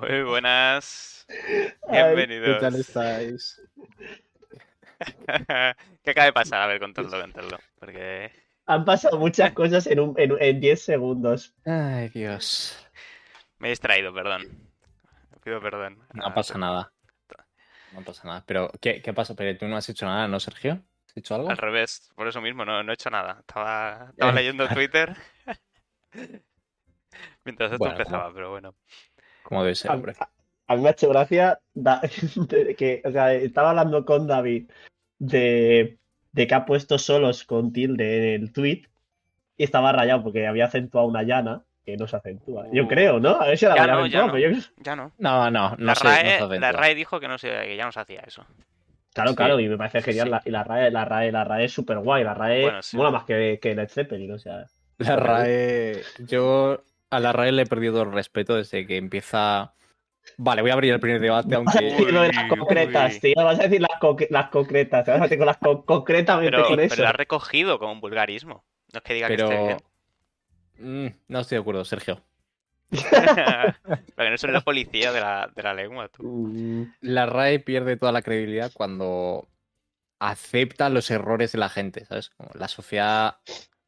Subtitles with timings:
[0.00, 1.26] Muy buenas.
[1.88, 2.44] Ay, Bienvenidos.
[2.44, 3.60] ¿Qué tal estáis?
[6.02, 6.62] ¿Qué acaba de pasar?
[6.62, 7.58] A ver, contadlo, contadlo.
[7.78, 8.32] Porque
[8.66, 11.52] Han pasado muchas cosas en, un, en, en 10 segundos.
[11.64, 12.74] Ay, Dios.
[13.58, 14.42] me he distraído, perdón.
[15.42, 15.98] Pido perdón.
[16.12, 16.92] No Ah, pasa nada.
[17.90, 18.44] No pasa nada.
[18.46, 19.34] Pero, ¿qué, qué pasa?
[19.34, 20.82] Pero tú no has hecho nada, ¿no, Sergio?
[21.06, 21.50] ¿Has hecho algo?
[21.50, 23.38] Al revés, por eso mismo, no, no he hecho nada.
[23.40, 25.16] Estaba, estaba Eh, leyendo Twitter
[27.44, 28.74] mientras esto Bueno, empezaba, pero bueno.
[29.48, 30.12] Como debe ser, hombre.
[30.20, 30.28] a-
[30.70, 32.00] a mí me ha hecho gracia da-
[32.48, 34.70] de que, o sea, estaba hablando con David
[35.18, 35.96] de,
[36.32, 38.82] de que ha puesto solos con tilde en el tweet
[39.56, 42.66] y estaba rayado porque había acentuado una llana que no se acentúa.
[42.72, 42.88] Yo Uh.
[42.88, 43.30] creo, ¿no?
[43.40, 44.38] A ver si la Ya había no, ya no.
[44.38, 44.50] yo-
[44.84, 45.12] Ya no.
[45.18, 46.04] No, no, no la, sé.
[46.04, 46.58] no se RAE, acentúa.
[46.60, 48.44] la RAE dijo que, no se, que ya no se hacía eso.
[49.14, 49.36] Claro, Sí.
[49.36, 50.26] claro, y me parece genial.
[50.26, 50.30] Sí.
[50.30, 52.22] La, y la RAE, la RAE, la RAE es súper guay.
[52.24, 52.96] La RAE Bueno, sí.
[52.96, 54.66] mola más que, que Led Zeppelin, o sea.
[54.98, 56.02] La RAE.
[56.18, 59.74] Yo a la RAE le he perdido el respeto desde que empieza.
[60.36, 61.84] Vale, voy a abrir el primer debate, Vas a aunque.
[61.84, 63.20] decir lo de las concretas, uy.
[63.20, 63.44] tío.
[63.44, 65.04] Vas a decir las, conque- las concretas.
[65.04, 67.02] Te vas a meter con las con- concretamente Pero, con pero eso.
[67.02, 68.64] lo ha recogido como un vulgarismo.
[68.92, 69.64] No es que diga que esté Pero.
[69.66, 69.78] bien.
[71.06, 72.22] Mm, no estoy de acuerdo, Sergio.
[72.90, 76.22] Porque no soy la policía de la, de la lengua, tú.
[76.24, 79.48] Mm, La RAE pierde toda la credibilidad cuando
[80.20, 82.30] acepta los errores de la gente, ¿sabes?
[82.30, 83.36] Como la sociedad.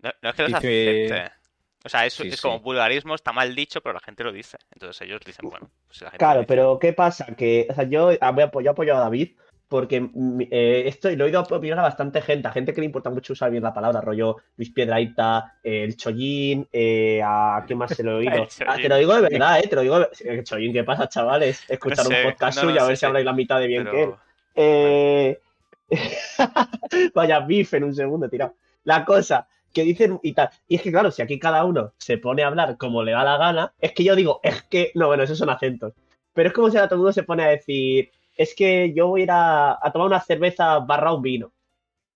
[0.02, 1.39] No, no es que los Dice- acepte.
[1.84, 2.42] O sea, es, Sí, es sí.
[2.42, 4.58] como vulgarismo, está mal dicho, pero la gente lo dice.
[4.72, 7.26] Entonces ellos dicen, bueno, pues si la gente Claro, pero ¿qué pasa?
[7.36, 9.30] Que, o sea, yo, ah, yo apoyo a David
[9.70, 12.86] porque mm, eh, esto lo he oído opinar a bastante gente, a gente que le
[12.86, 17.78] importa mucho usar bien la palabra, rollo Luis Piedraita, eh, el Chollín, eh, a ¿quién
[17.78, 18.48] más se lo he oído?
[18.66, 20.08] Ah, te lo digo de verdad, eh, te lo digo de...
[20.24, 21.64] El Chollín, ¿qué pasa, chavales?
[21.70, 23.06] Escuchar sé, un podcast no, no, suyo a sí, ver si sí.
[23.06, 24.10] habláis la mitad de bien que él.
[24.10, 24.20] pero-
[24.56, 25.40] Eh...
[27.14, 28.54] Vaya beef en un segundo, tirado.
[28.84, 30.50] La cosa que dicen y tal.
[30.68, 33.24] Y es que, claro, si aquí cada uno se pone a hablar como le da
[33.24, 34.92] la gana, es que yo digo, es que.
[34.94, 35.92] No, bueno, esos son acentos.
[36.32, 39.08] Pero es como si ahora todo el mundo se pone a decir, es que yo
[39.08, 41.52] voy a ir a, a tomar una cerveza barra un vino.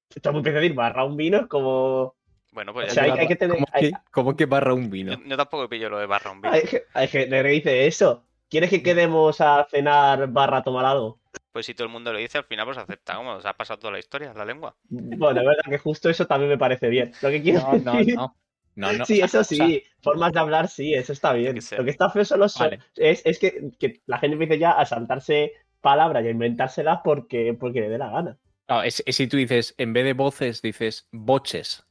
[0.09, 2.15] Todo el mundo empieza a decir barra un vino, es como.
[2.53, 3.57] Bueno, pues O sea, hay, que tener.
[3.57, 5.13] ¿Cómo hay- que, cómo que barra un vino?
[5.13, 6.55] yo, yo tampoco pillo lo de barra un vino.
[6.55, 6.63] hay,
[6.95, 8.23] hay gente que dice eso.
[8.49, 11.19] ¿Quieres que quedemos a cenar barra a tomar algo?
[11.55, 13.15] Pues si todo el mundo lo dice, al final pues acepta.
[13.15, 14.75] Como se ha pasado toda la historia, la lengua.
[14.89, 17.13] Bueno, de verdad que justo eso también me parece bien.
[17.23, 18.37] Lo que quiero No, no, decir- no.
[18.75, 21.33] No, no, sí, o sea, eso o sea, sí, formas de hablar, sí, eso está
[21.33, 21.61] bien.
[21.79, 22.81] Lo que está feo son los Vale.
[22.97, 27.55] es, es que, que la gente empiece ya a saltarse palabras y a inventárselas porque,
[27.55, 28.37] porque le dé la gana.
[28.69, 31.87] No, es, es si tú dices, en vez de voces, dices boches.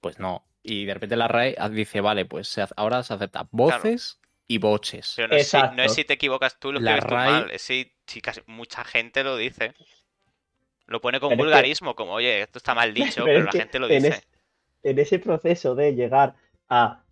[0.00, 0.46] Pues no.
[0.62, 5.12] Y de repente la RAE dice, vale, pues ahora se acepta voces y boches.
[5.14, 5.94] Pero no es, si, no es Exacto.
[5.94, 7.50] si te equivocas tú, lo La escribes tú mal.
[7.50, 9.74] Es si, si casi mucha gente lo dice.
[10.86, 13.52] Lo pone con Pero es que- vulgarismo, como, oye, esto está mal dicho, Pero la
[13.52, 14.08] gente lo en dice.
[14.08, 14.28] es-
[14.82, 16.34] En ese proceso de llegar
[16.68, 17.02] a,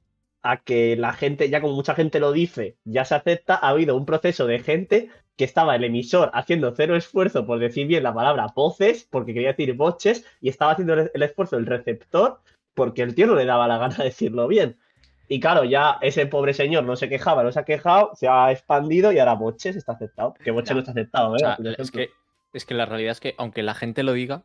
[0.43, 3.97] a que la gente, ya como mucha gente lo dice, ya se acepta, ha habido
[3.97, 8.15] un proceso de gente que estaba el emisor haciendo cero esfuerzo por decir bien la
[8.15, 12.41] palabra voces, porque quería decir boches, y estaba haciendo el el esfuerzo el receptor,
[12.73, 14.79] porque el tío no le daba la gana de decirlo bien.
[15.29, 18.53] Y claro, ya ese pobre señor no se quejaba, no se ha quejado, se ha
[18.53, 20.35] expandido y ahora boches está aceptado.
[20.35, 21.41] Que boches no está aceptado, O ¿eh?
[21.41, 22.11] sea, es que,
[22.53, 24.45] es que la realidad es que, aunque la gente lo diga,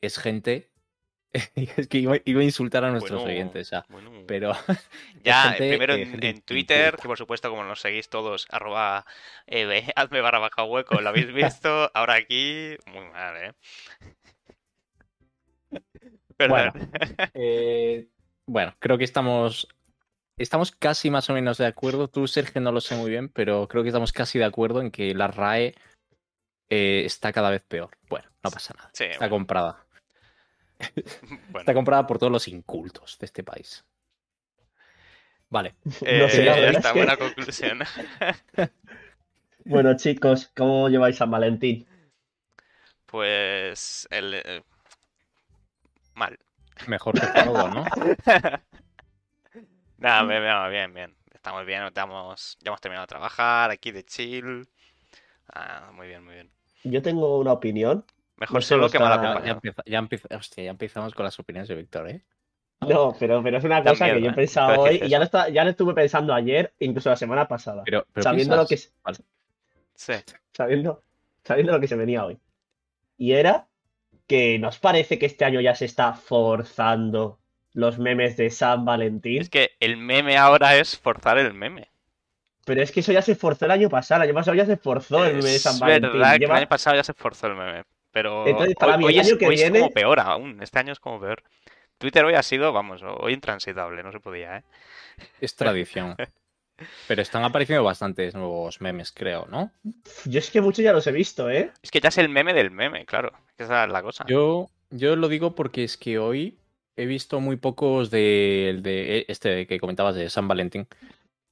[0.00, 0.70] es gente.
[1.56, 4.10] es que iba, iba a insultar a nuestros Bueno, oyentes, o sea, bueno.
[4.26, 4.52] pero.
[5.24, 9.04] Ya, gente, primero eh, en, Twitter, que por supuesto, como nos seguís todos, arroba
[9.46, 13.52] eh, ve- hazme barra baja hueco, lo habéis visto, ahora aquí, muy mal, ¿eh?
[16.36, 16.72] Perdón.
[17.34, 18.06] Eh,
[18.46, 19.68] bueno, creo que estamos.
[20.36, 22.08] Estamos casi más o menos de acuerdo.
[22.08, 24.90] Tú, Sergio, no lo sé muy bien, pero creo que estamos casi de acuerdo en
[24.90, 25.74] que la RAE
[26.70, 27.90] eh, está cada vez peor.
[28.08, 28.90] Bueno, no pasa nada.
[28.92, 29.86] Sí, Está bueno, comprada.
[31.50, 31.60] bueno.
[31.60, 33.84] Está comprada por todos los incultos de este país.
[35.50, 35.76] Vale.
[36.04, 37.78] Eh, sé, la ya verdad está, es que- buena conclusión.
[39.66, 41.86] Bueno, chicos, ¿cómo lleváis San Valentín?
[43.06, 44.62] Pues el eh,
[46.14, 46.36] mal.
[46.88, 47.84] Mejor que todo, ¿no?
[49.98, 51.14] Nada, bien, bien, bien, bien.
[51.34, 54.66] Estamos bien, estamos, ya hemos terminado de trabajar, aquí de chill.
[55.52, 56.50] Ah, muy bien, muy bien.
[56.84, 58.04] Yo tengo una opinión.
[58.36, 59.54] Mejor No solo que mal está- Ya, ya acompañado.
[59.56, 62.24] empieza- ya empieza- hostia, ya empezamos con las opiniones de Víctor, ¿eh?
[62.80, 64.34] No, pero, pero es una cosa que yo he ¿eh?
[64.34, 67.82] pensado hoy y ya lo, está- ya lo estuve pensando ayer, incluso la semana pasada.
[67.84, 70.12] Pero, pero sabiendo lo que Sí.
[70.52, 71.02] sabiendo,
[71.44, 72.38] sabiendo lo que se venía hoy.
[73.16, 73.68] Y era
[74.26, 77.38] que nos parece que este año ya se está forzando
[77.74, 79.42] los memes de San Valentín.
[79.42, 81.90] Es que el meme ahora es forzar el meme.
[82.64, 84.22] Pero es que eso ya se forzó el año pasado.
[84.22, 86.12] El año pasado ya se forzó el meme de San Es Valentín.
[86.12, 87.82] verdad que el año pasado ya se forzó el meme.
[88.10, 90.20] Pero Entonces, para hoy, mí, hoy el es, año que hoy es viene- como peor
[90.20, 90.62] aún.
[90.62, 91.42] Este año es como peor.
[91.98, 94.62] Twitter hoy ha sido, vamos, hoy intransitable, no se podía, ¿eh?
[95.40, 96.16] Es tradición.
[97.08, 99.70] Pero están apareciendo bastantes nuevos memes, creo, ¿no?
[100.24, 101.70] Yo es que muchos ya los he visto, ¿eh?
[101.82, 103.32] Es que ya es el meme del meme, claro.
[103.58, 104.24] Esa es la cosa.
[104.26, 106.58] Yo, yo lo digo porque es que hoy
[106.96, 110.86] he visto muy pocos de, de este que comentabas de San Valentín.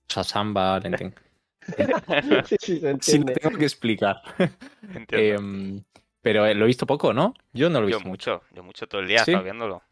[0.08, 1.14] O sea, San Valentín.
[2.46, 3.34] sí, sí, se Sí, lo entiende.
[3.34, 4.22] tengo que explicar.
[4.94, 5.16] Entiendo.
[5.16, 5.84] Em,
[6.20, 7.34] pero eh, lo he visto poco, ¿no?
[7.52, 8.32] Yo no lo he yo visto mucho.
[8.34, 9.34] mucho, yo mucho todo el día ¿Sí?
[9.34, 9.82] viéndolo.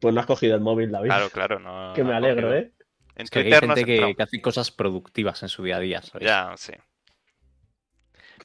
[0.00, 1.08] Pues no has cogido el móvil, David.
[1.08, 1.92] Claro, claro, no.
[1.94, 2.54] que me alegro, cogido.
[2.54, 2.72] ¿eh?
[3.14, 6.26] En Es que hay gente que hace cosas productivas en su día a día, ¿sabes?
[6.26, 6.72] Ya, sí.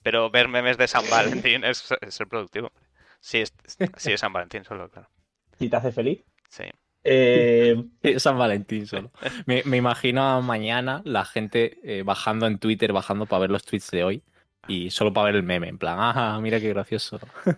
[0.04, 2.72] Pero ver memes de San Valentín es, es ser productivo.
[3.20, 3.54] Sí, es,
[3.98, 5.10] sí, es San Valentín solo, claro.
[5.58, 6.24] Si te hace feliz.
[6.50, 6.64] Sí.
[7.04, 7.86] Eh,
[8.18, 9.12] San Valentín solo.
[9.46, 13.92] Me, me imagino mañana la gente eh, bajando en Twitter, bajando para ver los tweets
[13.92, 14.24] de hoy
[14.68, 17.20] y solo para ver el meme, en plan, ah, mira qué gracioso.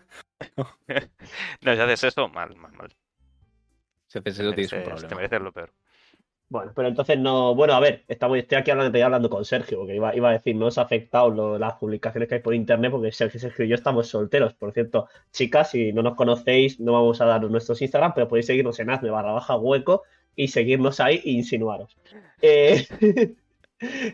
[1.61, 2.95] No, si haces eso, mal, mal, mal.
[4.07, 5.15] Si haces eso tienes un mereces, te problema.
[5.15, 5.73] mereces lo peor.
[6.49, 7.53] Bueno, pero entonces no.
[7.55, 10.33] Bueno, a ver, estamos, estoy aquí hablando, estoy hablando con Sergio, porque iba, iba a
[10.33, 13.65] decir, no os ha afectado lo- las publicaciones que hay por internet, porque Sergio, Sergio
[13.65, 14.53] y yo estamos solteros.
[14.55, 18.47] Por cierto, chicas, si no nos conocéis, no vamos a daros nuestros Instagram, pero podéis
[18.47, 20.03] seguirnos en hazme barra baja hueco
[20.35, 21.97] y seguirnos ahí e insinuaros.
[22.41, 22.85] Eh,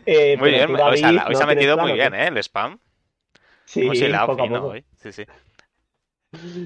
[0.06, 2.28] eh, Muy bien, David, hoy ¿no se ha metido muy bien, ¿eh?
[2.28, 2.78] El spam.
[3.64, 3.88] Sí,
[4.26, 4.66] poco a poco.
[4.68, 4.84] hoy.
[4.96, 5.24] Sí, sí.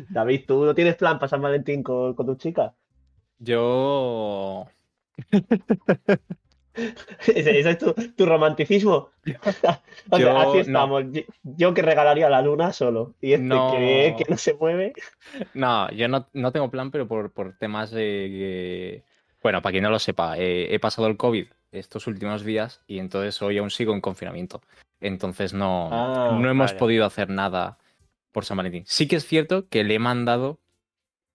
[0.08, 2.75] David, ¿tú no tienes plan para San Valentín con, con tu chica?
[3.38, 4.66] Yo.
[7.26, 9.11] ¿Ese, ese es tu, tu romanticismo?
[9.44, 9.82] O sea,
[10.19, 10.61] Yo así no.
[10.62, 11.05] estamos.
[11.11, 13.14] Yo, yo que regalaría la luna solo.
[13.20, 13.70] Y este No.
[13.70, 14.93] que, que no se mueve.
[15.55, 19.05] No, yo no, no tengo plan, pero por, por temas de
[19.43, 22.99] Bueno, para quien no lo sepa, eh, he pasado el COVID estos últimos días y
[22.99, 24.61] entonces hoy aún sigo en confinamiento.
[25.00, 27.78] Entonces no, Ah, no hemos podido hacer nada
[28.32, 28.84] por San Valentín.
[28.87, 30.58] Sí que es cierto que le he mandado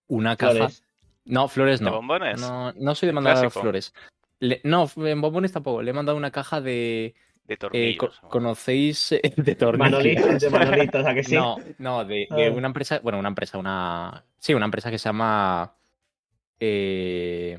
[0.08, 0.52] una caja.
[0.54, 0.82] Flores.
[1.26, 1.92] No, flores ¿De no.
[1.92, 2.40] bombones?
[2.40, 3.60] No, no soy de mandar Clásico.
[3.60, 3.92] flores.
[4.40, 5.82] Le- no, en bombones tampoco.
[5.82, 7.14] Le he mandado una caja de.
[7.44, 8.18] De eh, tornillos.
[8.20, 9.90] co- ¿Conocéis eh, de tornillos?
[9.92, 11.34] Manolitos, de manolitos, ¿a que sí?
[11.34, 12.52] No, no, de, de Ah.
[12.52, 14.24] una empresa, bueno, una empresa, una.
[14.38, 15.74] Sí, una empresa que se llama.
[16.60, 17.58] eh,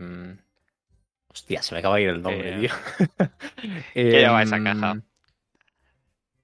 [1.29, 2.69] Hostia, se me acaba de ir el nombre, Eh, tío.
[3.93, 5.01] ¿Qué lleva esa Em, caja?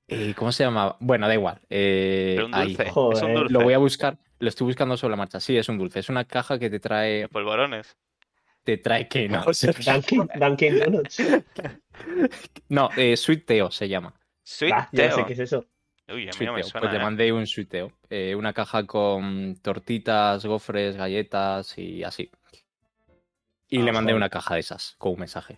[0.07, 0.95] eh, ¿Cómo se llama?
[0.99, 1.59] Bueno, da igual.
[1.69, 2.75] eh, Pero un ahí.
[2.91, 3.23] Joder.
[3.25, 3.53] un dulce.
[3.53, 4.17] Lo voy a buscar.
[4.39, 5.39] Lo estoy buscando sobre la marcha.
[5.39, 5.99] Sí, es un dulce.
[5.99, 7.27] Es una caja que te trae.
[7.29, 7.95] Polvorones.
[8.63, 9.43] Te trae que no.
[9.85, 11.21] Dunkin, Dunkin Donuts.
[12.69, 14.13] No, eh, Sweet Teo se llama.
[14.43, 15.25] Sweet Ah, ya sé Teo.
[15.27, 15.65] qué es eso.
[16.09, 16.69] Uy, a mí no me Teo.
[16.69, 16.81] suena.
[16.87, 17.03] Pues le ¿eh?
[17.03, 17.91] mandé un Sweet Teo.
[18.09, 22.29] Eh, una caja con tortitas, gofres, galletas y así.
[23.69, 24.15] Y Ah, le mandé joder.
[24.17, 25.57] una caja de esas con un mensaje.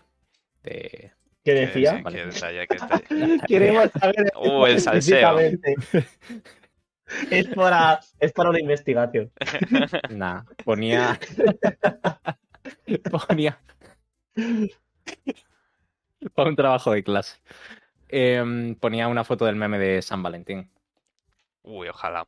[0.63, 1.11] De...
[1.43, 1.97] ¿Qué Qué- decía?
[1.97, 2.17] sí, Vale.
[2.17, 3.39] qué detalle, qué detalle.
[3.47, 5.37] Queremos saber Uh, el salseo.
[7.29, 9.31] Es para, es para una investigación.
[10.09, 11.19] Nah, ponía.
[13.27, 13.59] ponía.
[16.33, 17.37] Para un trabajo de clase.
[18.07, 20.69] Em, ponía una foto del meme de San Valentín.
[21.63, 22.27] Uy, ojalá.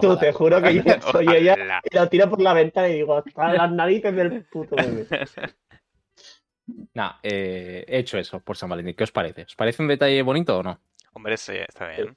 [0.00, 0.82] Tú, te juro que yo,
[1.14, 1.80] oye, ya Ojalá.
[1.92, 5.06] lo tiro por la ventana y digo, hasta las narices del puto bebé.
[6.94, 8.96] Nah, eh, he hecho eso por San Valentín.
[8.96, 9.42] ¿Qué os parece?
[9.42, 10.80] ¿Os parece un detalle bonito o no?
[11.12, 12.16] Hombre, sí, está bien.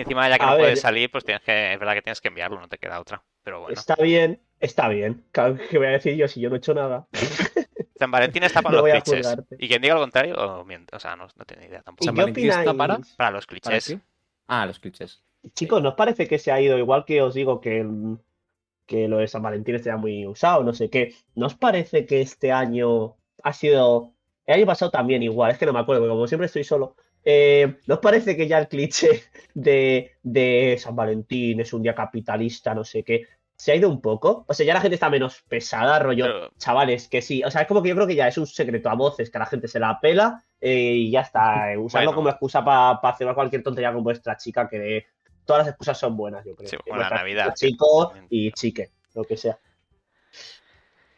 [0.00, 0.60] Y encima, ya que A no ver.
[0.62, 3.22] puedes salir, pues tienes que, es verdad que tienes que enviarlo, no te queda otra.
[3.42, 3.78] Pero bueno.
[3.78, 5.24] Está bien, está bien.
[5.30, 7.06] Claro, ¿Qué voy a decir yo si yo no he hecho nada?
[7.98, 9.36] San Valentín está para No los clichés.
[9.58, 10.62] Y quien diga lo contrario, o.
[10.64, 12.04] O sea, no, no tiene idea ¿Y tampoco.
[12.06, 13.98] San qué Valentín está para- Para los ¿Para clichés.
[14.46, 15.22] Ah, los clichés.
[15.54, 18.18] Chicos, ¿nos parece que se ha ido igual que os digo que, mm,
[18.86, 21.14] que lo de San Valentín está muy usado, no sé qué?
[21.34, 24.14] ¿Nos parece que este año ha sido...
[24.46, 26.96] El año pasado también igual, es que no me acuerdo, porque como siempre estoy solo.
[27.24, 29.24] Eh, ¿nos parece que ya el cliché
[29.54, 34.00] de, de San Valentín es un día capitalista, no sé qué, se ha ido un
[34.00, 34.44] poco?
[34.48, 37.42] O sea, ya la gente está menos pesada, rollo, Pero- chavales, que sí.
[37.44, 39.36] O sea, es como que yo creo que ya es un secreto a voces, que
[39.36, 41.72] a la gente se la pela eh, y ya está.
[41.72, 42.16] eh, Usarlo Bueno.
[42.16, 45.06] como excusa para hacer cualquier tontería con vuestra chica, que de-
[45.44, 46.68] todas las excusas son buenas, yo creo.
[46.70, 49.58] Sí, bueno, la Navidad, Chico y chique, lo que sea.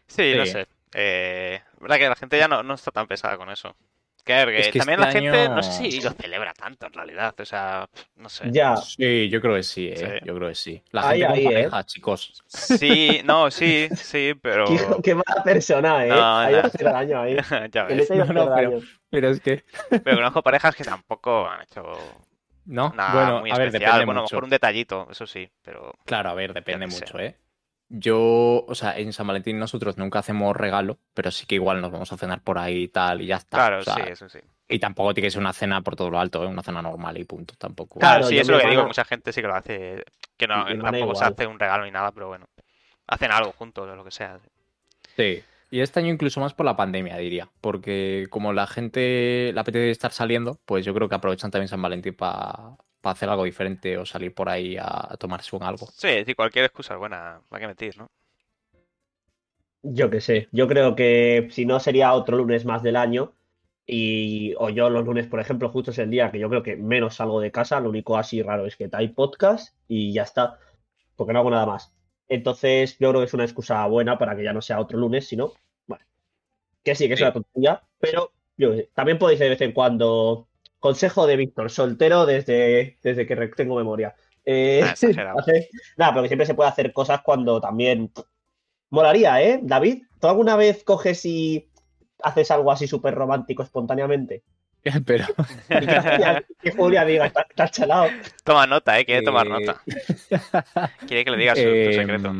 [0.06, 0.66] Sí, no sé.
[0.94, 3.74] Eh, verdad que la gente ya no, no está tan pesada con eso.
[4.24, 6.52] Que, a ver, que Es que también este la gente, no sé si lo celebra
[6.54, 7.34] tanto en realidad.
[7.40, 8.44] O sea, no sé.
[8.52, 9.96] Ya, Sí, yo creo que sí, ¿eh?
[9.96, 10.26] Sí.
[10.26, 10.82] Yo creo que sí.
[10.92, 11.54] La Ahí, gente con ahí, ¿eh?
[11.68, 12.42] pareja, chicos.
[12.46, 14.66] Sí, no, sí, sí, pero.
[14.66, 16.08] qué, qué mala persona, ¿eh?
[16.10, 16.64] No, ido no.
[16.64, 17.36] a hacer daño ahí.
[17.72, 18.10] ya ves.
[18.10, 18.80] a No, no, pero-
[19.30, 19.64] es que.
[20.04, 21.82] Pero conozco parejas que tampoco han hecho
[22.64, 23.90] No, nada bueno, muy a ver, especial.
[23.92, 25.92] depende Bueno, a lo mejor un detallito, eso sí, pero.
[26.06, 27.00] Claro, a ver, depende sé.
[27.00, 27.36] mucho, ¿eh?
[27.94, 31.92] Yo, o sea, en San Valentín nosotros nunca hacemos regalo, pero sí que igual nos
[31.92, 33.58] vamos a cenar por ahí y tal, y ya está.
[33.58, 34.38] Claro, o sea, sí, eso sí.
[34.66, 36.46] Y tampoco tiene que ser una cena por todo lo alto, ¿eh?
[36.46, 38.00] Una cena normal y punto, tampoco.
[38.00, 38.86] Claro, Claro, sí, eso es lo que digo.
[38.86, 40.04] Mucha gente sí que lo hace.
[40.38, 42.46] Que no, tampoco se hace un regalo ni nada, pero bueno.
[43.08, 44.38] Hacen algo juntos o lo que sea.
[45.14, 45.44] Sí.
[45.70, 47.50] Y este año incluso más por la pandemia, diría.
[47.60, 51.82] Porque como la gente le apetece estar saliendo, pues yo creo que aprovechan también San
[51.82, 55.86] Valentín para hacer algo diferente o salir por ahí a, a tomarse un algo.
[55.86, 57.40] Sí, sí, cualquier excusa es buena.
[57.48, 58.10] ¿Para qué mentir, no?
[59.82, 63.32] Yo qué sé, yo creo que si no sería otro lunes más del año.
[63.84, 66.76] Y, o yo los lunes, por ejemplo, justo es el día que yo creo que
[66.76, 67.80] menos salgo de casa.
[67.80, 70.58] Lo único así raro es que hay podcast y ya está.
[71.16, 71.92] Porque no hago nada más.
[72.28, 75.26] Entonces, yo creo que es una excusa buena para que ya no sea otro lunes,
[75.26, 75.52] sino,
[75.86, 76.04] bueno,
[76.82, 79.72] que sí, que es una tontería, pero yo qué sé, también podéis de vez en
[79.72, 80.48] cuando.
[80.82, 84.16] Consejo de Víctor, soltero desde, desde que tengo memoria.
[84.44, 84.94] Eh, Ah,
[85.96, 88.10] nada, pero que siempre se puede hacer cosas cuando también.
[88.90, 89.60] Molaría, ¿eh?
[89.62, 91.70] David, ¿tú alguna vez coges y
[92.20, 94.42] haces algo así súper romántico espontáneamente?
[95.06, 95.26] Pero
[96.60, 98.08] que, Julia- diga, está, está chalado.
[98.42, 99.04] Toma nota, ¿eh?
[99.04, 99.80] Quiere tomar Eh, nota.
[101.06, 102.32] Quiere que le digas su, Em, secreto.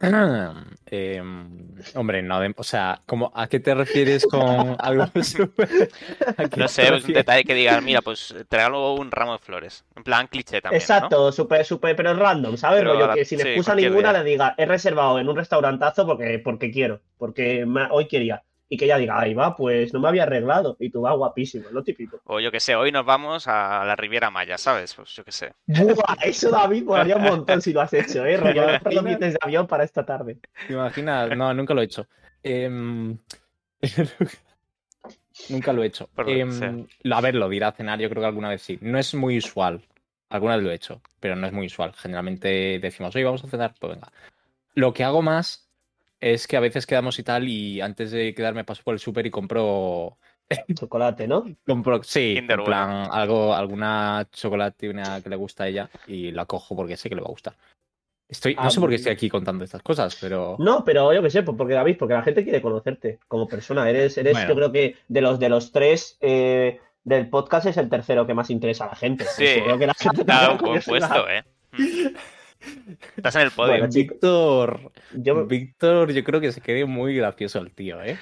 [0.86, 5.90] em, hombre, no, de- o sea, como, ¿a qué te refieres con algo súper-
[6.56, 7.12] No sé, un refieres?
[7.12, 9.84] detalle que digas, mira, pues te regalo un ramo de flores.
[9.96, 11.16] En plan cliché también, ¿no?
[11.16, 12.78] Exacto, súper, súper, pero random, ¿sabes?
[12.78, 14.22] Pero Rollo la- que sin sí, excusa ninguna día.
[14.22, 18.44] le diga, he reservado en un restaurantazo porque, porque quiero, porque me- hoy quería.
[18.70, 20.76] Y que ella diga, ahí va, pues no me había arreglado.
[20.78, 22.20] Y tú vas guapísimo, lo típico.
[22.24, 24.94] O yo que sé, hoy nos vamos a la Riviera Maya, ¿sabes?
[24.94, 25.54] Pues yo que sé.
[25.66, 28.36] Buah, eso David molaría un montón si lo has hecho, ¿eh?
[28.36, 29.04] Rollo, ¿Te mejor imaginas?
[29.04, 30.38] billetes de avión para esta tarde.
[30.66, 31.36] ¿Te imaginas?
[31.36, 32.06] No, nunca lo he hecho.
[32.42, 33.16] Em,
[35.48, 36.10] nunca lo he hecho.
[36.26, 38.78] Em, a ver, lo dirá a cenar, yo creo que alguna vez sí.
[38.82, 39.82] No es muy usual.
[40.30, 41.94] Alguna vez lo he hecho, pero no es muy usual.
[41.94, 44.12] Generalmente decimos, oye, vamos a cenar, pues venga.
[44.74, 45.67] Lo que hago más
[46.20, 49.26] es que a veces quedamos y tal, y antes de quedarme paso por el súper
[49.26, 50.16] y compro.
[50.74, 51.44] Chocolate, ¿no?
[51.66, 56.30] compro sí, Kinder en plan, algo, alguna chocolate una que le gusta a ella y
[56.32, 57.54] la cojo porque sé que le va a gustar.
[58.30, 60.56] Estoy, no Ah, sé por qué estoy aquí contando estas cosas, pero.
[60.58, 63.88] No, pero yo qué sé, pues porque David, porque la gente quiere conocerte como persona.
[63.88, 64.48] Eres, eres Bueno.
[64.48, 68.34] yo creo que de los de los tres eh, del podcast es el tercero que
[68.34, 69.24] más interesa a la gente.
[69.24, 71.42] Sí, creo que la gente tampoco buen puesto, ¿eh?
[73.16, 73.72] Estás en el podio.
[73.72, 78.16] Bueno, Víctor, yo, Víctor, yo creo que se quede muy gracioso el tío, ¿eh?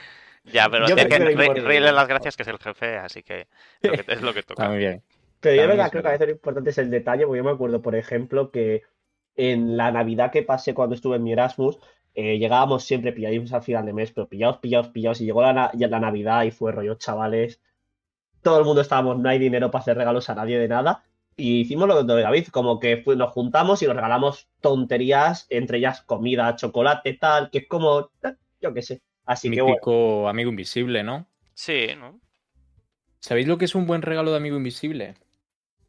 [0.45, 3.47] ya, pero me que re- reírle las gracias que es el jefe, así que,
[3.83, 4.69] lo que- es lo que toca.
[4.69, 5.03] muy bien.
[5.41, 7.45] pero yo también verdad creo que a veces lo importante es el detalle, porque yo
[7.45, 8.83] me acuerdo, por ejemplo, que
[9.37, 11.79] en la Navidad que pasé cuando estuve en mi Erasmus,
[12.15, 15.53] eh, llegábamos siempre pilladísimos al final de mes, pero pillados, pillados, pillados, y llegó la,
[15.53, 17.61] na- ya la Navidad y fue rollo, chavales,
[18.43, 21.05] todo el mundo estábamos, no hay dinero para hacer regalos a nadie de nada,
[21.37, 25.78] y hicimos lo de David, como que fue- nos juntamos y nos regalamos tonterías, entre
[25.78, 30.28] ellas comida, chocolate, tal, que es como, eh, yo qué sé, así que bueno, Mítico
[30.28, 31.26] amigo invisible, ¿no?
[31.55, 32.21] Sí, ¿no?
[33.21, 35.14] ¿Sabéis lo que es un buen regalo de amigo invisible?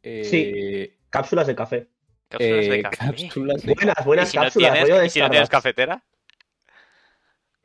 [0.02, 1.88] Eh, cápsulas de café.
[2.28, 2.96] Cápsulas de eh, café.
[2.98, 5.48] cápsulas de Buenas, ¿Y buenas si no cápsulas, tienes, rollo de y si no tienes
[5.48, 6.02] cafetera?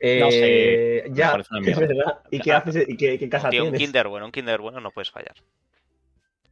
[0.00, 1.32] No sé, me ya,
[1.66, 2.18] es verdad.
[2.30, 2.88] ¿Y qué haces?
[2.88, 3.80] ¿Y qué, qué casa Tío, un tienes?
[3.80, 5.34] Kinder bueno, un Kinder bueno no puedes fallar.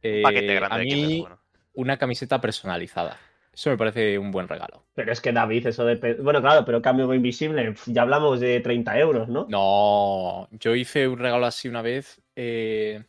[0.03, 1.39] Eh, Un paquete grande a de mí, bueno.
[1.73, 3.17] una camiseta personalizada.
[3.53, 4.83] Eso me parece un buen regalo.
[4.95, 6.21] Pero es que David, eso depende.
[6.21, 9.45] Bueno, claro, pero cambio invisible, ya hablamos de 30 euros, ¿no?
[9.47, 13.03] No, yo hice un regalo así una vez eh,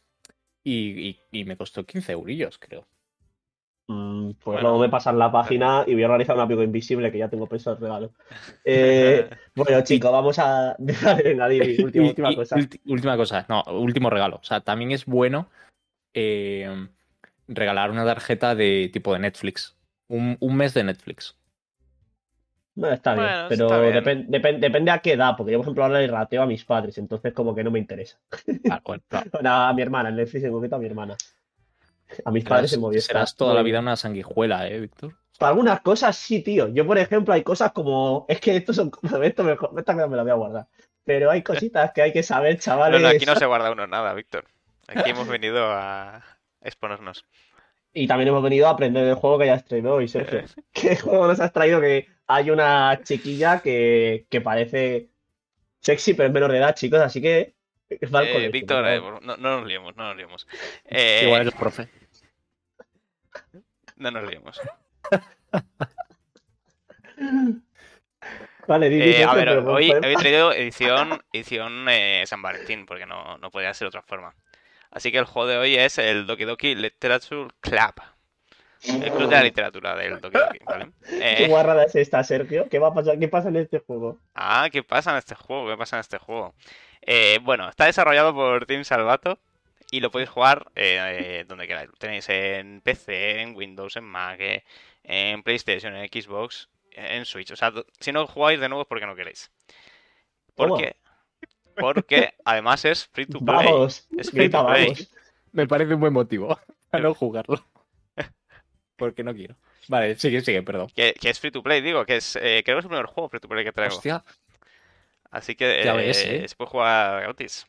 [0.63, 2.87] y, y- y me costó 15 eurillos, creo.
[3.89, 4.61] Mm, pues Bueno.
[4.63, 7.47] luego me pasan la página y voy a realizar un amigo invisible que ya tengo
[7.47, 8.13] pensado el regalo.
[8.67, 10.75] Eh, bueno, chicos, vamos a.
[10.79, 12.57] Venga, Didi, última, última cosa.
[12.87, 14.37] última cosa, no, último regalo.
[14.37, 15.49] O sea, también es bueno
[16.15, 16.89] eh,
[17.49, 19.77] regalar una tarjeta de tipo de Netflix.
[20.09, 21.37] Un, un mes de Netflix.
[22.77, 24.27] No, está bien, Bueno, pero está bien.
[24.61, 27.33] depende a qué edad, porque yo, por ejemplo, ahora le rateo a mis padres, entonces
[27.33, 28.19] como que no me interesa.
[28.65, 29.31] Claro, bueno, claro.
[29.33, 31.17] Bueno, a mi hermana, en Netflix en concreto a mi hermana.
[32.25, 33.15] A mis padres en Movistar.
[33.15, 35.15] serás toda la vida una sanguijuela, ¿eh, Víctor?
[35.39, 36.69] Para algunas cosas sí, tío.
[36.69, 38.25] Yo, por ejemplo, hay cosas como.
[38.29, 38.91] Es que esto son.
[39.23, 39.71] Esto mejor.
[39.77, 40.67] Esta me la voy a guardar.
[41.05, 43.01] Pero hay cositas que hay que saber, No, chavales.
[43.03, 44.45] no, aquí no se guarda uno nada, Víctor.
[44.89, 46.23] Aquí hemos venido a
[46.61, 47.25] exponernos.
[47.93, 50.43] Y también hemos venido a aprender el juego que ya has traído hoy, Sergio.
[50.73, 51.81] ¿Qué juego nos has traído?
[51.81, 55.09] Que hay una chiquilla que, que parece
[55.81, 57.55] sexy, pero es menor de edad, chicos, así que.
[58.13, 60.47] va al Eh, Víctor, eh, no, no nos liemos, no nos liemos.
[60.87, 61.89] Eh, Igual eres profe.
[63.97, 64.61] no nos liemos.
[68.67, 73.51] Vale, Eh, a ver, hoy habéis traído edición, edición eh, San Valentín, porque no, no
[73.51, 74.35] podía ser de otra forma.
[74.95, 77.95] Así que el juego de hoy es el Doki Doki Literature Club.
[78.87, 80.93] El club de la literatura del Doki Doki, ¿vale?
[81.09, 82.69] ¿Qué Eh, guarrada es esta, Sergio?
[82.71, 83.19] ¿Qué va a pasar?
[83.19, 84.21] ¿Qué pasa en este juego?
[84.35, 85.69] ah, ¿qué pasa en este juego?
[85.69, 86.55] ¿Qué pasa en este juego?
[87.03, 89.39] Eh, bueno, está desarrollado por Team Salvato
[89.91, 91.89] y lo podéis jugar eh, eh, donde queráis.
[91.89, 94.41] Lo tenéis en PC, en Windows, en Mac,
[95.03, 97.51] en PlayStation, en Xbox, en Switch.
[97.51, 99.51] O sea, si no jugáis de nuevo es porque no queréis.
[100.55, 100.97] Porque,
[101.77, 103.67] porque además es free to play.
[103.67, 104.85] Vamos, Es free grita, to play.
[104.87, 105.09] vamos.
[105.53, 106.59] Me parece un buen motivo
[106.93, 107.65] a no jugarlo.
[108.97, 109.57] Porque no quiero.
[109.89, 110.89] Vale, sigue, sigue, perdón.
[110.95, 112.37] Que, que es free to play, digo, que es.
[112.37, 113.95] eh, creo que es el primer juego free to play que traigo.
[113.97, 114.25] Hostia.
[115.31, 116.49] Así que eh, ves, ¿eh?
[116.49, 117.67] se puede jugar gratis.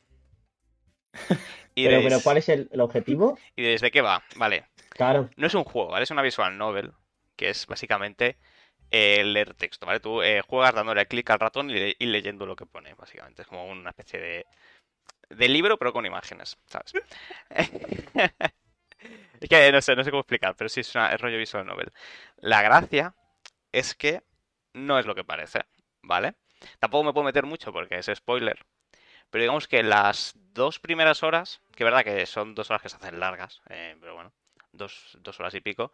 [1.77, 3.37] Y Pero, diréis, pero ¿cuál es el, el objetivo?
[3.53, 4.23] y diréis, ¿de qué va?
[4.37, 4.63] Vale.
[4.91, 5.29] Claro.
[5.35, 6.03] No es un juego, ¿vale?
[6.05, 6.93] Es una visual novel,
[7.35, 8.37] que es básicamente
[8.91, 9.99] eh, leer texto, ¿vale?
[9.99, 13.41] Tú eh, juegas dándole clic al ratón y, le- y leyendo lo que pone, básicamente.
[13.43, 14.45] Es como una especie de,
[15.29, 16.93] de libro, pero con imágenes, ¿sabes?
[19.39, 21.65] es que no sé, no sé cómo explicar, pero sí es, una, es rollo visual
[21.65, 21.91] novel.
[22.37, 23.15] La gracia
[23.71, 24.23] es que
[24.73, 25.61] no es lo que parece,
[26.01, 26.35] ¿vale?
[26.79, 28.59] Tampoco me puedo meter mucho porque es spoiler.
[29.31, 32.89] Pero digamos que las dos primeras horas, que es verdad que son dos horas que
[32.89, 34.33] se hacen largas, eh, pero bueno,
[34.73, 35.91] dos, dos horas y pico,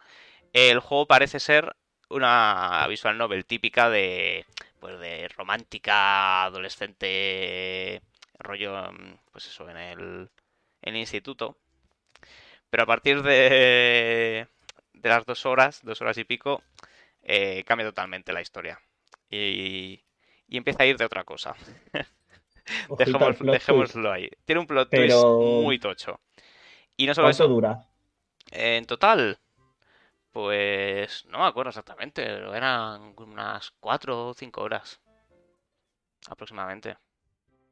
[0.54, 1.76] el juego parece ser
[2.12, 4.46] una visual novel típica de,
[4.80, 8.02] pues de romántica, adolescente,
[8.40, 10.30] rollo, mm, pues eso, en el,
[10.82, 11.58] en el instituto.
[12.70, 14.48] Pero a partir de,
[14.94, 16.64] de las dos horas, dos horas y pico,
[17.24, 18.80] eh, cambia totalmente la historia.
[19.30, 20.04] Y,
[20.48, 21.56] y empieza a ir de otra cosa.
[23.00, 24.30] Al Dejémoslo, ahí.
[24.46, 26.20] Tiene un plot twist muy tocho.
[26.98, 27.86] Y no solo ¿Cuánto eso, dura?
[28.52, 29.40] en total,
[30.32, 35.00] pues no me acuerdo exactamente, pero eran unas 4 o 5 horas
[36.30, 36.98] aproximadamente.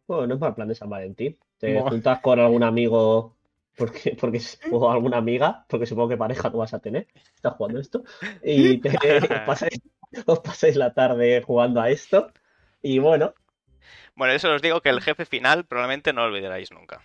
[0.07, 1.37] Bueno, no es mal plan de San Valentín.
[1.57, 1.89] Te No.
[1.89, 3.35] juntas con algún amigo
[3.77, 7.07] porque, porque, o alguna amiga, porque supongo que pareja no vas a tener.
[7.35, 8.03] Estás jugando esto.
[8.43, 8.89] Y te,
[9.45, 9.81] pasáis-
[10.25, 12.31] os pasáis la tarde jugando a esto.
[12.81, 13.33] Y bueno,
[14.15, 17.01] Bueno, eso os digo que el jefe final probablemente no lo olvidaréis nunca.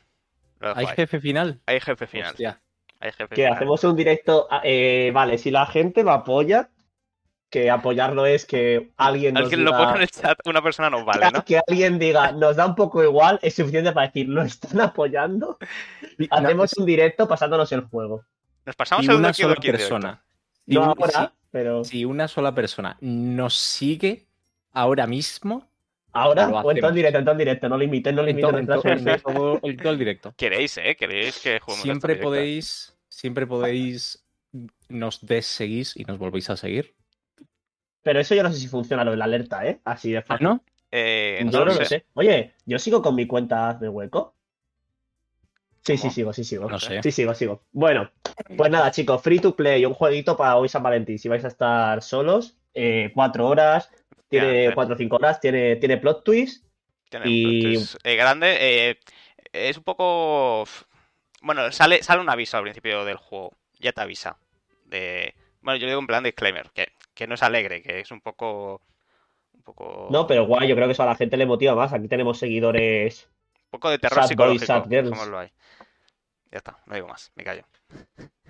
[0.60, 0.96] Lo ¿Hay ahí.
[0.96, 1.60] jefe final?
[1.66, 2.30] Hay jefe final.
[2.30, 2.60] Hostia.
[3.00, 4.48] Hay jefe que hacemos un directo.
[4.62, 6.70] eh, vale, si la gente lo apoya,
[7.50, 10.90] que apoyarlo es que alguien nos Alguien lo diga- pone en el chat, una persona
[10.90, 11.44] no vale, ¿no?
[11.44, 15.58] que alguien diga, nos da un poco igual, es suficiente para decir, lo están apoyando.
[16.30, 18.24] Hacemos un directo pasándonos el juego.
[18.66, 20.24] Nos pasamos y el una sola persona.
[20.66, 24.26] Si No un- ahora, pero si, si una sola persona nos sigue
[24.72, 25.68] ahora mismo,
[26.14, 28.58] ahora, o en todo en directo, en todo en directo, no limiten, no en todo,
[28.58, 29.22] en todo- en emisiones.
[29.22, 30.34] todo- en todo el directo.
[30.36, 30.96] Queréis, ¿eh?
[30.98, 34.24] Queréis que juguemos Siempre podéis, siempre podéis,
[34.88, 36.94] nos deseguís y nos volvéis a seguir.
[38.02, 39.80] Pero eso yo no sé si funciona lo de la alerta, ¿eh?
[39.84, 40.44] Así de ¿Ah, fácil.
[40.46, 40.64] no?
[40.90, 42.04] Eh, yo no lo sé.
[42.14, 44.34] Oye, yo sigo con mi cuenta de hueco.
[45.82, 46.68] Sí, sí, sigo, sí, sigo.
[46.70, 47.02] No sé.
[47.02, 47.62] Sí, sigo, sigo.
[47.72, 48.10] Bueno,
[48.56, 51.18] pues nada, chicos, free to play, un jueguito para hoy San Valentín.
[51.18, 53.90] Si vais a estar solos, eh, cuatro horas,
[54.28, 54.74] tiene Efectivamente.
[54.74, 56.64] cuatro o cinco horas, tiene, tiene plot twist.
[57.08, 58.56] Tiene Y- un plot twist, eh, grande.
[58.60, 58.98] eh,
[59.52, 60.64] es un poco.
[61.42, 63.52] Bueno, sale, sale un aviso al principio del juego.
[63.78, 64.38] Ya te avisa.
[64.86, 65.34] De...
[65.60, 68.80] Bueno, yo digo en plan disclaimer, que, que no es alegre, que es un poco.
[69.52, 70.08] Un poco.
[70.10, 71.92] No, pero guay, yo creo que eso a la gente le motiva más.
[71.92, 73.28] Aquí tenemos seguidores.
[73.66, 74.66] Un poco de terror sad boys, psicológico.
[74.66, 75.10] sad girls.
[75.10, 75.48] dejémoslo ahí.
[76.50, 77.64] Ya está, no digo más, me callo.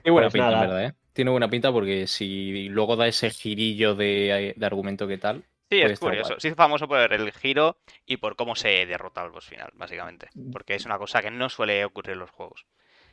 [0.03, 0.67] Tiene buena Pues pinta, en nada.
[0.67, 0.95] verdad, ¿eh?
[1.13, 5.45] Tiene buena pinta porque si luego da ese girillo de, de argumento que tal.
[5.75, 6.29] Sí, es curioso.
[6.31, 6.41] guay.
[6.41, 10.29] Se hizo famoso por el giro y por cómo se derrota al boss final, básicamente.
[10.35, 10.51] Mm.
[10.51, 12.67] Porque es una cosa que no suele ocurrir en los juegos.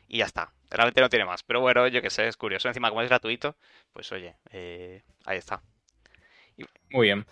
[0.08, 0.52] Y ya está.
[0.70, 1.42] Realmente no tiene más.
[1.42, 2.68] Pero bueno, yo que sé, es curioso.
[2.68, 3.56] Encima, como es gratuito,
[3.92, 5.62] pues oye, eh, ahí está.
[6.90, 7.26] Muy bien.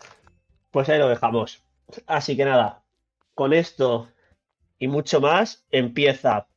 [0.71, 1.63] Pues ahí lo dejamos.
[2.07, 2.83] Así que nada,
[3.35, 4.09] con esto
[4.79, 6.49] y mucho más empieza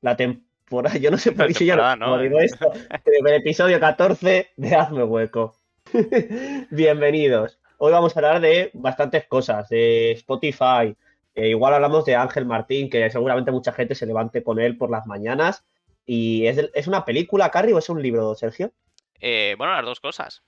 [0.00, 0.44] la temporada.
[0.98, 2.72] Yo no sé por qué si ya temporada, no, digo esto.
[3.04, 5.56] El episodio 14 de Hazme Hueco.
[6.70, 7.60] Bienvenidos.
[7.86, 10.96] Hoy vamos a hablar de bastantes cosas, de Spotify.
[11.34, 14.90] eh, igual hablamos de Ángel Martín, que seguramente mucha gente se levante con él por
[14.90, 15.66] las mañanas.
[16.06, 18.72] ¿Y es, ¿es una película, Carrie, o es un libro, Sergio?
[19.20, 20.42] Eh, bueno, las dos cosas.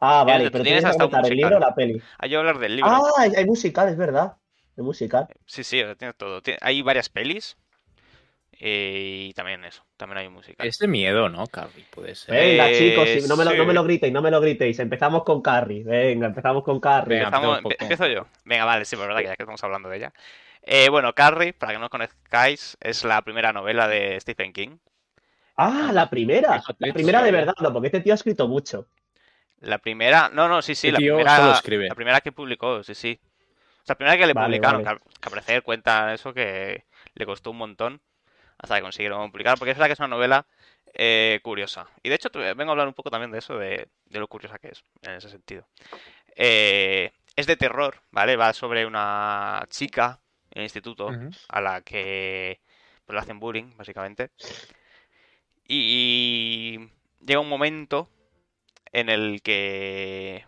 [0.00, 2.02] Ah, Tienes- vale, pero tienes tienes que hasta el libro o la peli.
[2.18, 2.90] Hay que hablar del libro.
[2.90, 4.36] Ah, hay, hay musical, es verdad.
[4.76, 5.28] Hay musical.
[5.46, 6.42] Sí, sí, o sea, tiene todo.
[6.60, 7.56] Hay varias pelis.
[8.60, 10.64] Eh, y también eso, también hay música.
[10.64, 11.84] Es de miedo, ¿no, Carly?
[11.90, 12.34] Puede ser.
[12.34, 14.78] Venga, Eh, chicos, no, me lo, no me lo gritéis, no me lo gritéis.
[14.78, 15.82] Empezamos con Carrie.
[15.84, 17.18] Venga, empezamos con Carrie.
[17.18, 17.28] Venga.
[17.28, 18.26] Empezamos- empiezo yo.
[18.44, 20.12] Venga, vale, sí, por verdad que ya que estamos hablando de ella.
[20.62, 24.78] Eh, bueno, Carrie, para que no os conozcáis, es la primera novela de Stephen King.
[25.56, 26.62] Ah, la primera.
[26.78, 28.88] La primera de verdad, no, porque este tío ha escrito mucho.
[29.60, 33.18] La primera, no, no, sí, sí, Este la primera, la primera que publicó, sí, sí.
[33.22, 34.98] O sea, la primera que le Vale, publicaron, vale.
[34.98, 38.00] que, al- que al parecer cuenta eso que le costó un montón
[38.64, 40.46] hasta que consiguieron publicar, porque es verdad que es una novela
[40.94, 41.86] eh, curiosa.
[42.02, 44.58] Y de hecho, vengo a hablar un poco también de eso, de, de lo curiosa
[44.58, 45.66] que es, en ese sentido.
[46.36, 48.36] Eh, es de terror, ¿vale?
[48.36, 51.10] Va sobre una chica en el instituto
[51.48, 52.60] a la que
[53.04, 54.30] pues, le hacen bullying, básicamente.
[55.66, 56.78] Y
[57.20, 58.08] llega un momento
[58.92, 60.46] en el que,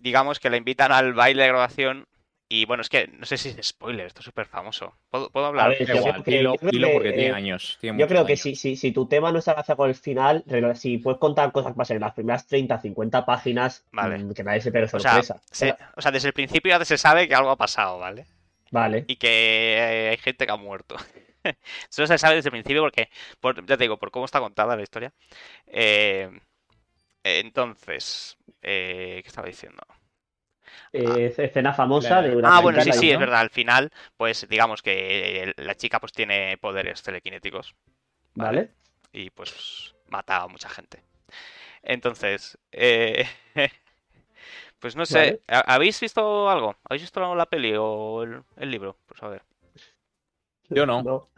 [0.00, 2.08] digamos que la invitan al baile de graduación
[2.48, 4.94] Y bueno, es que no sé si es spoiler, esto es súper famoso.
[5.10, 5.70] ¿Puedo, puedo A hablar?
[5.70, 7.78] ver, yo igual, creo que- dilo, yo que, porque tiene eh, años.
[7.80, 10.44] tiene Yo creo que si, si, si tu tema no está relacionado con el final,
[10.76, 14.18] si puedes contar cosas que pasan en las primeras 30, 50 páginas, Vale.
[14.18, 15.40] mm, que nadie se pegue O sea, sorpresa.
[15.50, 18.26] se- o sea, desde el principio ya se sabe que algo ha pasado, ¿vale?
[18.70, 19.04] Vale.
[19.08, 20.96] Y que eh, hay gente que ha muerto.
[21.90, 23.08] Eso se sabe desde el principio porque,
[23.40, 25.12] por- ya te digo, por cómo está contada la historia.
[25.66, 26.30] Eh,
[27.22, 29.82] entonces, eh, ¿qué estaba diciendo?
[30.92, 33.40] Eh, escena famosa de una Ah, bueno, sí, sí, es verdad.
[33.40, 37.74] Al final, pues digamos que la chica pues tiene poderes telequinéticos.
[38.34, 38.70] Vale.
[39.12, 41.02] y pues mata a mucha gente.
[41.82, 43.26] Entonces, eh,
[44.80, 45.40] pues no sé, Vale.
[45.48, 46.76] ¿ha- ¿habéis visto algo?
[46.84, 48.96] ¿Habéis visto la peli o el, el libro?
[49.06, 49.42] Pues a ver,
[50.70, 51.28] Yo no.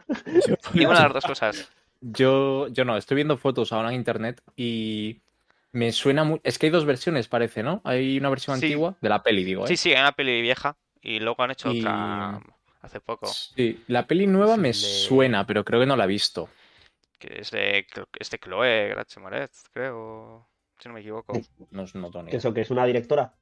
[0.73, 1.69] ninguna de las dos cosas.
[2.01, 5.19] Yo, yo no, estoy viendo fotos ahora en internet y
[5.71, 6.39] me suena muy...
[6.43, 7.81] Es que hay dos versiones, parece, ¿no?
[7.83, 8.65] Hay una versión Sí.
[8.67, 9.67] antigua de la peli, digo, ¿eh?
[9.67, 12.41] Sí, sí, hay una peli vieja y luego han hecho Y- otra
[12.81, 16.05] hace poco, Sí, la peli nueva Es me de- suena, pero creo que no la
[16.05, 16.49] he visto.
[17.19, 17.85] que es de,
[18.19, 20.47] es de Chloe Grace Moretz, creo,
[20.79, 21.33] si no me equivoco.
[21.71, 22.37] No, no tengo ni ¿Que idea.
[22.37, 23.33] eso que es una directora?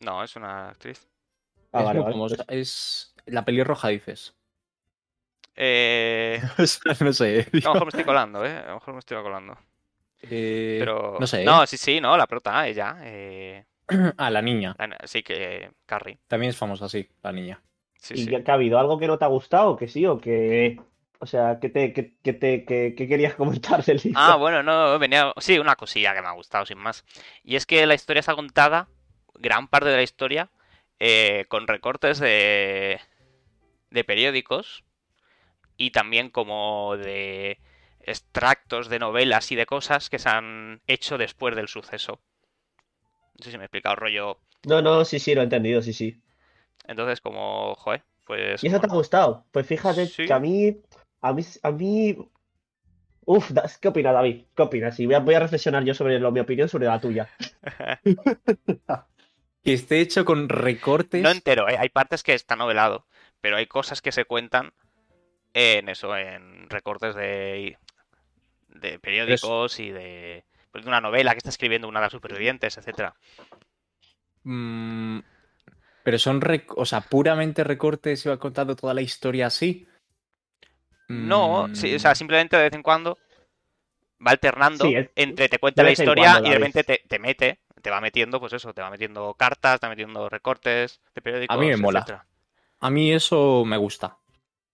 [0.00, 1.08] No, es una actriz.
[1.72, 2.12] Ah, es vale, vale.
[2.12, 2.44] famosa.
[2.48, 4.34] Es la pelirroja, dices.
[5.54, 6.40] Eh,
[7.00, 7.46] no sé.
[7.52, 8.56] a lo mejor me estoy colando, ¿eh?
[8.56, 9.56] A lo mejor me estoy colando.
[10.22, 11.16] Eh, Pero...
[11.20, 11.44] no sé, ¿eh?
[11.44, 12.96] No, sí, sí, no, la prota, ella.
[13.02, 13.64] eh,
[14.16, 14.74] Ah, la niña.
[14.78, 16.18] la- sí, que Carrie.
[16.28, 17.60] También es famosa, sí, la niña.
[17.96, 18.34] Sí, ¿Y sí.
[18.46, 18.78] ha habido?
[18.78, 19.76] ¿Algo que no te ha gustado?
[19.76, 20.80] ¿Que sí o que...?
[21.18, 24.20] O sea, ¿qué te, qué, qué te, qué querías comentar del libro?
[24.20, 25.32] Ah, bueno, no, venía.
[25.38, 27.04] Sí, una cosilla que me ha gustado, sin más.
[27.44, 28.88] Y es que la historia está contada,
[29.34, 30.50] gran parte de la historia,
[30.98, 33.00] eh, con recortes de,
[33.90, 34.82] de periódicos
[35.76, 37.58] y también como de
[38.04, 42.20] extractos de novelas y de cosas que se han hecho después del suceso.
[43.38, 44.38] No sé si me he explicado, rollo.
[44.64, 46.20] No, no, sí, sí, lo he entendido, sí, sí.
[46.86, 48.62] Entonces, como, joder, pues.
[48.62, 49.46] ¿Y eso te ha gustado?
[49.50, 50.26] Pues fíjate Sí.
[50.26, 50.76] que a mí,
[51.20, 52.16] a mí, a mí...
[53.24, 54.46] Uf, ¿qué opinas, David?
[54.54, 54.98] ¿Qué opinas?
[54.98, 57.28] Y voy a, voy a reflexionar yo sobre lo, mi opinión sobre la tuya.
[59.64, 61.22] Que esté hecho con recortes.
[61.22, 61.76] No entero, ¿eh?
[61.78, 63.06] hay partes que está novelado,
[63.40, 64.72] pero hay cosas que se cuentan
[65.54, 67.78] en eso, en recortes de,
[68.74, 72.76] de periódicos y de, pues, de una novela que está escribiendo una de las supervivientes,
[72.78, 73.14] etcétera.
[74.44, 75.20] Mm,
[76.02, 76.40] pero son,
[76.76, 79.86] o sea, puramente recortes y va contando toda la historia así.
[81.08, 83.18] No, sí, o sea, Mm, simplemente de vez en cuando
[84.24, 87.58] va alternando Sí, es- entre te cuenta la historia y de repente te, te mete,
[87.82, 91.56] te va metiendo, pues eso, te va metiendo cartas, te va metiendo recortes de periódicos,
[91.56, 91.98] A mí me mola.
[92.00, 92.26] etcétera.
[92.80, 94.16] A mí eso me gusta.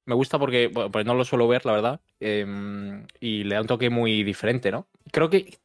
[0.08, 2.00] Me gusta porque bueno, pues no lo suelo ver, la verdad.
[2.18, 4.86] em, y le da un toque muy diferente, ¿no?
[5.12, 5.58] Creo que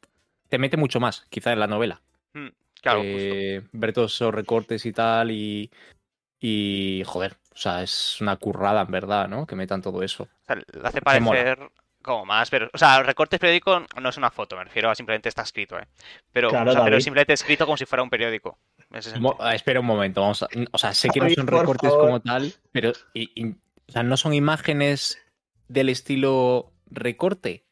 [0.50, 2.02] te mete mucho más, quizá en la novela.
[2.34, 2.48] Mm,
[2.82, 3.14] claro, justo.
[3.16, 5.70] eh, ver todos esos recortes y tal y,
[6.40, 9.46] y joder, o sea, es una currada en verdad, ¿no?
[9.46, 10.24] Que metan todo eso.
[10.24, 11.70] O sea, le hace parecer
[12.02, 15.30] como más, pero, o sea, recortes periódico no es una foto, me refiero a simplemente
[15.30, 15.86] está escrito, ¿eh?
[16.32, 18.58] Pero, Claro, o sea, pero simplemente escrito como si fuera un periódico.
[19.18, 22.06] Mo- ah, espera un momento, vamos a, o sea, sé que no son recortes favor.
[22.06, 23.54] como tal, pero y- y-
[23.88, 25.18] o sea, no son imágenes
[25.68, 27.64] del estilo recorte.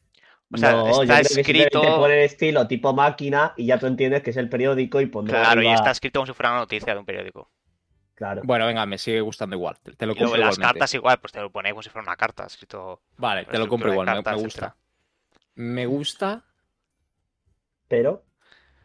[0.55, 3.87] O sea, no, yo está que escrito- pone el estilo tipo máquina y ya tú
[3.87, 6.61] entiendes que es el periódico y pondrá Claro, y está escrito como si fuera una
[6.61, 7.51] noticia de un periódico.
[8.14, 8.42] Claro.
[8.44, 9.79] Bueno, venga, me sigue gustando igual.
[9.83, 10.79] Te, te lo Y luego compro las igualmente.
[10.79, 13.01] cartas igual, pues te lo pone como si fuera una carta, escrito.
[13.16, 14.31] Vale, te lo compro igual, me- gusta.
[14.35, 14.77] etcétera.
[15.55, 16.44] Me gusta,
[17.88, 18.25] Pero,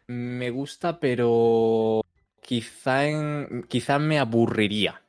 [0.06, 2.02] me gusta, pero
[2.40, 5.02] quizá en, quizá me aburriría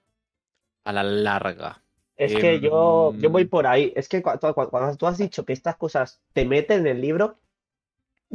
[0.84, 1.82] a la larga.
[2.20, 3.94] Es que Em, yo, yo voy por ahí.
[3.96, 6.88] Es que cu- cu- cu- cuando, tú has dicho que estas cosas te meten en
[6.88, 7.40] el libro.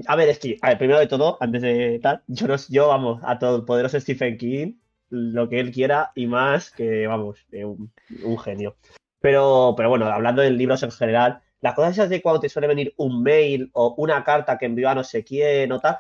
[0.07, 2.89] A ver, es que, a ver, primero de todo, antes de tal, yo, no, yo
[2.89, 4.75] vamos, a todo el poderoso Stephen King,
[5.11, 7.93] lo que él quiera y más, que vamos, eh, un,
[8.23, 8.77] un genio.
[9.21, 12.67] Pero, pero bueno, hablando de libros en general, las cosas esas de cuando te suele
[12.69, 15.99] venir un mail o una carta que envió a no sé quién o tal,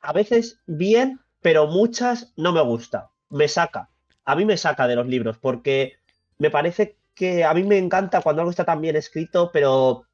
[0.00, 3.10] a veces bien, pero muchas no me gusta.
[3.30, 3.90] Me saca.
[4.24, 5.94] A mí me saca de los libros porque
[6.38, 10.04] me parece que a mí me encanta cuando algo está tan bien escrito, pero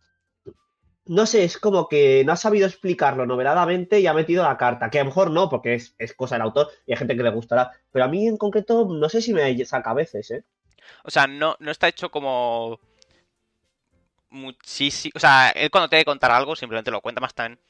[1.06, 4.90] no sé, es como que no ha sabido explicarlo noveladamente y ha metido la carta,
[4.90, 7.22] que a lo mejor no, porque es, es cosa del autor y hay gente que
[7.22, 10.44] le gustará, pero a mí en concreto no sé si me saca a veces, ¿eh?
[11.04, 12.78] O sea, no, no está hecho como.
[14.30, 15.12] Muchísimo.
[15.14, 17.60] O sea, él cuando tiene que contar algo, simplemente lo cuenta más también.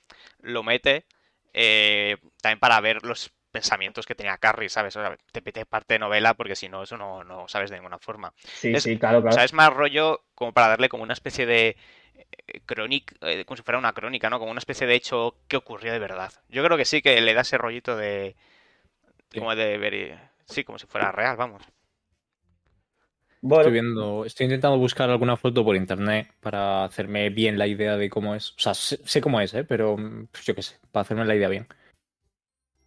[0.41, 1.07] Lo mete.
[1.53, 4.97] eh, también para ver los pensamientos que tenía Carrie, ¿sabes?
[4.97, 7.77] O sea, te mete parte de novela porque si no, eso no, no sabes de
[7.79, 8.35] ninguna forma.
[8.53, 9.37] Sí, Es- sí, claro, O claro.
[9.37, 11.77] sea, es más rollo como para darle como una especie de
[12.49, 14.39] eh, crónica, eh, como si fuera una crónica, ¿no?
[14.39, 16.33] Como una especie de hecho que ocurrió de verdad.
[16.49, 18.37] Yo creo que sí que le da ese rollito de
[19.31, 19.41] Sí.
[19.41, 21.63] como de ver, sí, como si fuera real, vamos.
[23.41, 27.97] Bueno, Estoy viendo, estoy intentando buscar alguna foto por internet para hacerme bien la idea
[27.97, 28.51] de cómo es.
[28.53, 29.65] O sea, sé, sé cómo es, ¿eh?
[29.65, 29.97] Pero
[30.33, 31.69] pues yo qué sé, para hacerme la idea bien.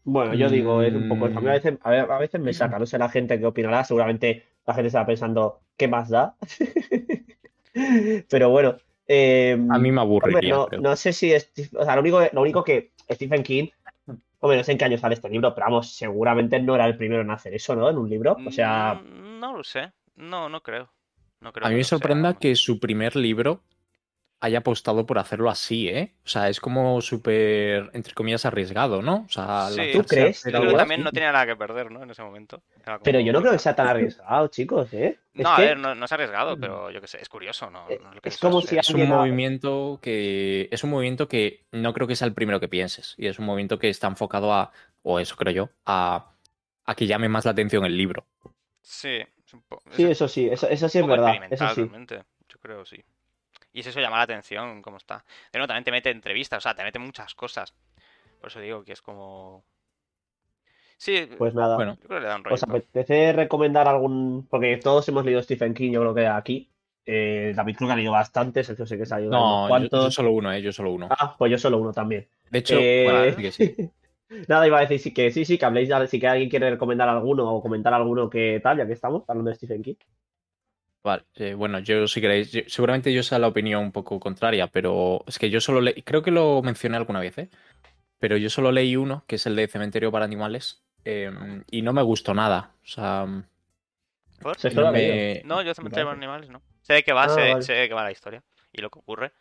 [0.07, 1.25] Bueno, yo digo, es un poco.
[1.25, 1.53] A mí a Mm.
[1.53, 4.73] veces, a, ver- a veces me saca, no sé la gente qué opinará, seguramente la
[4.73, 6.35] gente estará pensando, ¿qué más da?
[8.29, 10.65] Pero bueno, eh, A mí me hombre, aburriría.
[10.79, 13.67] no, sé si es, o sea, lo único, lo único que Stephen King,
[14.39, 16.97] hombre, no sé en qué año sale este libro, pero vamos, seguramente no era el
[16.97, 17.89] primero en hacer eso, ¿no?
[17.89, 19.91] En un libro, o sea, Mm, No lo sé.
[20.15, 20.89] No, no creo.
[21.41, 23.61] No creo A mí me sea, sorprenda que su primer libro
[24.39, 26.13] haya apostado por hacerlo así, ¿eh?
[26.23, 29.25] O sea, es como súper, entre comillas, arriesgado, ¿no?
[29.25, 30.37] O sea, Sí, a crees?
[30.39, 31.05] hacer Creo que también así.
[31.05, 32.03] no tenía nada que perder, ¿no?
[32.03, 32.61] En ese momento.
[33.03, 35.17] Pero yo no creo que sea tan arriesgado, chicos, ¿eh?
[35.33, 37.69] Es No, a que- ver, no, no es arriesgado, pero yo qué sé, es curioso,
[37.71, 37.89] ¿no?
[37.89, 41.65] Eh, No lo que es como si Es un movimiento que es un movimiento que
[41.71, 44.53] no creo que sea el primero que pienses y es un movimiento que está enfocado
[44.53, 44.71] a
[45.01, 46.31] o eso creo yo a,
[46.85, 48.25] a que llame más la atención el libro.
[48.81, 51.89] Sí, es un po- Sí, es eso sí, eso, eso sí es verdad, eso sí.
[52.49, 53.03] Yo creo, sí.
[53.77, 55.23] Y es eso llama la atención, cómo está.
[55.53, 57.75] De nuevo, también te mete entrevistas, o sea, te mete muchas cosas.
[58.39, 59.63] Por eso digo que es como...
[60.97, 62.55] Sí, Pues nada, Bueno, yo creo que le dan rollo.
[62.55, 64.47] ¿os apetece recomendar algún...?
[64.49, 66.71] Porque todos hemos leído Stephen King, yo creo que aquí.
[67.05, 70.09] Eh, David creo que ha leído bastante, Sergio sé que se ha leído No, yo,
[70.09, 71.07] solo uno, eh, yo solo uno.
[71.11, 72.27] Ah, pues yo solo uno también.
[72.49, 73.91] De hecho, Eh, bueno, sí que sí.
[74.47, 77.09] Nada, iba a decir sí, que sí, sí, que habléis, si que alguien quiere recomendar
[77.09, 79.95] alguno o comentar alguno que tal, ya que estamos hablando de Stephen King.
[81.07, 84.67] Vale, eh, bueno, yo si queréis, yo- seguramente yo sea la opinión un poco contraria,
[84.67, 87.49] pero es que yo solo leí, creo que lo mencioné alguna vez, ¿eh?
[88.19, 91.31] Pero yo solo leí uno, que es el de Cementerio para Animales, eh,
[91.71, 92.71] y no me gustó nada.
[92.83, 93.25] O sea,
[94.41, 94.57] ¿Por?
[94.57, 95.41] Sergio no me...
[95.45, 96.17] No, yo cementerio Vale.
[96.19, 96.61] de animales, no.
[96.81, 97.61] Sé de qué va, Ah, sé, vale.
[97.63, 98.43] sé de qué va la historia
[98.73, 99.31] y lo que ocurre.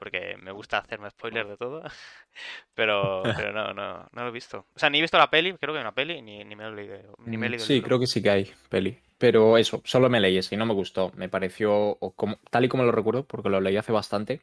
[0.00, 1.84] Porque me gusta hacerme spoilers de todo.
[2.74, 4.66] Pero, pero no, no, no lo he visto.
[4.74, 6.66] O sea, ni he visto la peli, creo que hay una peli, ni, ni me
[6.66, 7.16] he leído.
[7.26, 8.98] Ni me he Mm, leído Sí, creo que sí que hay peli.
[9.18, 11.12] Pero eso, solo me leí ese y no me gustó.
[11.16, 14.40] Me pareció, o como, tal y como lo recuerdo, porque lo leí hace bastante,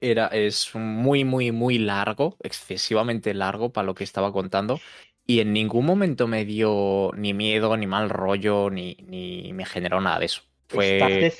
[0.00, 4.82] era, es muy, muy, muy largo, excesivamente largo para lo que estaba contando.
[5.26, 10.00] Y en ningún momento me dio ni miedo, ni mal rollo, ni, ni me generó
[10.00, 10.42] nada de eso.
[10.70, 11.32] Estás, Fue,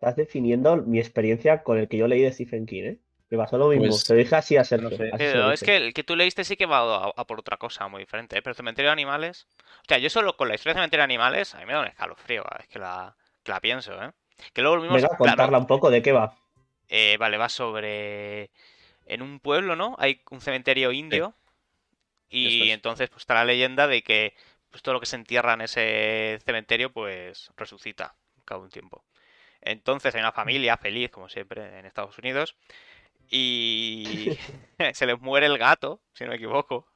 [0.00, 2.98] estás definiendo mi experiencia con el que yo leí de Stephen King, ¿eh?
[3.28, 3.86] Me pasó lo mismo.
[3.86, 4.88] Pues, lo dije así a Sergio.
[4.90, 5.10] no sé.
[5.12, 7.58] así se es que el que tú leíste sí que va a, a por otra
[7.58, 8.42] cosa muy diferente, ¿eh?
[8.42, 9.46] Pero Cementerio de Animales.
[9.82, 11.80] O sea, yo solo con la historia de Cementerio de Animales, a mí me da
[11.82, 14.10] un escalofrío, es que la, que la pienso, ¿eh?
[14.54, 14.96] Que luego lo mismo.
[14.96, 16.34] Venga, claro, contarla un poco de qué va.
[16.88, 18.50] eh, vale, va sobre.
[19.06, 19.96] En un pueblo, ¿no?
[19.98, 21.34] Hay un cementerio indio.
[22.30, 22.74] Y es.
[22.74, 24.34] entonces, pues está la leyenda de que
[24.70, 29.04] pues, todo lo que se entierra en ese cementerio, pues resucita cada un tiempo.
[29.62, 32.56] Entonces hay una familia feliz, como siempre, en Estados Unidos.
[33.30, 34.36] Y
[34.94, 36.86] se les muere el gato, si no me equivoco.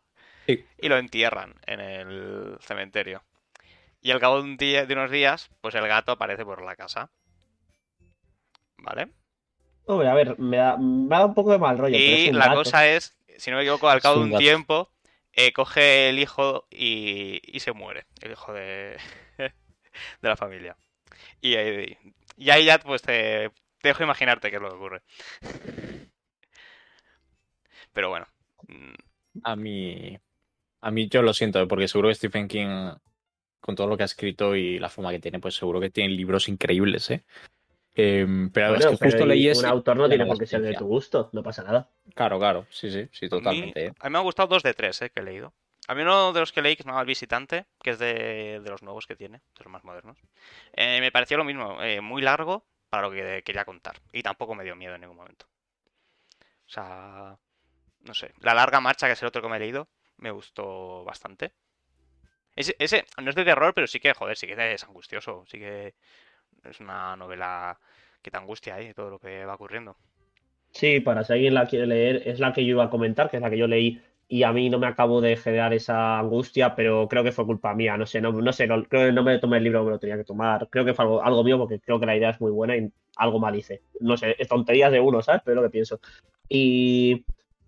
[0.46, 0.64] Sí.
[0.80, 3.22] Y lo entierran en el cementerio.
[4.02, 6.76] Y al cabo de, un día, de unos días, pues el gato aparece por la
[6.76, 7.10] casa.
[8.78, 9.08] ¿Vale?
[9.86, 12.32] Hombre, a ver, me da, me da un poco de mal rollo, pero Y es
[12.34, 12.56] la gato.
[12.56, 14.90] cosa es, si no me equivoco, al cabo de un tiempo,
[15.32, 18.06] eh, coge el hijo y, y se muere.
[18.22, 18.96] El hijo de,
[19.38, 20.76] de la familia.
[21.40, 21.98] Y, ahí-
[22.36, 25.02] y ahí ya, pues te, te dejo imaginarte qué es lo que ocurre.
[27.92, 28.26] Pero bueno.
[28.68, 28.94] mm,
[29.44, 30.18] a mí,
[30.80, 32.92] a mí yo lo siento, porque seguro que Stephen King,
[33.60, 36.14] con todo lo que ha escrito y la fama que tiene, pues seguro que tiene
[36.14, 37.24] libros increíbles, ¿eh?
[37.96, 40.62] Em, pero Bueno, es que pero justo leí un autor no tiene por qué ser
[40.62, 41.88] de tu gusto, no pasa nada.
[42.14, 43.86] Claro, claro, sí, sí, sí, a mí, totalmente.
[43.86, 43.92] ¿eh?
[44.00, 45.54] a mí me han gustado dos de tres eh, que he leído.
[45.88, 48.60] A mí uno de los que leí, que se llama El Visitante, que es de,
[48.62, 50.18] de los nuevos que tiene, de los más modernos.
[50.74, 53.96] eh, me pareció lo mismo, eh, muy largo para lo que quería contar.
[54.12, 55.46] Y tampoco me dio miedo en ningún momento.
[56.66, 57.36] O sea,
[58.00, 58.32] no sé.
[58.40, 61.52] La larga marcha, que es el otro que me he leído, me gustó bastante.
[62.56, 65.44] Ese, no es de terror, pero sí que, joder, sí que es angustioso.
[65.46, 65.94] Sí que
[66.64, 67.78] es una novela
[68.22, 69.96] que te angustia ahí todo lo que va ocurriendo.
[70.72, 73.36] Sí, para si alguien la quiere leer, es la que yo iba a comentar, que
[73.36, 76.74] es la que yo leí y a mí no me acabo de generar esa angustia,
[76.74, 79.22] pero creo que fue culpa mía, no sé, no, no sé, no, creo que no
[79.22, 81.44] me tomé el libro que me lo tenía que tomar, creo que fue algo, algo
[81.44, 84.34] mío porque creo que la idea es muy buena y algo mal hice, no sé,
[84.38, 85.42] es tonterías de uno, ¿sabes?
[85.44, 86.00] Pero es lo que pienso.
[86.48, 87.24] Y,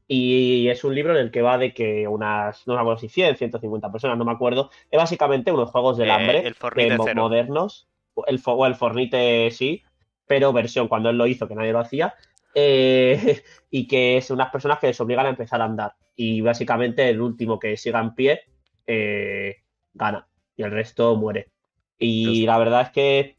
[0.08, 3.08] y es un libro en el que va de que unas, no me acuerdo si
[3.08, 6.98] 100, 150 personas, no me acuerdo, es básicamente unos juegos del Eh, hambre el de
[7.04, 7.22] Cero.
[7.22, 7.88] modernos,
[8.26, 9.82] el, o el Fornite sí,
[10.26, 12.14] pero versión cuando él lo hizo, que nadie lo hacía,
[12.58, 15.92] eh, y que es unas personas que les obligan a empezar a andar.
[16.16, 18.40] Y básicamente el último que siga en pie
[18.86, 19.56] eh,
[19.92, 21.50] gana y el resto muere.
[21.98, 23.36] Y la verdad es que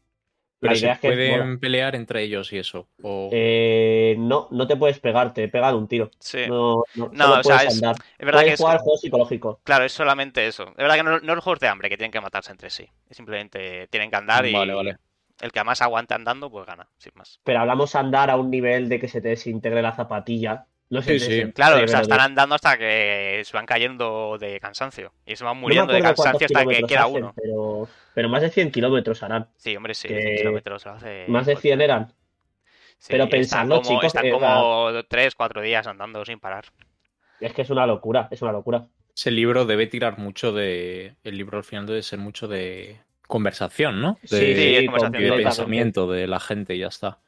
[0.60, 1.60] Pero la se idea es que pueden mola.
[1.60, 2.88] pelear entre ellos y eso.
[3.02, 3.30] O...
[3.32, 6.10] Eh, no, no te puedes pegar, te pegan un tiro.
[6.20, 6.46] Sí.
[6.48, 7.96] No, no, No, o sea, puedes es- andar.
[8.18, 9.60] Es verdad que Puedes es, jugar juego psicológico.
[9.64, 10.68] claro, es solamente eso.
[10.68, 12.88] Es verdad que no, no es juegos de hambre que tienen que matarse entre sí.
[13.10, 14.96] Es Simplemente tienen que andar y Vale, vale.
[15.40, 17.40] El que más aguante andando, pues gana, sin más.
[17.44, 20.66] Pero hablamos andar a un nivel de que se te desintegre la zapatilla.
[20.90, 21.52] No Sí, sé sí.
[21.52, 25.12] Claro, o sea, están andando hasta que se van cayendo de cansancio.
[25.26, 27.34] Y se van no muriendo de cansancio hasta que queda hacen, uno.
[27.36, 29.48] Pero, pero más de 100 kilómetros harán.
[29.56, 31.26] Sí, hombre, sí, que 100 kilómetros hace.
[31.28, 32.08] Más de 100 eran.
[32.96, 36.64] Sí, pero están pensadlo, como, chicos, Están que como 3, 4 días andando sin parar.
[37.38, 38.86] Es que es una locura, es una locura.
[39.14, 41.16] Ese libro debe tirar mucho de.
[41.22, 44.18] El libro al final debe ser mucho de conversación, ¿no?
[44.22, 47.20] De, Sí, Sí, conversación de pensamiento de la gente y ya está.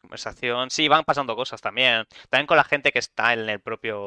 [0.00, 0.70] Conversación.
[0.70, 2.06] Sí, van pasando cosas también.
[2.30, 3.98] También con la gente que está en el propio.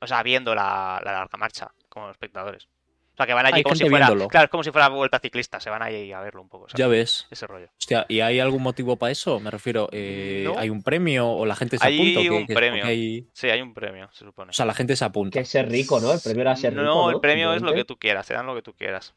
[0.00, 2.68] O sea, viendo la, la larga marcha, como espectadores.
[3.12, 4.06] O sea, que van allí Hay como si fuera.
[4.06, 4.28] viéndolo.
[4.28, 5.60] Claro, es como si fuera vuelta ciclista.
[5.60, 6.68] Se van ahí a verlo un poco.
[6.68, 6.78] ¿sabes?
[6.78, 7.26] Ya ves.
[7.30, 7.68] Ese rollo.
[7.78, 9.38] Hostia, ¿y hay algún motivo para eso?
[9.38, 10.58] Me refiero, eh, No.
[10.58, 12.20] ¿hay un premio o la gente se Hay apunta?
[12.22, 12.84] qué- un premio.
[12.86, 14.50] hay- Sí, hay un premio, se supone.
[14.50, 15.34] O sea, la gente se apunta.
[15.34, 16.10] Que es ser rico, ¿no?
[16.12, 16.84] El premio era ser rico.
[16.84, 18.26] no, el premio es lo que tú quieras.
[18.26, 19.14] Te dan lo que tú quieras.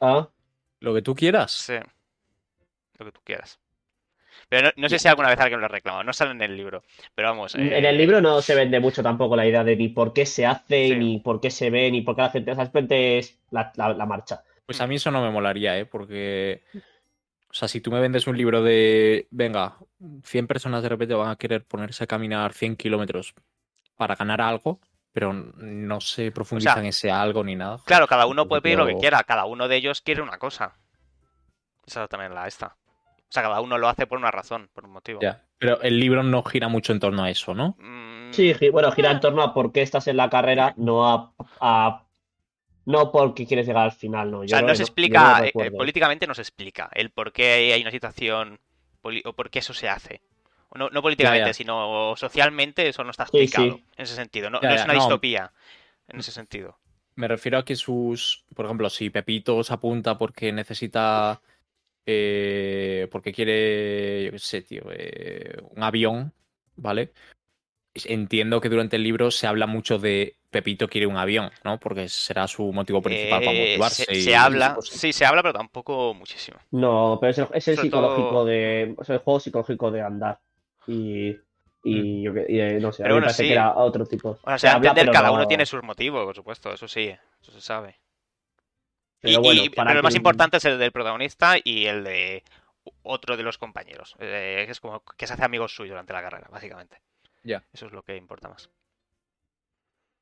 [0.00, 0.28] Ah,
[0.86, 1.50] Lo que tú quieras.
[1.52, 1.74] Sí.
[2.98, 3.58] Lo que tú quieras.
[4.48, 6.04] Pero no, no sé si alguna vez alguien lo ha reclamado.
[6.04, 6.84] No sale en el libro.
[7.14, 7.54] Pero vamos.
[7.56, 10.24] En eh, el libro no se vende mucho tampoco la idea de ni por qué
[10.24, 10.94] se hace, Sí.
[10.96, 12.52] ni por qué se ve, ni por qué la gente.
[12.52, 14.42] O sea, simplemente es la, la- la marcha.
[14.64, 15.86] Pues a mí eso no me molaría, ¿eh?
[15.86, 16.62] Porque.
[17.50, 19.26] O sea, si tú me vendes un libro de.
[19.30, 19.76] Venga,
[20.22, 23.34] 100 personas de repente van a querer ponerse a caminar 100 kilómetros
[23.96, 24.78] para ganar algo,
[25.16, 27.78] pero no se profundizan en ese algo ni nada.
[27.86, 29.24] Claro, cada uno puede pedir lo que quiera.
[29.24, 30.76] Cada uno de ellos quiere una cosa.
[31.86, 32.76] Esa es también la esta.
[33.20, 35.22] O sea, cada uno lo hace por una razón, por un motivo.
[35.22, 35.42] Ya.
[35.56, 37.76] Pero el libro no gira mucho en torno a eso, ¿no?
[37.78, 41.32] Mm, Sí, bueno, gira en torno a por qué estás en la carrera, no a.
[41.60, 42.02] a-
[42.84, 44.40] no porque quieres llegar al final, no.
[44.40, 47.90] O sea, no se explica, eh, políticamente no se explica el por qué hay una
[47.90, 48.60] situación
[49.00, 50.20] poli- o por qué eso se hace.
[50.68, 51.54] O No, no políticamente, ya.
[51.54, 53.84] sino socialmente eso no está explicado sí.
[53.96, 54.50] en ese sentido.
[54.50, 55.00] No, Ya, no es una no.
[55.00, 55.52] distopía
[56.08, 56.78] en ese sentido.
[57.14, 58.44] Me refiero a que sus.
[58.54, 61.40] Por ejemplo, si Pepito se apunta porque necesita.
[62.04, 64.24] eh, porque quiere.
[64.26, 64.82] Yo qué sé, tío.
[64.90, 66.32] eh, un avión,
[66.76, 67.12] ¿vale?
[68.04, 71.80] Entiendo que durante el libro se habla mucho de Pepito quiere un avión, ¿no?
[71.80, 74.04] Porque será su motivo principal para Eh, motivarse.
[74.04, 76.58] se, y- se habla, sí, se habla, pero tampoco muchísimo.
[76.72, 78.94] No, pero es el, es el Sobre psicológico todo- de.
[79.00, 80.38] Es el juego psicológico de andar.
[80.86, 81.36] Y.
[81.88, 83.48] Y, yo y, eh, no sé, a Pero me bueno, parece sí.
[83.48, 84.30] que era otro tipo.
[84.30, 86.88] O sea, Se a habla, entender, cada no- uno tiene sus motivos, por supuesto, eso
[86.88, 87.90] sí, eso se sabe.
[89.22, 92.02] Y- Pero bueno, y- para pero el más importante es el del protagonista y el
[92.02, 92.42] de
[93.02, 94.16] otro de los compañeros.
[94.18, 96.98] eh, que es como que se hace amigo suyo durante la carrera, básicamente.
[97.44, 97.62] Ya.
[97.72, 98.68] Eso es lo que importa más.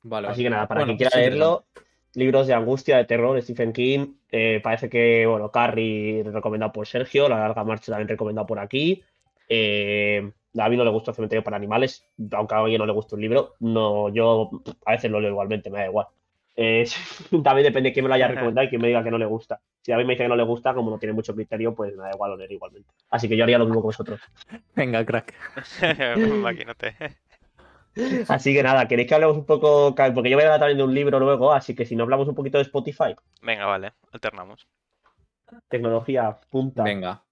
[0.02, 1.64] Vale, Así que nada, para Bueno, quien quiera leerlo,
[2.12, 4.14] libros de angustia, de terror, de Stephen King.
[4.30, 9.02] eh, parece que, bueno, Carrie recomendado por Sergio, La Larga Marcha también recomendado por aquí.
[9.48, 13.14] Eh, a mí no le gustó Cementerio para Animales, aunque a alguien no le guste
[13.14, 14.50] un libro, no, yo
[14.86, 16.06] a veces lo leo igualmente, me da igual.
[16.56, 16.84] Eh,
[17.44, 19.26] también depende de quién me lo haya recomendado y quién me diga que no le
[19.26, 19.60] gusta.
[19.82, 21.96] Si a mí me dice que no le gusta, como no tiene mucho criterio, pues
[21.96, 22.88] me da igual lo leer igualmente.
[23.10, 24.20] Así que yo haría lo mismo que vosotros.
[24.76, 25.34] Venga, crack.
[26.42, 26.94] Maquinote.
[28.28, 29.94] Así que nada, ¿queréis que hablemos un poco?
[29.94, 32.26] Porque yo voy a hablar también de un libro luego, así que si no hablamos
[32.26, 34.66] un poquito de Spotify, Venga, vale, alternamos.
[35.68, 36.82] tecnología punta.
[36.82, 37.22] Venga.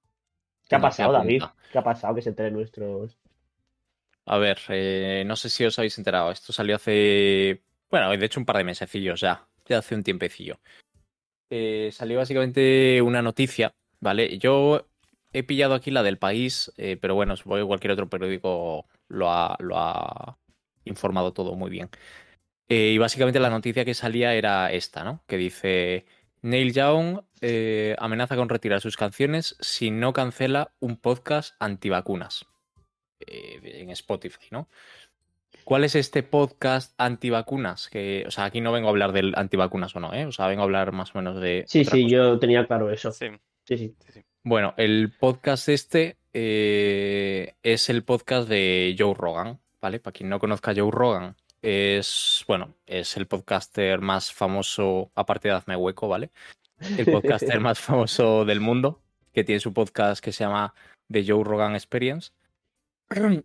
[0.72, 1.42] ¿Qué ha pasado, David?
[1.70, 2.14] ¿Qué ha pasado?
[2.14, 3.18] Que se enteren nuestros.
[4.24, 6.30] A ver, eh, no sé si os habéis enterado.
[6.30, 7.62] Esto salió hace.
[7.90, 9.46] Bueno, de hecho, un par de mesecillos ya.
[9.66, 10.58] Ya hace un tiempecillo.
[11.50, 14.38] Eh, salió básicamente una noticia, ¿vale?
[14.38, 14.88] Yo
[15.34, 19.30] he pillado aquí la del país, eh, pero bueno, supongo que cualquier otro periódico lo
[19.30, 20.38] ha, lo ha
[20.84, 21.90] informado todo muy bien.
[22.66, 25.22] Eh, y básicamente la noticia que salía era esta, ¿no?
[25.26, 26.06] Que dice.
[26.40, 32.46] Neil Young eh, amenaza con retirar sus canciones si no cancela un podcast antivacunas
[33.20, 34.68] eh, en Spotify, ¿no?
[35.64, 37.88] ¿Cuál es este podcast antivacunas?
[37.88, 40.24] Que, o sea, aquí no vengo a hablar del antivacunas o no, ¿eh?
[40.26, 41.64] O sea, vengo a hablar más o menos de.
[41.66, 42.14] Sí, sí, cosa.
[42.14, 43.12] yo tenía claro eso.
[43.12, 43.26] Sí,
[43.64, 43.94] Sí, sí.
[44.06, 44.24] sí, sí.
[44.44, 50.00] Bueno, el podcast este eh, es el podcast de Joe Rogan, ¿vale?
[50.00, 55.48] Para quien no conozca a Joe Rogan, es, bueno, es el podcaster más famoso, aparte
[55.48, 56.30] de Hazme Hueco, ¿vale?
[56.98, 59.00] El podcaster más famoso del mundo,
[59.32, 60.74] que tiene su podcast que se llama
[61.10, 62.32] The Joe Rogan Experience.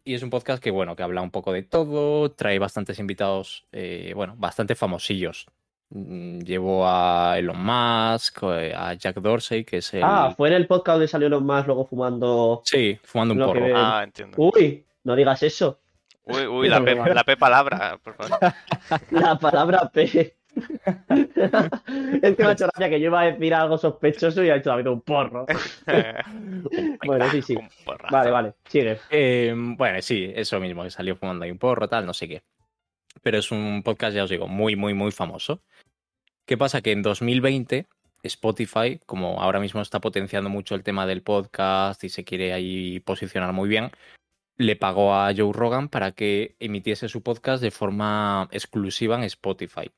[0.05, 3.65] Y es un podcast que, bueno, que habla un poco de todo, trae bastantes invitados,
[3.71, 5.47] eh, bueno, bastante famosillos.
[5.89, 10.03] Mm, Llevo a Elon Musk, eh, a Jack Dorsey, que es el...
[10.03, 12.61] Ah, fue en el podcast donde salió los más luego fumando.
[12.65, 13.77] Sí, fumando un que porro.
[13.77, 14.38] Ah, entiendo.
[14.38, 15.79] Uy, no digas eso.
[16.23, 18.53] Uy, uy, la P, la P palabra, por favor.
[19.11, 20.36] La palabra P.
[22.22, 24.55] es que me ha hecho gracia que yo iba a decir algo sospechoso y ha
[24.55, 25.45] hecho David un porro.
[27.05, 27.58] bueno, sí, sí.
[28.12, 28.99] Vale, vale, sigue.
[29.10, 32.43] Eh, bueno, sí, eso mismo, que salió fumando ahí un porro, tal, no sé qué.
[33.22, 35.62] Pero es un podcast, ya os digo, muy, muy, muy famoso.
[36.45, 36.82] ¿Qué pasa?
[36.82, 37.88] Que en 2020
[38.24, 42.99] Spotify, como ahora mismo está potenciando mucho el tema del podcast y se quiere ahí
[42.99, 43.91] posicionar muy bien,
[44.58, 49.91] le pagó a Joe Rogan para que emitiese su podcast de forma exclusiva en Spotify.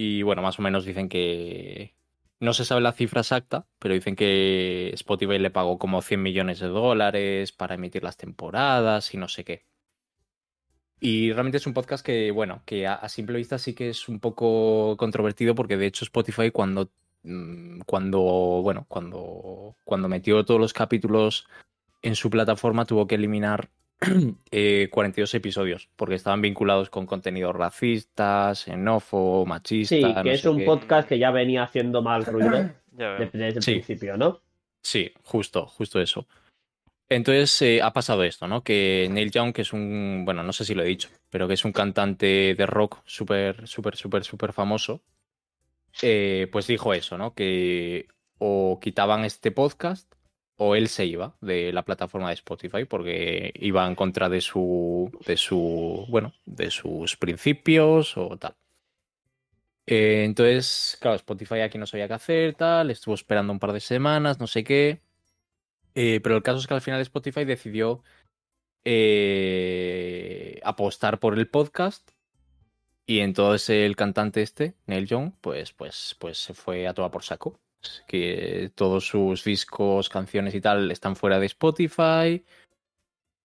[0.00, 1.92] Y bueno, más o menos dicen que...
[2.38, 6.60] No se sabe la cifra exacta, pero dicen que Spotify le pagó como 100 millones
[6.60, 9.64] de dólares para emitir las temporadas y no sé qué.
[11.00, 14.08] Y realmente es un podcast que, bueno, que a, a simple vista sí que es
[14.08, 16.92] un poco controvertido porque de hecho Spotify cuando,
[17.24, 18.20] mm, cuando,
[18.62, 21.48] bueno, cuando, cuando metió todos los capítulos
[22.02, 23.68] en su plataforma tuvo que eliminar
[24.50, 29.96] eh, 42 episodios porque estaban vinculados con contenidos racistas, xenófobo, machista.
[29.96, 30.64] Sí, no que es un qué.
[30.64, 33.72] podcast que ya venía haciendo mal ruido desde el Sí.
[33.72, 34.40] principio, ¿no?
[34.82, 36.26] Sí, justo, justo eso.
[37.10, 38.62] Entonces eh, ha pasado esto, ¿no?
[38.62, 41.54] Que Neil Young, que es un, bueno, no sé si lo he dicho, pero que
[41.54, 45.00] es un cantante de rock súper, súper, súper, súper famoso,
[46.02, 47.34] eh, pues dijo eso, ¿no?
[47.34, 48.06] Que
[48.38, 50.12] o quitaban este podcast
[50.58, 55.10] o él se iba de la plataforma de Spotify porque iba en contra de su,
[55.24, 58.56] de su, bueno, de sus principios o tal.
[59.86, 63.80] Eh, entonces, claro, Spotify aquí no sabía qué hacer, tal, estuvo esperando un par de
[63.80, 65.00] semanas, no sé qué.
[65.94, 68.02] Eh, pero el caso es que al final Spotify decidió
[68.84, 72.10] eh, apostar por el podcast.
[73.06, 77.22] Y entonces el cantante este, Neil Young, pues, pues, pues se fue a toda por
[77.22, 77.60] saco.
[78.06, 82.44] Que todos sus discos, canciones y tal están fuera de Spotify.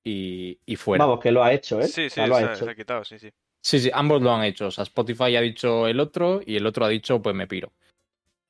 [0.04, 1.06] Y, y fuera.
[1.06, 1.88] Vamos, que lo ha hecho, ¿eh?
[1.88, 2.66] Sí, sí, lo ha se, hecho.
[2.66, 3.32] se ha quitado, sí, sí.
[3.62, 4.68] Sí, sí, ambos lo han hecho.
[4.68, 7.72] O sea, Spotify ha dicho el otro y el otro ha dicho, pues me piro.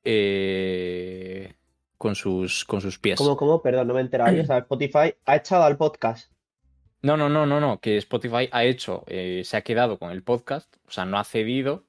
[0.02, 1.54] Eh,
[1.96, 3.16] con sus, con sus pies.
[3.16, 3.62] ¿Cómo, cómo?
[3.62, 4.40] Perdón, no me he enterado.
[4.40, 6.32] O sea, Spotify ha echado al podcast.
[7.02, 7.80] No, no, no, no, no.
[7.80, 11.24] Que Spotify ha hecho, eh, se ha quedado con el podcast, o sea, no ha
[11.24, 11.84] cedido.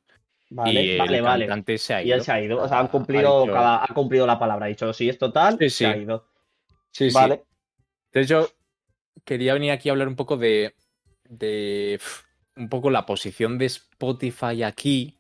[0.56, 1.46] Vale, y el vale, vale.
[1.48, 2.16] cantante se ha Y ido.
[2.16, 2.62] él se ha ido.
[2.62, 4.66] O sea, han Ha- cumplido, ha dicho- cada, ha cumplido la palabra.
[4.66, 6.00] Ha dicho, si es total, Sí, se ha sí.
[6.02, 6.28] ido.
[6.92, 7.14] Sí, sí.
[7.14, 7.44] Vale.
[8.14, 8.48] Entonces yo
[9.26, 10.76] quería venir aquí a hablar un poco de,
[11.28, 12.00] de
[12.56, 15.20] un poco la posición de Spotify aquí.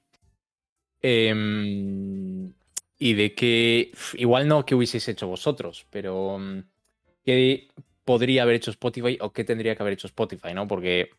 [1.01, 2.53] em,
[2.97, 6.59] y de que, igual no que hubieseis hecho vosotros, pero mm,
[7.23, 7.67] qué
[8.03, 10.67] podría haber hecho Spotify o qué tendría que haber hecho Spotify, ¿no?
[10.67, 11.09] Porque,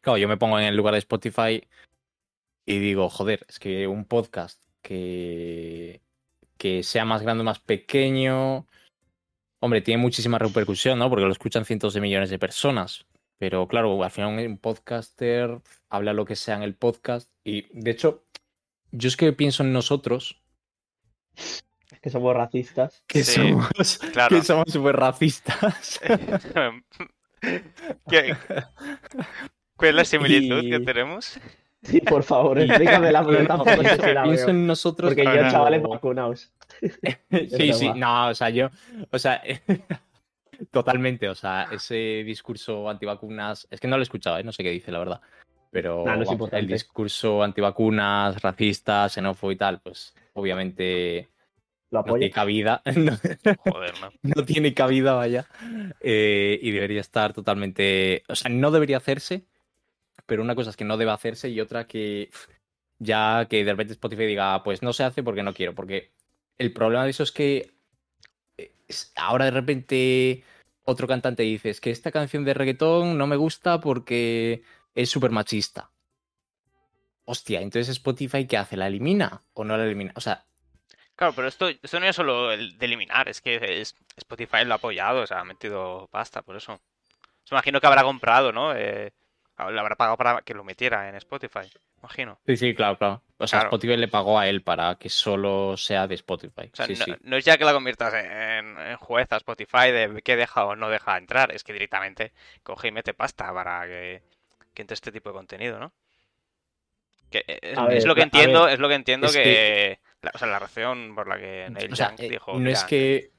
[0.00, 1.62] claro, yo me pongo en el lugar de Spotify
[2.66, 6.00] y digo, joder, es que un podcast que,
[6.56, 8.66] que sea más grande o más pequeño,
[9.64, 11.08] Hombre, tiene muchísima repercusión, ¿no?
[11.08, 13.06] Porque lo escuchan cientos de millones de personas.
[13.38, 17.30] Pero claro, al final un podcaster habla lo que sea en el podcast.
[17.44, 18.24] Y de hecho,
[18.90, 20.40] yo es que pienso en nosotros,
[21.36, 23.04] Es que somos racistas.
[23.06, 24.36] que Sí, somos claro.
[24.36, 26.00] que somos súper racistas.
[27.40, 28.36] ¿Qué-
[29.76, 31.38] ¿Cuál es la similitud que tenemos?
[31.82, 32.56] Sí, por favor,
[33.84, 34.48] pienso, si la pienso veo.
[34.50, 35.10] en nosotros.
[35.10, 35.50] Porque yo, no.
[35.50, 36.52] chavales, vacunaos.
[37.30, 38.68] Sí, sí, no, o sea, yo,
[39.10, 39.42] o sea,
[40.70, 44.44] totalmente, o sea, ese discurso antivacunas, es que no lo he escuchado, ¿eh?
[44.44, 45.20] no sé qué dice, la verdad,
[45.70, 46.60] pero Nah, no es vamos, importante.
[46.60, 51.28] el discurso antivacunas, racista, xenófobo y tal, pues obviamente
[51.90, 53.12] Lo no tiene cabida, no,
[53.70, 54.10] Joder, ¿no?
[54.22, 55.46] no tiene cabida, vaya,
[56.00, 59.44] eh, y debería estar totalmente, o sea, no debería hacerse,
[60.26, 62.30] pero una cosa es que no debe hacerse y otra que
[62.98, 66.12] ya que de repente Spotify diga, "Ah, pues no se hace porque no quiero, porque
[66.58, 67.72] el problema de eso es que
[68.58, 68.72] eh,
[69.16, 70.44] ahora de repente
[70.84, 74.62] otro cantante dice, es que esta canción de reggaetón no me gusta porque
[74.94, 75.90] es súper machista.
[77.24, 78.76] Hostia, entonces Spotify, ¿qué hace?
[78.76, 80.12] ¿La elimina o no la elimina?
[80.16, 80.44] O sea,
[81.14, 84.72] Claro, pero esto, esto no es solo el de eliminar, es que es- Spotify lo
[84.72, 86.80] ha apoyado, o sea, ha metido pasta, por eso.
[87.44, 88.74] Se imagino que habrá comprado, ¿no?
[88.74, 89.12] Eh,
[89.58, 92.40] le habrá pagado para que lo metiera en Spotify, imagino.
[92.46, 93.22] sí, sí, claro, claro.
[93.38, 93.60] O sea, Claro.
[93.60, 96.72] Spotify le pagó a él para que solo sea de Spotify.
[96.72, 97.18] O sea, sí, no, sí.
[97.22, 100.76] no es ya que la conviertas en, en juez a Spotify de qué deja o
[100.76, 102.32] no deja entrar, es que directamente
[102.62, 104.22] coge y mete pasta para que,
[104.74, 105.92] que entre este tipo de contenido, ¿no?
[107.30, 107.58] Que eh,
[107.90, 110.48] es, lo que entiendo, ver, es lo que entiendo es que, que- la, o sea,
[110.48, 113.30] la razón por la que Neil O sea, Young eh, dijo, no es "Mira, que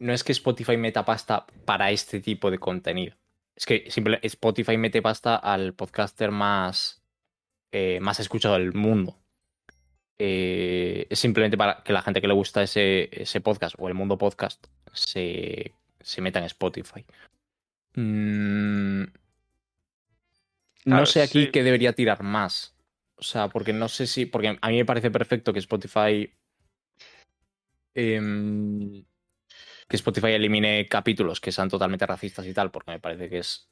[0.00, 3.14] no es que Spotify meta pasta para este tipo de contenido.
[3.60, 7.02] Es que simple, Spotify mete pasta al podcaster más,
[7.70, 9.18] eh, más escuchado del mundo.
[10.18, 13.92] Eh, es simplemente para que la gente que le gusta ese, ese podcast o el
[13.92, 17.04] mundo podcast se, se meta en Spotify.
[17.96, 19.04] Mm,
[20.86, 21.50] no sé aquí sí.
[21.50, 22.74] qué debería tirar más.
[23.16, 24.24] O sea, porque no sé si.
[24.24, 26.32] Porque a mí me parece perfecto que Spotify.
[27.92, 29.04] em,
[29.90, 33.68] que Spotify elimine capítulos que sean totalmente racistas y tal, porque me parece que es.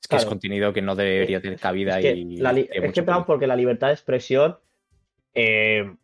[0.00, 2.36] Es que es contenido que no debería tener cabida Es que, y.
[2.38, 4.58] la es que porque la libertad de expresión.
[5.34, 5.94] eh,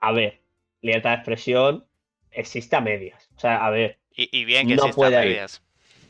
[0.00, 0.40] a ver,
[0.82, 1.84] libertad de expresión
[2.30, 3.28] existe a medias.
[3.36, 5.28] O sea, a ver, Y, y bien que No exista puede ir.
[5.30, 5.62] medias.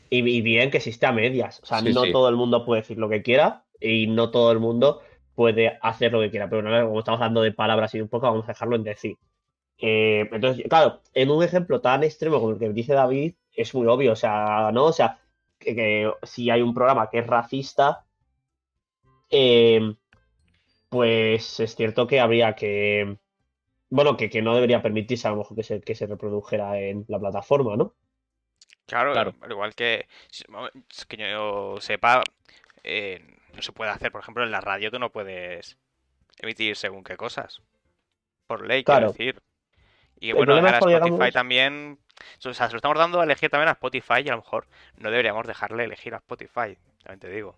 [0.09, 1.59] y, y bien que existe a medias.
[1.63, 2.11] O sea, Sí, no sí.
[2.11, 5.01] todo el mundo puede decir lo que quiera y no todo el mundo
[5.35, 6.49] puede hacer lo que quiera.
[6.49, 9.17] Pero no, como estamos hablando de palabras y un poco, vamos a dejarlo en decir.
[9.79, 13.87] Eh, entonces, claro, en un ejemplo tan extremo como el que dice David, es muy
[13.87, 14.13] obvio.
[14.13, 14.85] O sea, ¿no?
[14.85, 15.19] O sea,
[15.59, 18.05] que, que si hay un programa que es racista,
[19.29, 19.95] eh,
[20.89, 23.17] pues es cierto que habría que.
[23.89, 27.05] Bueno, que, que no debería permitirse a lo mejor que se, que se reprodujera en
[27.07, 27.93] la plataforma, ¿no?
[28.85, 29.33] Claro, Claro.
[29.41, 30.07] al igual que,
[31.07, 32.21] que yo sepa,
[32.83, 33.21] eh,
[33.53, 35.77] no se puede hacer, por ejemplo, en la radio tú no puedes
[36.39, 37.61] emitir según qué cosas.
[38.45, 39.13] Por ley, Claro.
[39.13, 39.41] quiero decir.
[40.19, 41.99] Y bueno, ahora es cuando Spotify también,
[42.45, 44.67] o sea, se lo estamos dando a elegir también a Spotify y a lo mejor
[44.97, 47.57] no deberíamos dejarle elegir a Spotify, también te digo.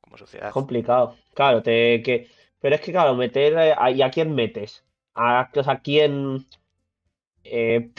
[0.00, 0.48] Como sociedad.
[0.48, 1.16] Es complicado.
[1.34, 2.28] Claro, te, que,
[2.60, 3.52] pero es que, claro, meter.
[3.54, 4.84] eh, a- ¿Y a quién metes?
[5.14, 6.46] ¿A, o sea, ¿a quién?
[7.44, 7.92] Eh,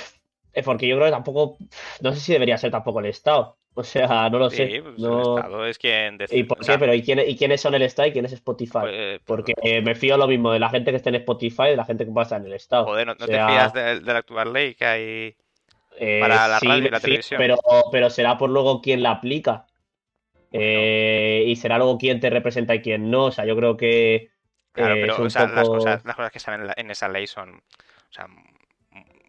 [0.54, 1.58] eh, porque yo creo que tampoco.
[2.02, 3.59] No sé si debería ser tampoco el Estado.
[3.80, 4.82] O sea, no lo sé.
[4.84, 6.44] Pues no- el Estado es quien ¿Y decide.
[6.46, 6.64] por qué?
[6.66, 8.80] sea, Pero ¿y, quién- ¿y quiénes son el Estado y quién es Spotify?
[8.82, 11.70] pues, Porque eh, me fío lo mismo de la gente que esté en Spotify y
[11.72, 12.86] de la gente que estar en el Estado.
[12.86, 15.36] joder, ¿no, no o sea, te fías de, de la actual ley que hay?
[15.98, 17.38] Eh, para la sí, radio y la fío, televisión.
[17.40, 17.58] Pero,
[17.92, 19.66] pero será por luego quién la aplica.
[20.52, 23.26] Eh, y será luego quién te representa y quién no.
[23.26, 24.30] O sea, yo creo que
[24.72, 27.28] Claro, pero o sea, las poco- cosas, las cosas que salen en, en esa ley
[27.28, 28.28] son, o sea,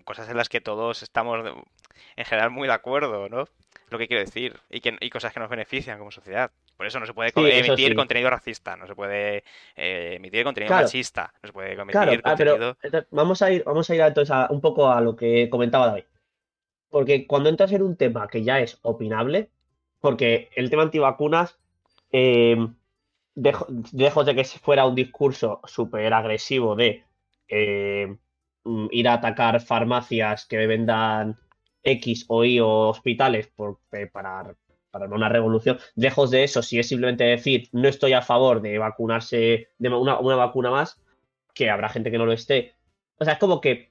[0.04, 1.38] cosas en las que todos estamos
[2.16, 3.44] en general muy de acuerdo, ¿no?
[3.90, 6.50] Lo que quiero decir, y, que, y cosas que nos benefician como sociedad.
[6.76, 7.94] Por eso no se puede Sí, emitir sí.
[7.94, 9.44] contenido racista, no se puede
[9.76, 10.84] eh, emitir contenido Claro.
[10.86, 12.76] machista, no se puede emitir Claro, ah, pero contenido...
[12.82, 15.88] entonces, vamos a ir, vamos a ir entonces a- un poco a lo que comentaba
[15.88, 16.04] David.
[16.90, 19.50] Porque cuando entras en un tema que ya es opinable,
[20.00, 21.58] porque el tema antivacunas,
[22.12, 22.56] eh,
[23.34, 27.04] dejo- lejos de que fuera un discurso súper agresivo de
[27.48, 28.16] eh,
[28.64, 31.38] mm, ir a atacar farmacias que vendan
[31.82, 34.54] X o Y o hospitales por, eh, para,
[34.90, 38.78] para una revolución, lejos de eso, si es simplemente decir no estoy a favor de
[38.78, 41.00] vacunarse, de una, una vacuna más,
[41.54, 42.74] que habrá gente que no lo esté.
[43.18, 43.90] O sea, es como que,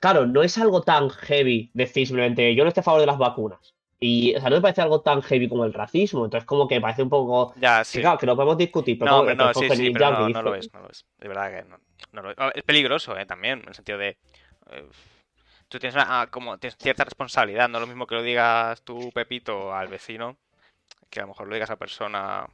[0.00, 3.18] claro, no es algo tan heavy decir simplemente yo no estoy a favor de las
[3.18, 3.74] vacunas.
[4.00, 6.24] Y, o sea, no me parece algo tan heavy como el racismo.
[6.24, 7.52] Entonces, como que parece un poco.
[7.60, 8.00] Ya, que, sí.
[8.00, 8.96] claro, que lo podemos discutir.
[8.96, 11.04] Pero No, como que no, sí, sí, pero no, no lo es, no lo es.
[11.18, 11.78] De verdad que no,
[12.12, 12.36] no lo es.
[12.54, 14.16] Es peligroso, eh, también, en el sentido de...
[14.70, 14.84] eh,
[15.68, 19.10] tú tienes una, ah, como, tienes cierta responsabilidad, no lo mismo que lo digas tú,
[19.12, 20.36] Pepito, al vecino,
[21.10, 22.46] que a lo mejor lo digas a persona...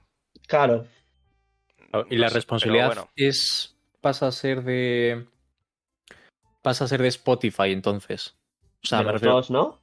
[0.47, 0.87] Claro,
[1.91, 3.11] Claro, Y no la sé, pero responsabilidad bueno.
[3.17, 3.77] es.
[4.01, 5.27] pasa a ser de.
[6.62, 8.37] pasa a ser de Spotify entonces.
[8.83, 9.35] O sea, de me los refiero.
[9.37, 9.62] dos, ¿no?
[9.62, 9.81] O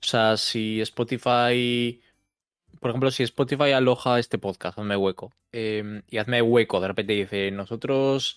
[0.00, 2.02] sea, si Spotify.
[2.80, 5.32] Por ejemplo, si Spotify aloja este podcast, hazme hueco.
[5.52, 8.36] eh, y hazme hueco, de repente dice, nosotros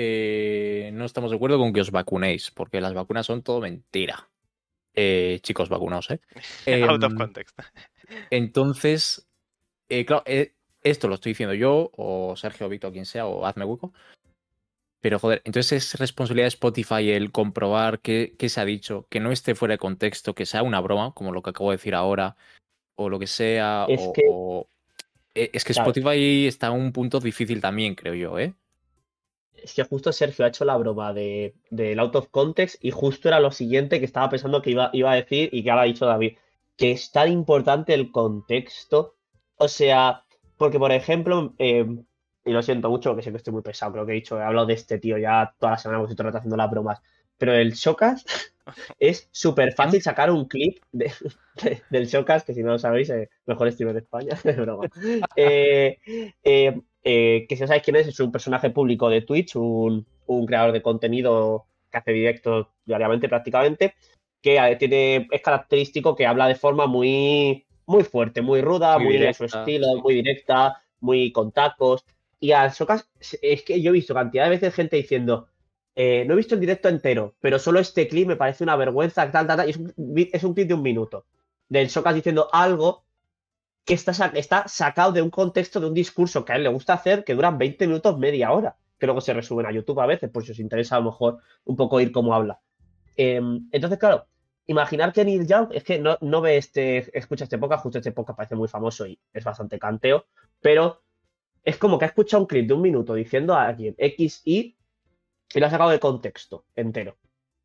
[0.00, 4.28] eh, no estamos de acuerdo con que os vacunéis, porque las vacunas son todo mentira.
[4.94, 6.20] Eh, chicos, vacunaos, ¿eh?
[6.88, 7.58] Out of Em, context.
[8.30, 9.28] entonces,
[9.88, 13.64] eh, claro, eh, esto lo estoy diciendo yo, o Sergio, Víctor, quien sea, o hazme
[13.64, 13.92] hueco.
[15.00, 19.20] Pero joder, entonces es responsabilidad de Spotify el comprobar qué, qué se ha dicho, que
[19.20, 21.94] no esté fuera de contexto, que sea una broma, como lo que acabo de decir
[21.94, 22.36] ahora,
[22.96, 23.86] o lo que sea.
[23.88, 24.68] Es o, que- o-
[25.34, 25.90] eh, Es que Claro.
[25.90, 28.54] Spotify está en un punto difícil también, creo yo, ¿eh?
[29.62, 33.28] Es que justo Sergio ha hecho la broma de, del out of context y justo
[33.28, 35.86] era lo siguiente que estaba pensando que iba, iba a decir y que ahora ha
[35.86, 36.36] dicho David,
[36.76, 39.16] que es tan importante el contexto.
[39.56, 40.24] O sea,
[40.56, 41.86] porque por ejemplo, eh,
[42.44, 44.42] y lo siento mucho porque sé que estoy muy pesado, creo que he dicho, he
[44.42, 47.00] hablado de este tío ya toda la semana, hemos estado haciendo las bromas,
[47.36, 48.28] pero el Showcast
[48.98, 51.12] es súper fácil sacar un clip de-
[51.62, 54.88] de- del Showcast, que si no lo sabéis, eh, mejor streamer de España, broma.
[55.36, 55.98] Eh,
[56.42, 60.06] eh, eh, que si no sabéis quién es, es un personaje público de Twitch, un,
[60.26, 63.94] un creador de contenido que hace directos diariamente prácticamente,
[64.42, 69.26] que tiene, es característico que habla de forma muy, muy fuerte, muy ruda, Muy muy,
[69.26, 72.04] a su estilo, muy directa, muy con tacos.
[72.40, 73.08] Y a Socas,
[73.42, 75.48] es que yo he visto cantidad de veces gente diciendo,
[76.00, 79.28] eh, no he visto el directo entero, pero solo este clip me parece una vergüenza,
[79.32, 81.26] tal, tal, tal, y es un, es un clip de un minuto.
[81.68, 83.04] Del Socas diciendo algo
[83.84, 86.92] que está, está sacado de un contexto, de un discurso que a él le gusta
[86.92, 90.30] hacer, que duran 20 minutos, media hora, que luego se resumen a YouTube a veces,
[90.30, 92.60] por si os interesa a lo mejor un poco oír cómo habla.
[93.16, 94.28] Em, entonces, claro,
[94.68, 98.12] imaginar que Neil Young, es que no, no ve este, escucha este podcast, justo este
[98.12, 100.26] podcast parece muy famoso y es bastante canteo,
[100.60, 101.02] pero
[101.64, 104.77] es como que ha escuchado un clip de un minuto diciendo a alguien X, Y
[105.54, 107.16] y lo ha sacado de contexto entero.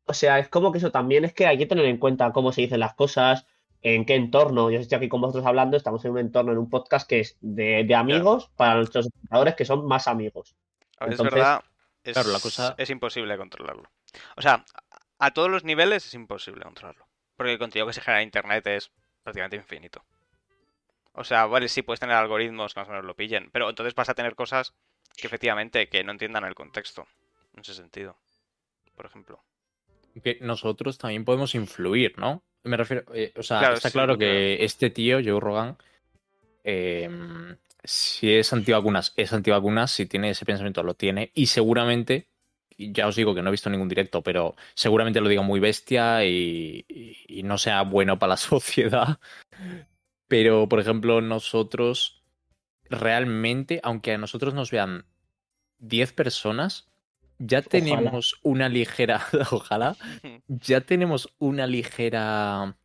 [0.06, 2.52] O sea, es como que eso también es que hay que tener en cuenta cómo
[2.52, 3.46] se dicen las cosas,
[3.82, 4.70] en qué entorno.
[4.70, 7.36] Yo estoy aquí con vosotros hablando, estamos en un entorno, en un podcast que es
[7.40, 10.54] de, de amigos para nuestros espectadores que son más amigos.
[10.98, 11.64] A ver, Entonces, es verdad,
[12.02, 13.90] es, claro, la cosa- es imposible controlarlo.
[14.36, 14.64] O sea,
[15.18, 17.06] a todos los niveles es imposible controlarlo.
[17.36, 20.04] Porque el contenido que se genera en Internet es prácticamente infinito.
[21.12, 23.94] O sea, vale, sí, puedes tener algoritmos que más o menos lo pillen, pero entonces
[23.94, 24.74] vas a tener cosas
[25.16, 27.06] que efectivamente que no entiendan el contexto.
[27.54, 28.16] En ese sentido.
[28.96, 29.42] Por ejemplo.
[30.22, 32.44] que nosotros también podemos influir, ¿no?
[32.62, 35.76] Me refiero, eh, o sea, Claro, está sí, claro que este tío, Joe Rogan,
[36.62, 37.10] eh,
[37.82, 42.28] si es antivacunas, es antivacunas, si tiene ese pensamiento, lo tiene, y seguramente,
[42.78, 46.24] ya os digo que no he visto ningún directo, pero seguramente lo diga muy bestia
[46.24, 49.18] y, y- y no sea bueno para la sociedad.
[50.28, 52.22] Pero, por ejemplo, nosotros
[52.88, 55.04] realmente, aunque a nosotros nos vean
[55.78, 56.88] 10 personas,
[57.38, 57.68] ya Ojalá.
[57.68, 59.96] tenemos una ligera, ojalá,
[60.48, 62.76] ya tenemos una ligera,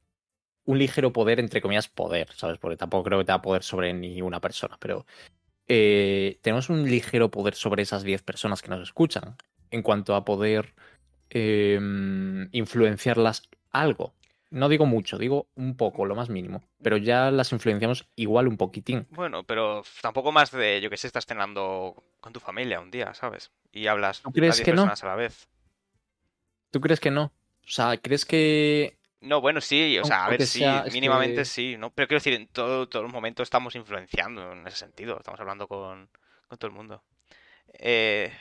[0.66, 2.58] un ligero poder, entre comillas, poder, ¿sabes?
[2.58, 5.06] Porque tampoco creo que tenga poder sobre ni una persona, pero
[5.68, 9.36] eh, tenemos un ligero poder sobre esas 10 personas que nos escuchan
[9.72, 10.74] en cuanto a poder
[11.30, 11.80] eh,
[12.52, 14.14] influenciarlas algo.
[14.52, 18.58] No digo mucho, digo un poco, lo más mínimo, pero ya las influenciamos igual un
[18.58, 19.06] poquitín.
[19.12, 23.14] Bueno, pero tampoco más de, yo que sé, estás cenando con tu familia un día,
[23.14, 23.52] ¿sabes?
[23.72, 24.82] Y hablas ¿Tú crees a 10 que no?
[24.84, 25.48] personas a la vez.
[26.72, 27.24] ¿Tú crees que no?
[27.26, 31.46] O sea, ¿crees que No, bueno, sí, o sea, a ver, sí, sea, mínimamente que-
[31.46, 31.92] sí, ¿no?
[31.92, 35.68] Pero quiero decir, en todo, todo el momento estamos influenciando en ese sentido, estamos hablando
[35.68, 36.10] con,
[36.48, 37.04] con todo el mundo.
[37.74, 38.32] Eh,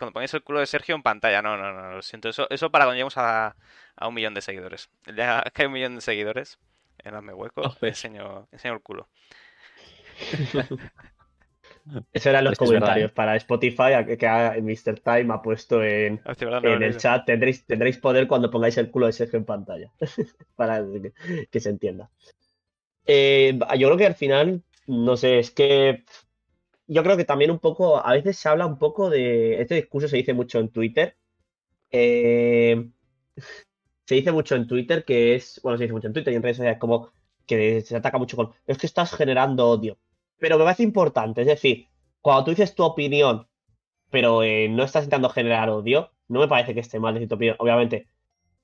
[0.00, 2.70] cuando ponéis el culo de Sergio en pantalla, no, no, no, lo siento, eso, eso
[2.70, 3.54] para cuando lleguemos a,
[3.96, 4.90] a un millón de seguidores.
[5.14, 6.58] Día que hay un millón de seguidores,
[6.98, 7.90] en Hazme Hueco, Joder.
[7.90, 9.08] enseño, enseño el culo.
[12.12, 13.14] Eso eran los comentarios ¿eh?
[13.14, 14.16] para Spotify, a- que,
[14.62, 15.00] Mr.
[15.00, 17.24] Time ha puesto en, Hostia, verdad, no lo en he el chat.
[17.24, 19.90] Tendréis, tendréis poder cuando pongáis el culo de Sergio en pantalla.
[20.56, 22.10] para que, que se entienda.
[23.06, 26.04] Eh, yo creo que al final, no sé, es que
[26.90, 30.08] yo creo que también un poco, a veces se habla un poco de, este discurso
[30.08, 31.16] se dice mucho en Twitter,
[31.90, 32.90] eh,
[34.06, 36.42] se dice mucho en Twitter que es, bueno, se dice mucho en Twitter y en
[36.42, 37.12] redes sociales como
[37.46, 39.98] que se ataca mucho con, es que estás generando odio.
[40.38, 41.86] Pero me parece importante, es decir,
[42.20, 43.46] cuando tú dices tu opinión,
[44.10, 47.36] pero eh, no estás intentando generar odio, no me parece que esté mal decir tu
[47.36, 48.08] opinión, obviamente.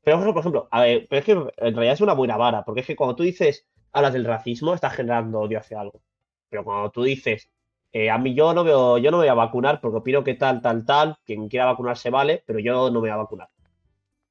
[0.02, 2.80] Pero, por ejemplo, a ver, pero es que en realidad es una buena vara, porque
[2.80, 6.02] es que cuando tú dices, hablas del racismo, estás generando odio hacia algo.
[6.48, 7.50] Pero cuando tú dices,
[7.98, 10.34] eh, a mí yo no veo, yo no me voy a vacunar porque opino que
[10.34, 13.48] tal, tal, tal, quien quiera vacunarse vale, pero yo no me voy a vacunar.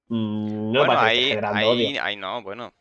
[0.07, 2.73] Mm, no Bueno, ahí, ahí, ahí no, bueno.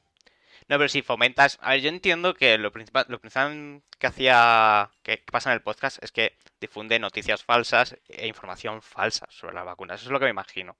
[0.68, 1.58] No, pero si fomentas.
[1.62, 4.90] A ver, yo entiendo que lo principal, lo principal que hacía.
[5.02, 9.64] Que, pasa en el podcast es que difunde noticias falsas e información falsa sobre las
[9.64, 10.00] vacunas.
[10.00, 10.76] Eso es lo que me imagino.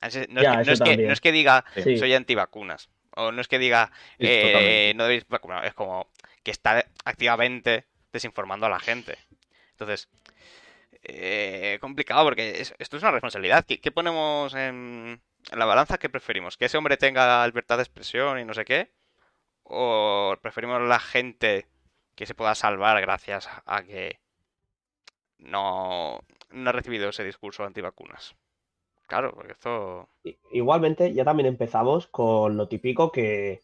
[0.00, 1.06] Es- No es, Ya, que, no es que- también.
[1.06, 1.96] no es que diga Sí.
[1.98, 2.88] soy antivacunas.
[3.16, 5.66] O no es que diga eh, no debéis vacunar.
[5.66, 6.08] Es como
[6.42, 9.18] que está activamente desinformando a la gente.
[9.72, 10.08] Entonces,
[11.02, 13.64] eh, complicado porque es- esto es una responsabilidad.
[13.66, 15.98] ¿Qué, ponemos en, en la balanza?
[15.98, 16.56] ¿Qué preferimos?
[16.56, 18.90] ¿Que ese hombre tenga libertad de expresión y no sé qué?
[19.64, 21.66] ¿O preferimos la gente
[22.16, 24.20] que se pueda salvar gracias a que
[25.38, 28.34] no, no ha recibido ese discurso antivacunas?
[29.06, 30.08] Claro, porque esto...
[30.52, 33.60] Igualmente, ya también empezamos con lo típico que,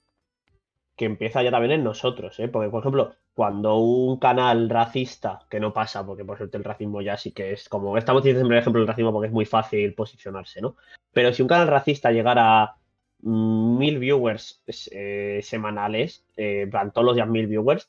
[0.99, 2.49] que empieza ya también en nosotros, ¿eh?
[2.49, 7.01] Porque, por ejemplo, cuando un canal racista, que no pasa, porque por suerte el racismo
[7.01, 9.47] ya sí que es como, estamos diciendo siempre el ejemplo del racismo porque es muy
[9.47, 10.77] fácil posicionarse, ¿no?
[11.13, 12.77] Pero si un canal racista llegara a
[13.21, 17.89] mil viewers eh, semanales, eh, todos los días mil viewers,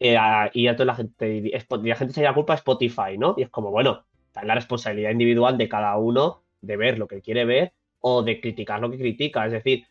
[0.00, 0.16] eh,
[0.52, 1.50] y a toda la gente, y
[1.88, 3.34] la gente se la culpa a Spotify, ¿no?
[3.36, 7.20] Y es como, bueno, está la responsabilidad individual de cada uno de ver lo que
[7.20, 9.46] quiere ver o de criticar lo que critica.
[9.46, 9.84] Es decir,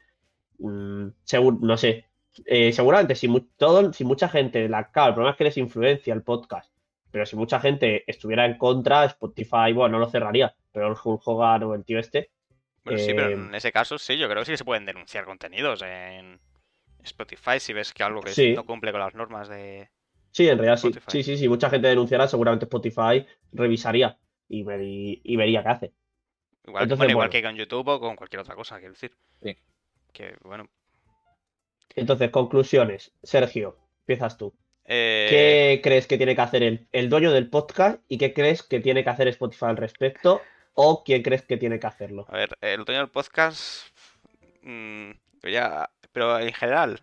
[0.59, 2.05] mm, segur- no sé,
[2.45, 5.57] eh, seguramente si, mu- todo, si mucha gente, la, claro, el problema es que les
[5.57, 6.71] influencia el podcast,
[7.11, 11.21] pero si mucha gente estuviera en contra, Spotify, bueno, no lo cerraría, pero el Hulk
[11.27, 12.31] Hogan o el tío este,
[12.83, 14.85] Bueno, sí, pero Eh, en ese caso sí, yo creo que sí que se pueden
[14.85, 16.39] denunciar contenidos en
[17.03, 18.53] Spotify si ves que algo que Sí.
[18.53, 19.89] no cumple con las normas de...
[20.31, 24.17] sí, en realidad sí, sí, sí, sí, mucha gente denunciara, seguramente Spotify revisaría
[24.49, 25.93] y, vería qué hace.
[26.65, 27.31] Igual, Entonces, bueno, igual bueno.
[27.31, 29.11] que con YouTube o con cualquier otra cosa, quiero decir.
[29.41, 29.55] Sí.
[30.13, 30.67] Que, bueno...
[31.95, 33.11] Entonces, conclusiones.
[33.23, 34.53] Sergio, empiezas tú.
[34.85, 38.63] eh, ¿Qué crees que tiene que hacer el, el dueño del podcast y qué crees
[38.63, 40.41] que tiene que hacer Spotify al respecto?
[40.73, 42.25] ¿O quién crees que tiene que hacerlo?
[42.29, 43.87] A ver, el dueño del podcast...
[44.63, 45.11] mm,
[45.43, 45.89] yo ya...
[46.11, 47.01] Pero en general...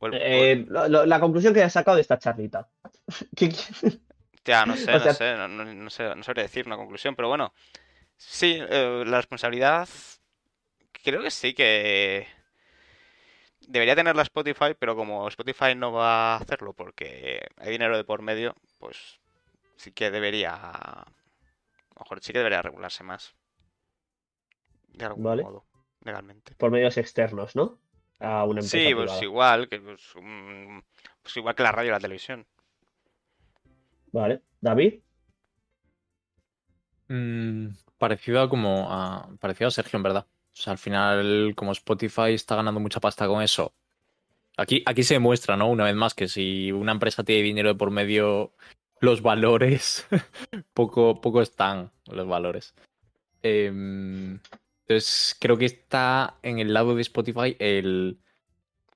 [0.00, 2.68] el- Eh, la conclusión que has sacado de esta charlita.
[3.36, 3.52] ¿Qué-
[4.44, 6.76] Ya, no sé, O sea- no sé, no, no- no sé, no sabría decir una
[6.76, 7.52] conclusión, pero bueno,
[8.16, 9.88] sí, eh, la responsabilidad,
[11.04, 12.26] creo que sí que
[13.68, 18.22] debería tenerla Spotify, pero como Spotify no va a hacerlo porque hay dinero de por
[18.22, 19.20] medio, pues
[19.76, 21.04] sí que debería, a
[21.94, 23.34] lo mejor sí que debería regularse más,
[24.88, 25.42] de algún Vale.
[25.42, 25.64] modo,
[26.02, 26.54] legalmente.
[26.56, 27.78] Por medios externos, ¿no?
[28.20, 30.84] A una empresa Sí, pues igual que pues, un-
[31.22, 32.46] pues igual que la radio y la televisión.
[34.12, 34.42] Vale.
[34.60, 35.00] David.
[37.08, 40.26] Mm, parecido a como a, parecido a Sergio, en verdad.
[40.58, 43.72] O sea, al final, como Spotify está ganando mucha pasta con eso.
[44.56, 45.68] Aquí, aquí se demuestra, ¿no?
[45.70, 48.52] Una vez más, que si una empresa tiene dinero de por medio,
[49.00, 50.06] los valores
[50.74, 52.74] poco, poco están los valores.
[53.42, 54.40] Em,
[54.88, 58.18] entonces, creo que está en el lado de Spotify el.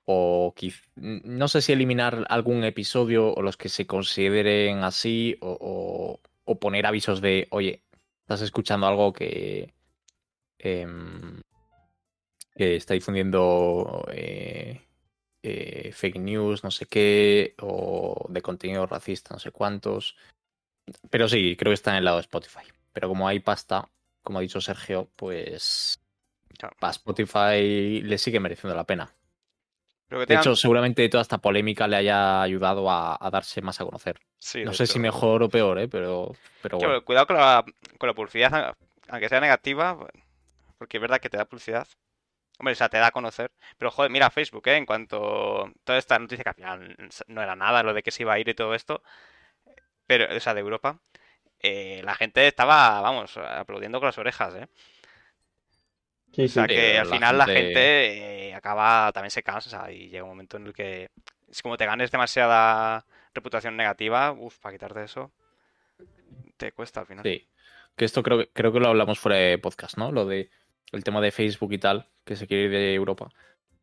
[0.05, 0.53] O
[0.97, 6.59] no sé si eliminar algún episodio o los que se consideren así, o, o- o
[6.59, 7.85] poner avisos de, oye,
[8.23, 9.73] estás escuchando algo que,
[10.59, 11.41] em,
[12.55, 14.81] que está difundiendo eh,
[15.43, 20.17] eh, fake news, no sé qué, o de contenido racista, no sé cuántos.
[21.11, 22.65] Pero sí, creo que está en el lado de Spotify.
[22.93, 23.89] Pero como hay pasta,
[24.23, 25.99] como ha dicho Sergio, pues
[26.81, 29.13] a Spotify le sigue mereciendo la pena.
[30.09, 33.85] Que De hecho, seguramente toda esta polémica le haya ayudado a, a darse más a
[33.85, 34.21] conocer.
[34.39, 34.93] sí, No sé hecho.
[34.95, 35.89] si mejor o peor, ¿eh?
[35.89, 37.03] pero, pero bueno.
[37.03, 37.65] Cuidado con la,
[37.97, 38.77] con la publicidad,
[39.09, 39.99] aunque sea negativa,
[40.77, 41.89] porque es verdad que te da publicidad.
[42.63, 43.51] Hombre, o sea, te da a conocer.
[43.77, 44.77] Pero joder, mira Facebook, ¿eh?
[44.77, 46.97] En cuanto toda esta noticia que al final
[47.27, 49.03] no era nada, lo de que se iba a ir y todo esto,
[50.07, 51.01] pero, o sea, de Europa,
[51.59, 54.69] eh, la gente estaba, vamos, aplaudiendo con las orejas, ¿eh?
[56.33, 56.69] Sí, O sea, sí.
[56.69, 60.23] Sí, que al la final la gente- gente eh, acaba, también se cansa y llega
[60.23, 61.11] un momento en el que
[61.51, 63.05] es como te ganes demasiada
[63.35, 65.33] reputación negativa, uff, para quitarte eso,
[66.57, 67.25] te cuesta al final.
[67.25, 67.49] Sí.
[67.97, 70.13] Que esto creo, que- creo que lo hablamos fuera de podcast, ¿no?
[70.13, 70.49] Lo de
[70.91, 73.29] el tema de Facebook y tal, que se quiere ir de Europa.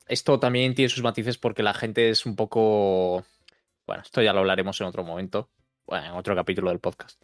[0.07, 3.23] Esto también tiene sus matices porque la gente es un poco.
[3.87, 5.49] Bueno, esto ya lo hablaremos en otro momento.
[5.85, 7.21] Bueno, en otro capítulo del podcast.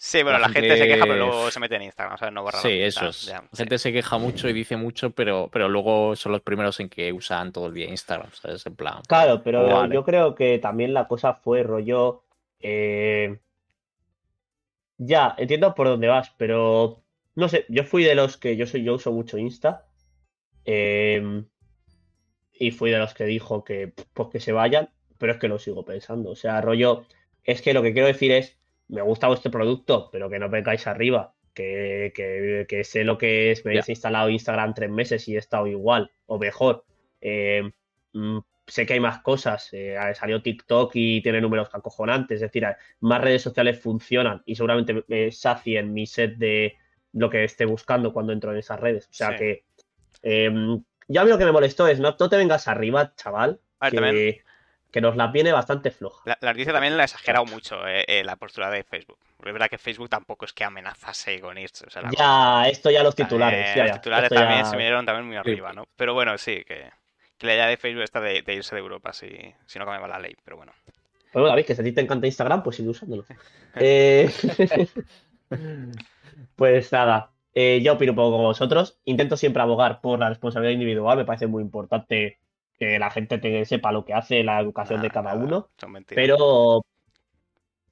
[0.00, 0.76] Sí, bueno, La la, gente...
[0.76, 2.32] se queja, pero luego se mete en Instagram, ¿sabes?
[2.32, 3.26] No borra Sí, eso es.
[3.26, 3.56] ya, La sí.
[3.56, 7.12] gente se queja mucho y dice mucho, pero, pero luego son los primeros en que
[7.12, 8.64] usan todo el día Instagram, ¿sabes?
[8.66, 9.02] En plan.
[9.08, 9.92] Claro, pero Vale.
[9.94, 12.22] yo creo que también la cosa fue rollo.
[12.60, 13.40] eh,
[14.98, 17.02] Ya, entiendo por dónde vas, pero
[17.38, 19.86] no sé, yo fui de los que yo soy, yo uso mucho Insta.
[20.64, 21.44] eh,
[22.52, 25.58] y fui de los que dijo que pues que se vayan, pero es que lo
[25.58, 26.30] sigo pensando.
[26.30, 27.06] O sea, rollo,
[27.44, 28.58] es que lo que quiero decir es,
[28.88, 31.34] me gusta vuestro producto, pero que no vengáis arriba.
[31.54, 33.80] Que, que, que sé lo que es, me Ya.
[33.80, 36.84] habéis instalado Instagram tres meses y he estado igual, o mejor.
[37.20, 37.62] Eh,
[38.12, 39.68] mm, sé que hay más cosas.
[39.72, 42.36] eh, salió TikTok y tiene números acojonantes.
[42.36, 42.66] Es decir,
[43.00, 46.76] más redes sociales funcionan y seguramente me sacien mi set de
[47.12, 49.06] lo que esté buscando cuando entro en esas redes.
[49.10, 49.36] O sea Sí.
[49.36, 49.64] que.
[50.22, 50.50] eh,
[51.10, 53.60] ya a mí lo que me molestó es no, no te vengas arriba, chaval.
[53.80, 54.36] A ver, que, también-
[54.90, 56.22] que nos la viene bastante floja.
[56.26, 59.18] La, la noticia también la ha exagerado mucho, eh, eh, la postura de Facebook.
[59.36, 61.86] Porque es verdad que Facebook tampoco es que amenazase con irse.
[61.86, 63.74] O sea, la Ya, esto ya los titulares.
[63.74, 65.72] ya, los titulares ya- también se vinieron también muy arriba.
[65.72, 65.86] ¿no?
[65.96, 66.90] Pero bueno, sí, que,
[67.38, 69.28] que la idea de Facebook está de, de irse de Europa si,
[69.66, 70.72] si no cambia la ley, pero bueno.
[70.86, 73.24] Pues bueno, David, que si a ti te encanta Instagram, pues sigue usándolo.
[73.76, 74.30] Eh,
[76.56, 78.98] Pues nada, eh, yo opino un poco como vosotros.
[79.04, 81.18] Intento siempre abogar por la responsabilidad individual.
[81.18, 82.38] Me parece muy importante
[82.78, 85.68] que la gente te- sepa lo que hace, la educación de cada uno.
[85.76, 86.22] Son mentiras.
[86.22, 86.84] Pero,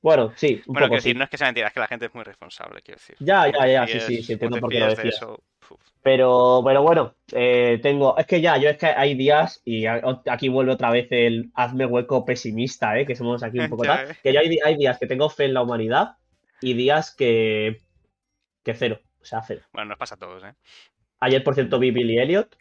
[0.01, 1.19] bueno, sí, un bueno, poco quiero decir, sí.
[1.19, 3.17] no es que sea mentira, es que la gente es muy responsable, quiero decir.
[3.19, 5.13] Ya, ya, ya, sí, sí, sí, entiendo por qué lo de.
[6.03, 8.17] Pero, pero bueno, eh, tengo.
[8.17, 11.87] Es que ya, yo es que hay días, y aquí vuelve otra vez el hazme
[11.87, 13.05] hueco pesimista, ¿eh?
[13.05, 14.17] Que somos aquí un poco tal.
[14.23, 16.19] Que yo hay, hay días que tengo fe en la humanidad
[16.61, 17.83] y días que.
[18.67, 19.01] Que cero.
[19.23, 19.63] O sea, cero.
[19.73, 20.53] Bueno, nos pasa a todos, ¿eh?
[21.21, 22.57] Ayer, por cierto, vi Billy Elliot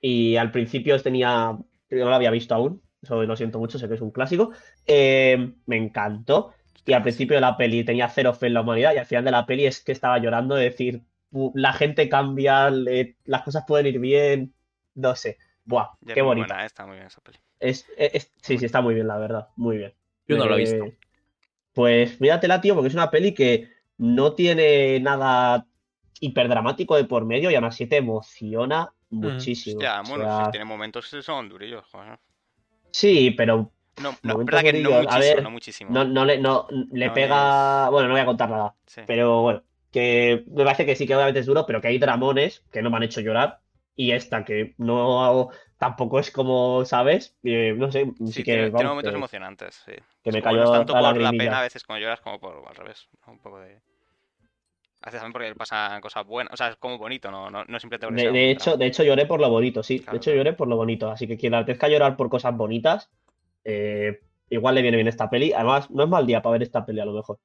[0.00, 1.56] y al principio tenía.
[1.90, 4.50] Yo no lo había visto aún, eso lo siento mucho, sé que es un clásico.
[4.86, 6.54] Eh, me encantó.
[6.86, 9.24] Y al principio de la peli tenía cero fe en la humanidad y al final
[9.24, 13.42] de la peli es que estaba llorando de decir, "Pu- la gente cambia, le- las
[13.42, 14.54] cosas pueden ir bien,
[14.94, 15.36] no sé.
[15.64, 16.66] Buah, Ya qué buena, ¿eh?
[16.66, 17.38] está muy bien esa peli.
[17.60, 19.92] Es, es- es- sí, sí, está muy bien, la verdad, muy bien.
[20.28, 20.92] Yo no lo he Eh, visto.
[21.74, 23.68] Pues míratela, tío, porque es una peli que
[23.98, 25.66] no tiene nada
[26.20, 29.80] hiperdramático de por medio y aún así te emociona muchísimo.
[29.80, 32.18] Ya, O bueno, sea, sí, tiene momentos que son durillos, joder.
[32.90, 33.70] sí, pero
[34.02, 35.90] No, no, verdad que no muchísimo, ver, no muchísimo.
[35.92, 37.88] no, no le, no, le No pega.
[37.90, 38.74] Bueno, no voy a contar nada.
[38.86, 39.02] Sí.
[39.06, 42.64] Pero bueno, que me parece que sí que obviamente es duro, pero que hay dramones
[42.70, 43.60] que no me han hecho llorar.
[43.96, 47.36] Y esta que no tampoco es como, ¿sabes?
[47.42, 49.92] Eh, no sé, sí, Sí, que, tiene, momentos que- emocionantes, sí.
[50.22, 52.20] que me como no cayó es tanto la por la pena a veces cuando lloras
[52.20, 53.80] como por al revés, un poco de...
[55.02, 57.78] A veces también porque pasan cosas buenas, o sea, es como bonito, no, no, no
[57.80, 60.00] simplemente porque De, de hecho, de hecho lloré por lo bonito, sí.
[60.00, 61.10] Claro, de hecho lloré por lo bonito.
[61.10, 63.10] Así que quien le apetezca llorar por cosas bonitas,
[63.64, 64.20] eh,
[64.50, 65.52] igual le viene bien esta peli.
[65.52, 67.38] Además, no es mal día para ver esta peli a lo mejor.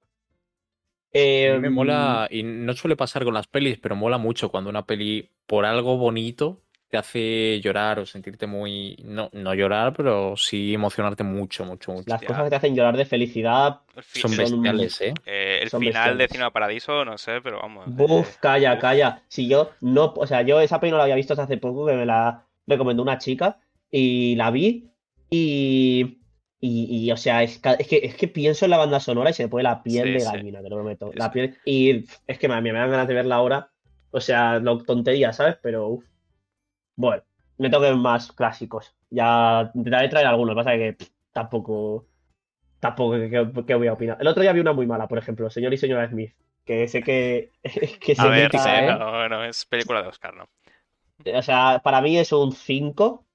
[1.14, 4.50] A Eh, mí me mola, y no suele pasar con las pelis, pero mola mucho
[4.50, 8.98] cuando una peli, por algo bonito, te hace llorar o sentirte muy.
[9.04, 12.10] No, no llorar, pero sí emocionarte mucho, mucho, mucho.
[12.10, 13.82] Las cosas que te hacen llorar de felicidad.
[14.14, 15.14] Son son- bestiales, ¿eh?
[15.26, 16.32] eh, el son final de bestiales.
[16.32, 17.86] Cinema Paradiso, no sé, pero vamos.
[17.96, 18.80] Buf, eh, calla, uf.
[18.80, 19.22] calla.
[19.28, 21.86] Si yo no, o sea, yo esa peli no la había visto hasta hace poco,
[21.86, 23.60] que me la recomendó una chica,
[23.90, 24.90] y la vi,
[25.30, 25.81] y,
[27.12, 29.64] o sea, es, que, es que pienso en la banda sonora y se me pone
[29.64, 30.24] la piel Sí, de sí.
[30.24, 31.12] gallina, te lo prometo.
[31.12, 33.72] Sí, La piel, y es que me, me dan ganas de verla ahora.
[34.12, 35.58] O sea, lo tontería, ¿sabes?
[35.62, 36.06] Pero, uf.
[36.96, 37.24] Bueno,
[37.58, 38.96] me toquen más clásicos.
[39.10, 40.98] Ya intentaré traer algunos, pasa que
[41.32, 42.08] tampoco,
[42.80, 43.30] tampoco que,
[43.68, 44.18] que- voy a opinar.
[44.22, 46.34] El otro día vi una muy mala, por ejemplo, Señor y Señora Smith,
[46.66, 47.52] que sé que,
[48.02, 49.00] que se A ver, meta, ¿eh?
[49.00, 50.50] no, no, es película de Oscar, ¿no?
[51.36, 53.26] O sea, para mí es un 5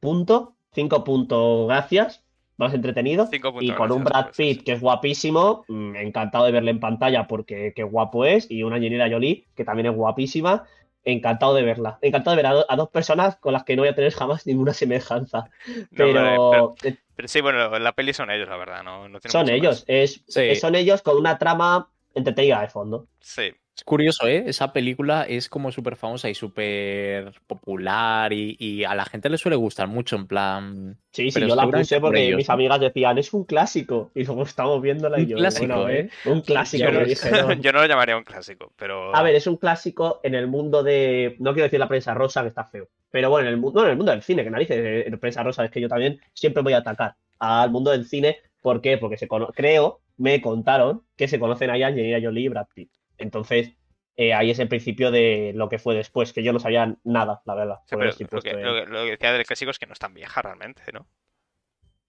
[0.00, 2.25] punto, 5 puntos, gracias,
[2.56, 3.26] más entretenido.
[3.30, 7.26] Cinco Y con un Brad Pitt que es guapísimo, mm, encantado de verle en pantalla
[7.26, 10.64] porque qué guapo es, y una Angelina Jolie que también es guapísima,
[11.04, 11.98] encantado de verla.
[12.02, 14.12] Encantado de ver a, do- a dos personas con las que no voy a tener
[14.12, 15.50] jamás ninguna semejanza.
[15.90, 16.08] No, Pero,
[16.50, 19.32] hombre, pero, eh, pero sí, bueno, la peli son ellos, la verdad, no, no tiene
[19.32, 19.84] son ellos, más.
[19.88, 20.40] es, Sí.
[20.40, 23.06] es- son ellos con una trama entretenida de fondo.
[23.20, 24.44] Sí, Es curioso, ¿eh?
[24.46, 29.36] Esa película es como súper famosa y súper popular y, y a la gente le
[29.36, 30.96] suele gustar mucho, en plan...
[31.12, 32.54] Sí, sí, yo la puse por porque ellos, mis ¿no?
[32.54, 34.10] amigas decían, es un clásico.
[34.14, 36.10] Y luego estamos viéndola y Un yo, clásico, bueno, ¿eh?
[36.24, 37.60] Un clásico, yo, me no, dijeron.
[37.62, 39.14] yo no lo llamaría un clásico, pero...
[39.14, 41.36] A ver, es un clásico en el mundo de.
[41.38, 42.88] No quiero decir la prensa rosa, que está feo.
[43.10, 45.42] Pero bueno, en el mundo, en el mundo del cine, que narices, eh, en prensa
[45.42, 48.38] rosa, es que yo también siempre voy a atacar al mundo del cine.
[48.62, 48.96] ¿Por qué?
[48.96, 52.90] Porque se cono- creo, me contaron que se conocen ahí Angelina Jolie y Brad Pitt.
[53.18, 53.72] Entonces,
[54.16, 57.42] eh, ahí es el principio de lo que fue después, que yo no sabía nada,
[57.44, 57.76] la verdad.
[57.86, 59.86] Sí, pero lo, que, puesto en- lo que- lo que decía del clásico es que
[59.86, 61.06] no es tan vieja realmente, ¿no?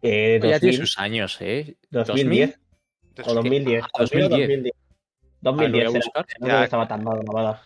[0.02, 1.76] eh, Ya tiene 2000, sus años, ¿eh?
[1.90, 2.60] 2010 o
[3.10, 3.84] Entonces, 2010.
[3.84, 4.48] Ah, 2000 o 2010.
[4.48, 4.76] 2010.
[4.76, 4.82] Ah,
[5.42, 6.26] lo voy a 2010 era, buscar.
[6.40, 7.64] no creo Ya, que estaba tan mal grabada.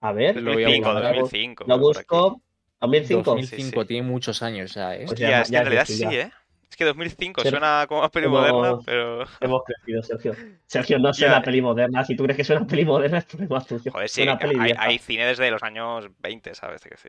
[0.00, 1.02] A ver, Lo voy a 2005, buscar.
[1.14, 1.64] 2005.
[1.68, 2.42] lo busco.
[2.80, 3.30] 2005.
[3.32, 3.86] 2005 Sí, sí.
[3.88, 5.00] tiene muchos años ya, ¿eh?
[5.00, 6.10] Pues Hostia, ya- es que ya en realidad sí, ya.
[6.12, 6.32] ¿eh?
[6.70, 9.24] Es que 2005 Ser- suena como a peli moderna, pero...
[9.40, 10.34] Hemos crecido, Sergio.
[10.66, 12.04] Sergio, no suena peli moderna.
[12.04, 13.90] Si tú crees que suena peli moderna, es problema tuyo.
[13.90, 16.82] Joder, sí, hay, hay cine desde los años 20, ¿sabes?
[16.82, 17.08] Que sí.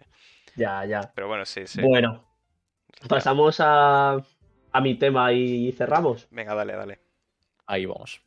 [0.56, 1.12] Ya, ya.
[1.14, 1.82] Pero bueno, sí, sí.
[1.82, 2.24] Bueno,
[3.08, 4.14] pasamos a,
[4.72, 6.28] a mi tema y cerramos.
[6.32, 7.00] Venga, dale, dale.
[7.68, 8.22] Ahí vamos.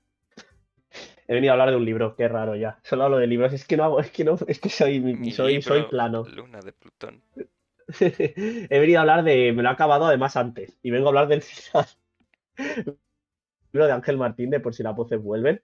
[1.26, 2.78] He venido a hablar de un libro, qué raro ya.
[2.82, 3.52] Solo hablo de libros.
[3.52, 6.24] Es que no hago, es que no, es que soy, Mi soy, soy plano.
[6.24, 7.22] Luna de Plutón.
[8.00, 9.52] He venido a hablar de.
[9.52, 10.78] Me lo he acabado además antes.
[10.82, 11.86] Y vengo a hablar del final.
[13.72, 15.60] libro de Ángel Martín, de por si las voces vuelven.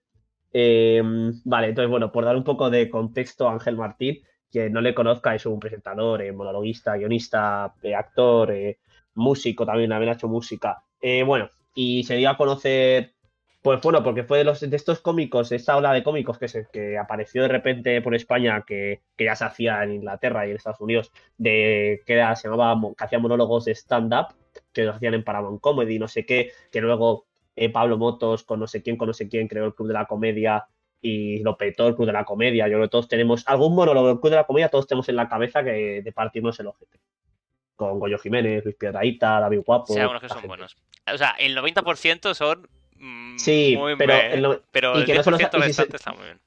[0.53, 1.01] Eh,
[1.45, 4.19] vale, entonces, bueno, por dar un poco de contexto a Ángel Martín,
[4.51, 8.79] quien no le conozca, es un presentador, eh, monologuista, guionista, eh, actor, eh,
[9.15, 10.83] músico también, también ha hecho música.
[11.01, 13.15] Eh, bueno, y se dio a conocer,
[13.63, 16.49] pues bueno, porque fue de, los, de estos cómicos, de esta ola de cómicos que,
[16.49, 20.51] se, que apareció de repente por España, que, que ya se hacía en Inglaterra y
[20.51, 24.29] en Estados Unidos, de que era, se llamaba, que hacía monólogos de stand-up,
[24.73, 28.61] que los hacían en Paramount Comedy, no sé qué, que luego eh, Pablo Motos con
[28.61, 30.67] no sé quién, con no sé quién, creó el Club de la Comedia
[31.03, 32.67] y lo petó el Club de la Comedia.
[32.67, 35.17] Yo creo que todos tenemos algún monólogo del Club de la Comedia, todos tenemos en
[35.17, 36.99] la cabeza que de partirnos el ojete.
[37.77, 39.93] Con Goyo Jiménez, Luis Piedraíta, David Guapo.
[39.93, 40.49] Sí, algunos que son gente.
[40.49, 40.77] buenos.
[41.13, 42.69] O sea, el 90% son
[43.01, 44.15] mm, Sí, muy pero
[44.71, 46.41] pero y el que no se los- 10% y si está muy bien.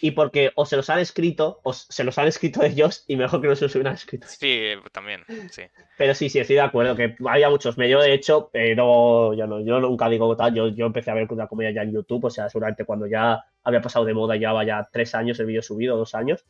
[0.00, 3.40] Y porque o se los han escrito, o se los han escrito ellos, y mejor
[3.40, 4.26] que no se los hubieran escrito.
[4.28, 5.62] Sí, eh, también, sí.
[5.96, 9.46] Pero sí, sí, estoy de acuerdo, que había muchos medios, de hecho, eh, no, yo,
[9.46, 12.24] no, yo nunca digo tal, yo, yo empecé a ver la comedia ya en YouTube,
[12.26, 15.62] o sea, seguramente cuando ya había pasado de moda, ya vaya tres años el vídeo
[15.62, 16.44] subido, dos años,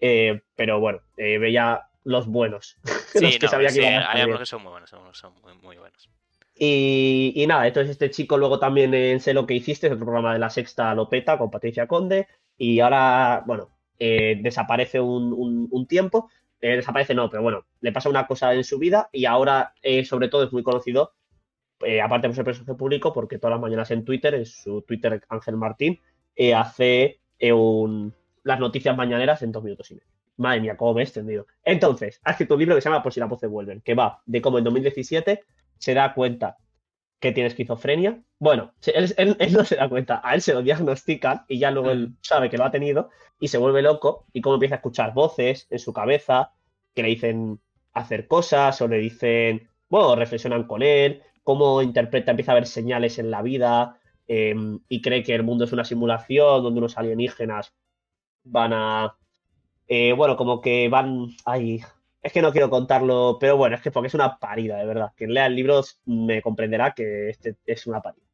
[0.00, 2.76] Eh, pero bueno, eh, veía los buenos,
[3.12, 4.90] Sí, los que no, sabía que sí, iban a hay algunos que son muy buenos,
[4.90, 6.10] son muy, muy buenos.
[6.60, 10.06] Y, y nada, entonces este chico luego también en Sé lo que hiciste, es otro
[10.06, 15.32] programa de la Sexta Lopeta con Patricia Conde, y ahora, bueno, eh, desaparece un,
[15.70, 16.30] un- tiempo,
[16.60, 20.04] eh, desaparece no, pero bueno, le pasa una cosa en su vida y ahora eh,
[20.04, 21.14] sobre todo es muy conocido,
[22.02, 25.56] aparte por ser personaje público, porque todas las mañanas en Twitter, en su Twitter Ángel
[25.56, 26.00] Martín,
[26.56, 27.20] hace
[27.52, 30.08] un- las noticias mañaneras en dos minutos y medio.
[30.38, 31.46] Madre mía, cómo me he extendido.
[31.64, 34.22] Entonces, ha escrito un libro que se llama Por si las voces vuelven, que va
[34.26, 35.42] de cómo en 2017
[35.78, 36.56] se da cuenta
[37.20, 38.22] que tiene esquizofrenia.
[38.38, 41.70] Bueno, él, él- él no se da cuenta, a él se lo diagnostican y ya
[41.70, 43.10] luego él sabe que lo ha tenido
[43.40, 46.52] y se vuelve loco y cómo empieza a escuchar voces en su cabeza
[46.94, 47.60] que le dicen
[47.92, 53.18] hacer cosas o le dicen, bueno, reflexionan con él, cómo interpreta, empieza a ver señales
[53.18, 53.98] en la vida
[54.28, 57.72] em, y cree que el mundo es una simulación donde unos alienígenas
[58.44, 59.16] van a,
[59.88, 61.82] eh, bueno, como que van, ay,
[62.22, 65.12] es que no quiero contarlo, pero bueno, es que porque es una parida, de verdad.
[65.16, 68.24] Quien lea el libro me comprenderá que este es una parida.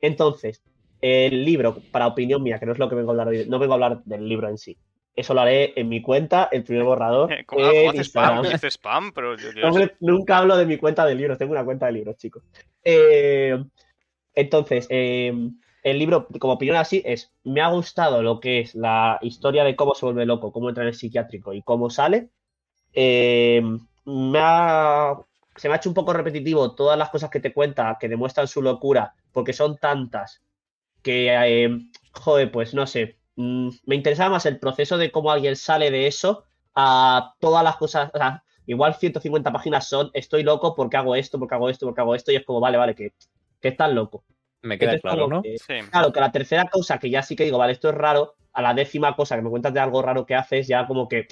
[0.00, 0.62] Entonces,
[1.00, 3.58] el libro, para opinión mía, que no es lo que vengo a hablar hoy, no
[3.58, 4.76] vengo a hablar del libro en sí.
[5.14, 7.30] Eso lo haré en mi cuenta, el primer borrador.
[7.46, 8.42] ¿Cómo, en haces spam?
[8.52, 11.64] Dices spam, pero yo- yo- Hombre, nunca hablo de mi cuenta de libros, tengo una
[11.64, 12.42] cuenta de libros, chicos.
[12.84, 13.62] Eh,
[14.34, 15.32] entonces, eh,
[15.82, 19.76] el libro, como opinión así, es, me ha gustado lo que es la historia de
[19.76, 22.28] cómo se vuelve loco, cómo entra en el psiquiátrico y cómo sale.
[22.96, 23.60] Eh,
[24.06, 25.14] me ha-
[25.54, 28.48] se me ha hecho un poco repetitivo todas las cosas que te cuenta que demuestran
[28.48, 30.42] su locura, porque son tantas
[31.02, 31.28] que,
[31.64, 31.78] eh,
[32.12, 36.06] joder, pues no sé, mm, me interesaba más el proceso de cómo alguien sale de
[36.06, 36.44] eso
[36.74, 41.38] a todas las cosas, o sea, igual 150 páginas son, estoy loco porque hago esto,
[41.38, 43.12] porque hago esto, porque hago esto, y es como, vale, vale, que,
[43.60, 44.24] que estás loco.
[44.62, 45.42] Me queda Entonces, claro, ¿no?
[45.42, 45.88] que- Sí.
[45.90, 48.62] Claro, que la tercera cosa que ya sí que digo, vale, esto es raro, a
[48.62, 51.26] la décima cosa que me cuentas de algo raro que haces, ya como que.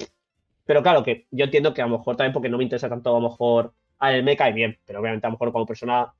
[0.65, 3.09] Pero claro, que yo entiendo que a lo mejor también porque no me interesa tanto,
[3.15, 3.73] a lo mejor.
[3.99, 6.13] A él me cae bien, pero obviamente a lo mejor como persona.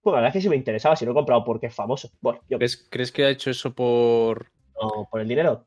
[0.00, 2.10] Pues la verdad es que sí me interesaba, si lo he comprado porque es famoso.
[2.20, 4.46] Bueno, yo ¿Crees, crees que ha hecho eso por.
[4.80, 5.66] no, por el dinero.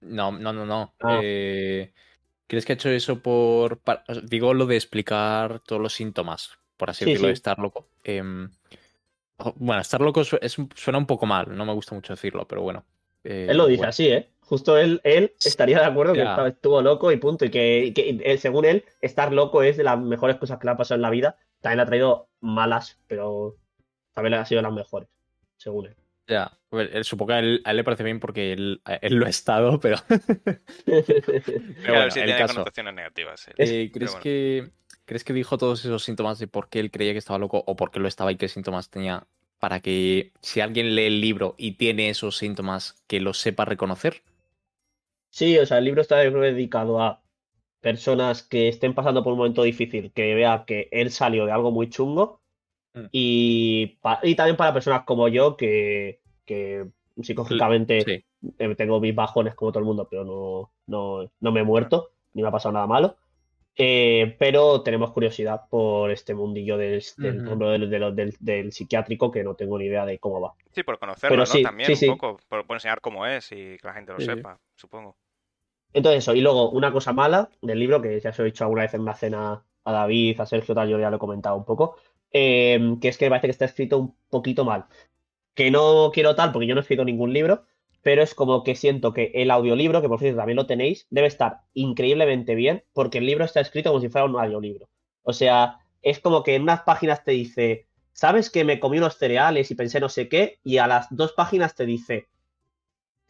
[0.00, 0.94] No, no, no, no.
[1.00, 1.20] Ah.
[1.22, 1.92] Eh,
[2.46, 3.80] ¿Crees que ha hecho eso por.
[4.24, 7.88] Digo lo de explicar todos los síntomas, por así Sí, decirlo, de estar loco.
[8.04, 8.50] Em,
[9.56, 12.84] bueno, estar loco suena un poco mal, no me gusta mucho decirlo, pero bueno.
[13.24, 13.90] Eh, Él lo dice bueno.
[13.90, 14.31] así, ¿eh?
[14.42, 17.44] Justo él, él estaría de acuerdo que estuvo loco y punto.
[17.44, 20.66] Y que, y que, eh, según él, estar loco es de las mejores cosas que
[20.66, 21.36] le ha pasado en la vida.
[21.60, 23.56] También le ha traído malas, pero
[24.12, 25.08] también le ha sido de las mejores,
[25.56, 25.96] según él.
[26.28, 28.80] Ya, a ver, él- supongo que a él, a él le parece bien porque él,
[28.84, 29.96] a él lo ha estado, pero.
[30.86, 31.02] pero
[31.82, 32.54] Claro, bueno, sí el tiene caso.
[32.54, 33.48] connotaciones negativas.
[33.56, 34.22] Eh, ¿crees, bueno.
[34.22, 34.70] que,
[35.04, 37.76] ¿Crees que dijo todos esos síntomas de por qué él creía que estaba loco o
[37.76, 39.26] por qué lo estaba y qué síntomas tenía
[39.58, 44.22] para que si alguien lee el libro y tiene esos síntomas, que los sepa reconocer?
[45.32, 47.22] Sí, o sea, el libro está dedicado a
[47.80, 51.70] personas que estén pasando por un momento difícil, que vea que él salió de algo
[51.70, 52.40] muy chungo
[52.94, 53.06] Mm.
[53.10, 53.96] y,
[54.36, 56.86] también para personas como yo que, que
[57.22, 58.24] psicológicamente Sí.
[58.58, 62.10] eh, tengo mis bajones como todo el mundo, pero no, no, no me he muerto,
[62.34, 63.16] ni me ha pasado nada malo.
[63.74, 69.54] Eh, pero tenemos curiosidad por este mundillo del, del, del, del- del- psiquiátrico que no
[69.54, 70.52] tengo ni idea de cómo va.
[70.72, 71.46] Sí, por conocerlo, Pero ¿no?
[71.46, 72.06] sí, También sí, un sí.
[72.06, 75.16] poco, por, por enseñar cómo es y que la gente lo sepa, supongo.
[75.92, 78.64] Entonces eso, y luego una cosa mala del libro, que ya se lo he dicho
[78.64, 81.56] alguna vez en una cena a David, a Sergio, tal, yo ya lo he comentado
[81.56, 81.96] un poco,
[82.32, 84.86] eh, que es que parece que está escrito un poquito mal.
[85.54, 87.64] Que no quiero tal, porque yo no he escrito ningún libro,
[88.02, 91.28] pero es como que siento que el audiolibro, que por cierto también lo tenéis, debe
[91.28, 94.88] estar increíblemente bien, porque el libro está escrito como si fuera un audiolibro.
[95.22, 99.16] O sea, es como que en unas páginas te dice, ¿sabes que me comí unos
[99.18, 100.58] cereales y pensé no sé qué?
[100.64, 102.28] Y a las dos páginas te dice,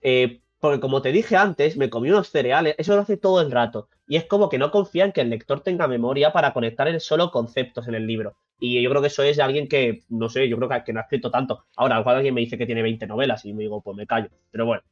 [0.01, 3.51] eh, porque como te dije antes, me comí unos cereales, eso lo hace todo el
[3.51, 3.89] rato.
[4.07, 7.01] Y es como que no confía en que el lector tenga memoria para conectar él
[7.01, 8.37] solo conceptos en el libro.
[8.61, 11.01] Y yo creo que eso es de alguien que, no sé, yo creo que, no
[11.01, 11.65] ha escrito tanto.
[11.75, 14.29] Ahora, igual alguien me dice que tiene 20 novelas y me digo, pues me callo.
[14.53, 14.85] Pero bueno,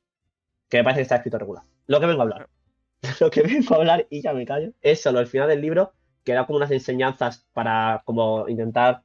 [0.69, 1.63] que me parece que está escrito regular.
[1.87, 2.49] Lo que vengo a hablar,
[3.21, 5.93] lo que vengo a hablar y ya me callo, es solo el final del libro,
[6.25, 9.05] que da como unas enseñanzas para como intentar,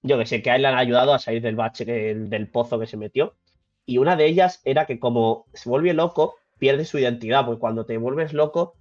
[0.00, 2.80] yo que sé, que a él le han ayudado a salir del bache, del pozo
[2.80, 3.36] que se metió.
[3.88, 7.86] Y una de ellas era que como se vuelve loco, pierde su identidad, porque cuando
[7.86, 8.74] te vuelves loco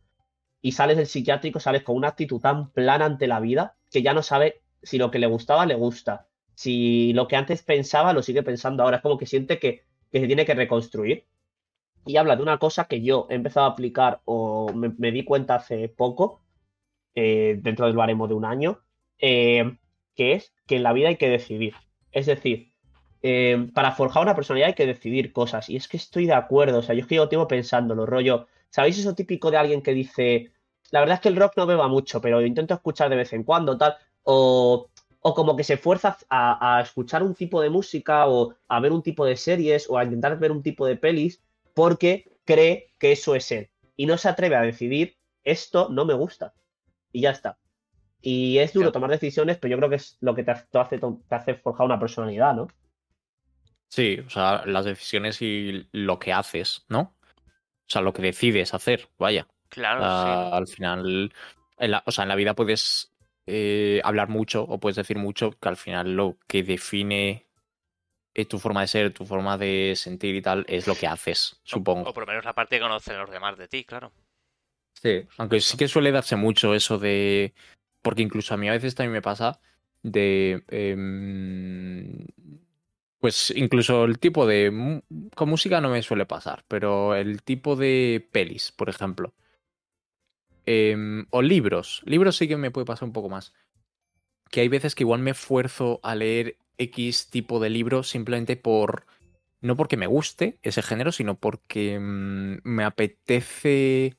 [0.61, 4.13] y sales del psiquiátrico, sales con una actitud tan plana ante la vida que ya
[4.13, 8.21] no sabe si lo que le gustaba le gusta, si lo que antes pensaba lo
[8.21, 11.25] sigue pensando ahora, es como que siente que, que se tiene que reconstruir.
[12.05, 15.55] Y habla de una cosa que yo he empezado a aplicar o me, di cuenta
[15.55, 16.41] hace poco,
[17.15, 18.81] eh, dentro del baremo de un año,
[19.19, 19.77] eh,
[20.15, 21.75] que es que en la vida hay que decidir.
[22.11, 22.73] Es decir,
[23.21, 25.69] eh, para forjar una personalidad hay que decidir cosas.
[25.69, 26.79] Y es que estoy de acuerdo.
[26.79, 28.47] O sea, yo es que llevo tiempo pensándolo, rollo.
[28.69, 30.51] ¿Sabéis eso típico de alguien que dice,
[30.91, 33.33] la verdad es que el rock no me va mucho, pero intento escuchar de vez
[33.33, 33.95] en cuando, tal?
[34.23, 34.89] O,
[35.21, 38.91] o como que se fuerza a, a escuchar un tipo de música o a ver
[38.91, 41.41] un tipo de series o a intentar ver un tipo de pelis
[41.73, 43.69] porque cree que eso es él.
[43.95, 46.53] Y no se atreve a decidir, esto no me gusta.
[47.11, 47.57] Y ya está.
[48.21, 51.35] Y es duro tomar decisiones, pero yo creo que es lo que te hace, te
[51.35, 52.67] hace forjar una personalidad, ¿no?
[53.89, 57.15] Sí, o sea, las decisiones y lo que haces, ¿no?
[57.39, 59.47] O sea, lo que decides hacer, vaya.
[59.69, 60.29] Claro, sí.
[60.55, 61.33] Al final,
[61.77, 63.13] en la, o sea, en la vida puedes
[63.45, 67.47] eh, hablar mucho o puedes decir mucho, que al final lo que define
[68.33, 71.59] eh, tu forma de ser, tu forma de sentir y tal, es lo que haces,
[71.63, 72.09] supongo.
[72.09, 74.11] O, por lo menos la parte que conocen los demás de ti, claro.
[75.01, 77.53] Sí, aunque sí que suele darse mucho eso de.
[78.01, 79.59] Porque incluso a mí a veces también me pasa
[80.03, 80.63] de.
[80.69, 82.25] em,
[83.19, 85.01] pues incluso el tipo de.
[85.35, 89.33] Con música no me suele pasar, pero el tipo de pelis, por ejemplo.
[90.65, 92.01] Em, o libros.
[92.05, 93.53] Libros sí que me puede pasar un poco más.
[94.51, 99.05] Que hay veces que igual me esfuerzo a leer X tipo de libro simplemente por.
[99.61, 104.15] No porque me guste ese género, sino porque mm, me apetece.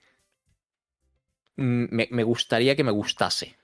[1.56, 3.56] mm, Me, me gustaría que me gustase,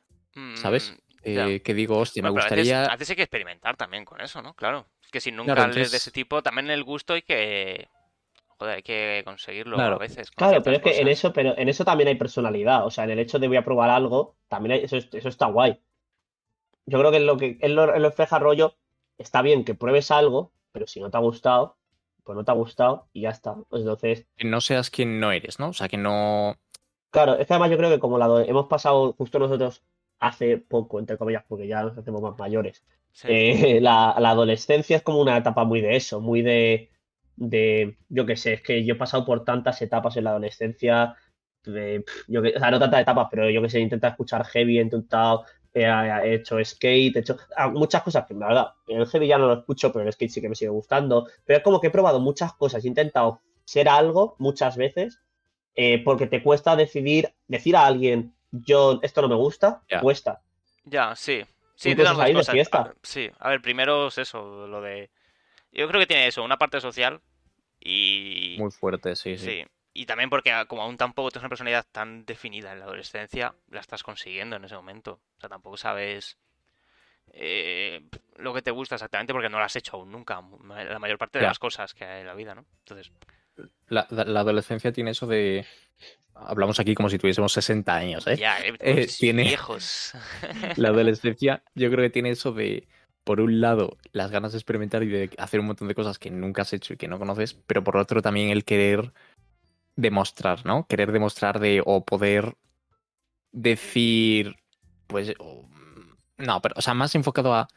[0.55, 0.95] ¿sabes?
[1.25, 2.85] Eh, que digo, hostia, me a veces- gustaría.
[2.87, 4.55] A veces, hay que experimentar también con eso, ¿no?
[4.55, 4.87] Claro.
[5.03, 7.89] Es que si nunca Claro, lees de ese tipo, también el gusto hay que.
[8.59, 9.97] Joder, hay que conseguirlo Claro.
[9.97, 10.31] a veces.
[10.31, 12.87] Claro, pero es que en eso, pero en eso también hay personalidad.
[12.87, 15.29] O sea, en el hecho de voy a probar algo, también hay- eso, es- eso
[15.29, 15.81] está guay.
[16.87, 18.77] Yo creo que en lo que él lo, lo refleja rollo,
[19.19, 21.77] está bien que pruebes algo, pero si no te ha gustado,
[22.23, 23.55] pues no te ha gustado y ya está.
[23.69, 25.69] Pues entonces, Que no seas quien no eres, ¿no?
[25.69, 26.57] O sea, que no.
[27.11, 29.83] claro, es que además yo creo que como la hemos pasado justo nosotros
[30.29, 32.85] hace poco, entre comillas, porque ya nos hacemos más mayores.
[33.13, 33.29] Sí.
[33.31, 36.91] Eh, la, la adolescencia es como una etapa muy de eso, muy de,
[37.37, 41.17] de, yo qué sé, es que yo he pasado por tantas etapas en la adolescencia,
[41.65, 44.45] de, yo que- o sea, no tantas etapas, pero yo que sé, he intentado escuchar
[44.47, 48.67] heavy, he intentado, he, he hecho skate, he hecho ah, muchas cosas que la verdad,
[48.89, 51.59] el heavy ya no lo escucho, pero el skate sí que me sigue gustando, pero
[51.59, 55.21] es como que he probado muchas cosas, he intentado ser algo muchas veces,
[55.75, 60.01] eh, porque te cuesta decidir, decir a alguien, yo, esto no me gusta, Ya.
[60.01, 60.41] cuesta.
[60.85, 61.45] Ya, sí.
[61.77, 62.53] Sí, Incluso tiene las dos salir de cosas.
[62.55, 62.79] fiesta.
[62.81, 65.11] A- Sí, a ver, primero es eso, lo de.
[65.73, 67.21] Yo creo que tiene eso, una parte social
[67.81, 68.57] y.
[68.59, 69.45] Muy fuerte, sí, sí.
[69.45, 69.65] Sí.
[69.93, 73.81] Y también porque como aún tampoco tienes una personalidad tan definida en la adolescencia, la
[73.81, 75.21] estás consiguiendo en ese momento.
[75.37, 76.37] O sea, tampoco sabes
[77.33, 78.03] eh,
[78.37, 80.41] lo que te gusta exactamente porque no lo has hecho aún nunca.
[80.65, 82.65] La mayor parte de las cosas que hay en la vida, ¿no?
[82.81, 83.13] Entonces,
[83.89, 85.65] La, la- adolescencia tiene eso de.
[86.35, 88.37] Hablamos aquí como si tuviésemos 60 años, ¿eh?
[88.37, 90.13] ya, eh, Eh, pues, tiene- viejos.
[90.77, 92.89] La adolescencia, yo creo que tiene eso de,
[93.23, 96.31] por un lado, las ganas de experimentar y de hacer un montón de cosas que
[96.33, 99.13] nunca has hecho y que no conoces, pero por otro también el querer
[99.97, 100.87] demostrar, ¿no?
[100.89, 102.55] Querer demostrar de, o poder
[103.53, 104.57] decir,
[105.07, 105.69] pues, o-
[106.39, 107.69] no, pero, o sea, más enfocado a,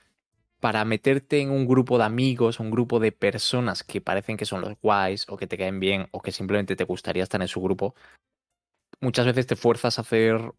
[0.60, 4.62] para meterte en un grupo de amigos, un grupo de personas que parecen que son
[4.62, 7.62] los guays o que te caen bien o que simplemente te gustaría estar en su
[7.62, 7.94] grupo,
[9.00, 10.52] muchas veces te fuerzas a hacer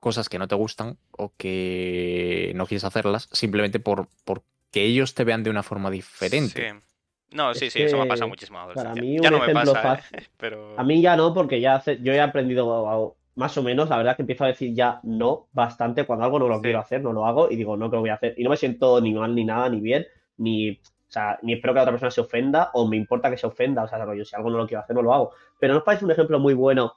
[0.00, 5.14] cosas que no te gustan o que no quieres hacerlas simplemente por, por que ellos
[5.14, 6.72] te vean de una forma diferente.
[6.72, 6.78] Sí.
[7.30, 9.44] No, sí, Es sí, eso me ha pasado muchísimo para mí, Ya un no me
[9.50, 10.02] ejemplo pasa, ¿eh?
[10.02, 10.78] fácil- pero...
[10.78, 13.96] A mí ya no, porque ya hace- yo he aprendido a- más o menos, la
[13.96, 16.62] verdad que empiezo a decir ya no bastante cuando algo no lo Sí.
[16.62, 18.34] quiero hacer, no lo hago y digo no que lo voy a hacer.
[18.36, 20.06] Y no me siento ni mal ni nada, ni bien,
[20.36, 20.78] ni, o
[21.08, 23.82] sea, ni espero que la otra persona se ofenda o me importa que se ofenda,
[23.84, 25.32] o sea, rollo, si algo no lo quiero hacer, no lo hago.
[25.58, 26.92] Pero ¿no os parece un ejemplo muy bueno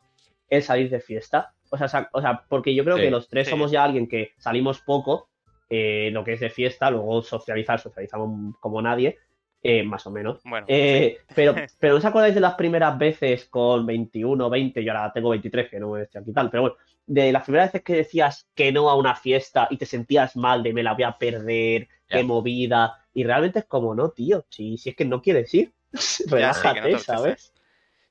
[0.49, 1.53] el salir de fiesta?
[1.69, 3.51] O sea, o sea porque yo creo Sí, que los tres sí.
[3.51, 5.29] somos ya alguien que salimos poco,
[5.69, 9.17] eh, lo que es de fiesta, luego socializar, socializamos como nadie,
[9.63, 10.41] eh, más o menos.
[10.43, 14.83] Bueno, Eh, pero, pero ¿no os acordáis de las primeras veces con 21, 20?
[14.83, 17.83] Yo ahora tengo 23, que no estoy aquí tal, pero bueno, de las primeras veces
[17.83, 21.03] que decías que no a una fiesta y te sentías mal de me la voy
[21.03, 22.17] a perder, Ya.
[22.19, 25.73] qué movida, y realmente es como, no, tío, si, si es que no quieres ir,
[25.91, 26.99] que no te relájate.
[26.99, 27.53] ¿sabes?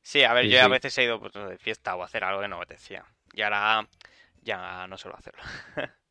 [0.03, 2.24] Sí, a ver, Sí, yo a veces he ido pues, de fiesta o a hacer
[2.24, 3.05] algo que no me apetecía.
[3.34, 3.88] Y ahora
[4.42, 5.42] ya no suelo hacerlo.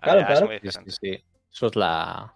[0.00, 0.46] Claro, es claro.
[0.46, 0.92] muy Sí, sí, diferente.
[1.00, 1.24] sí.
[1.52, 2.35] Eso es la.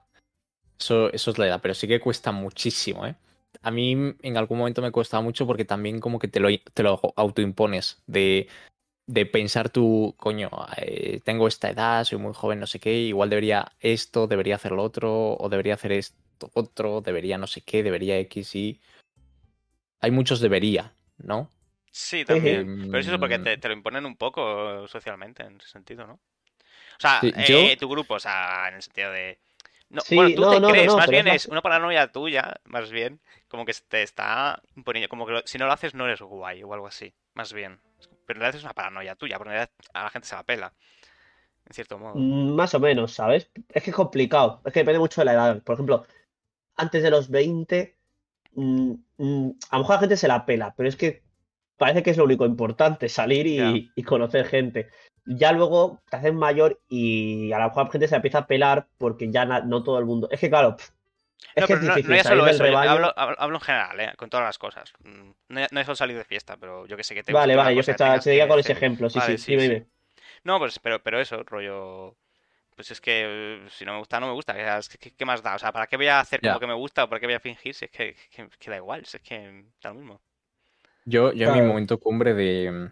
[0.81, 3.15] Eso, eso es la edad, pero sí que cuesta muchísimo, ¿eh?
[3.63, 6.83] A mí en algún momento me costaba mucho porque también como que te lo, te
[6.83, 8.49] lo autoimpones de,
[9.07, 13.29] de pensar tú, coño, eh, tengo esta edad, soy muy joven, no sé qué, igual
[13.29, 17.83] debería esto, debería hacer lo otro, o debería hacer esto otro, debería no sé qué,
[17.83, 18.81] debería X y...
[20.01, 21.51] Hay muchos debería, ¿no?
[21.93, 22.61] Sí, también.
[22.61, 26.07] Em, Pero es eso porque te, te lo imponen un poco socialmente en ese sentido,
[26.07, 26.15] ¿no?
[26.15, 26.21] O
[27.01, 29.39] sea, Sí, eh, yo- tu grupo, o sea, en el sentido de...
[29.91, 32.91] No, Sí, bueno, tú no, te no, crees, más bien es una paranoia tuya, más
[32.91, 36.21] bien, como que te está imponiendo, como que lo- si no lo haces no eres
[36.23, 37.81] guay o algo así, más bien.
[38.25, 40.45] Pero en realidad es una paranoia tuya, porque en realidad a la gente se la
[40.45, 40.73] pela,
[41.67, 42.15] en cierto modo.
[42.17, 43.51] Mm, Más o menos, ¿sabes?
[43.69, 45.63] Es que es complicado, es que depende mucho de la edad.
[45.63, 46.07] Por ejemplo,
[46.77, 47.97] antes de los 20,
[48.55, 51.23] mm, mm, a lo mejor la gente se la pela, pero es que
[51.77, 53.47] parece que es lo único importante, salir
[53.95, 54.91] y conocer gente.
[55.27, 58.89] Ya luego te haces mayor y a lo mejor la gente se empieza a pelar
[58.99, 60.29] porque ya na- no todo el mundo.
[60.31, 60.77] Es que claro,
[61.57, 62.91] es No, que pero es no, difícil no ya salir solo eso, rebaño.
[62.91, 64.13] hablo, hablo- hablo en general, ¿eh?
[64.17, 64.93] con todas las cosas.
[65.05, 67.57] Mm, No, no es solo salir de fiesta, pero yo que sé que te Vale,
[67.57, 69.59] vale, yo que seguía que con ese ejemplo, sí, Vale, sí, sí, sí.
[69.61, 69.87] dime.
[70.45, 72.17] No, pues, pero, pero eso, rollo.
[72.77, 73.25] Pues es que
[73.67, 74.55] eh, si no me gusta, no me gusta.
[75.17, 75.57] ¿Qué, más da?
[75.57, 76.61] O sea, ¿para qué voy a hacer como Ya.
[76.61, 77.75] que me gusta o para qué voy a fingir?
[77.75, 80.23] Si es que, que- que da igual, si es que da lo mismo.
[81.05, 82.91] Yo, yo en mi momento cumbre de,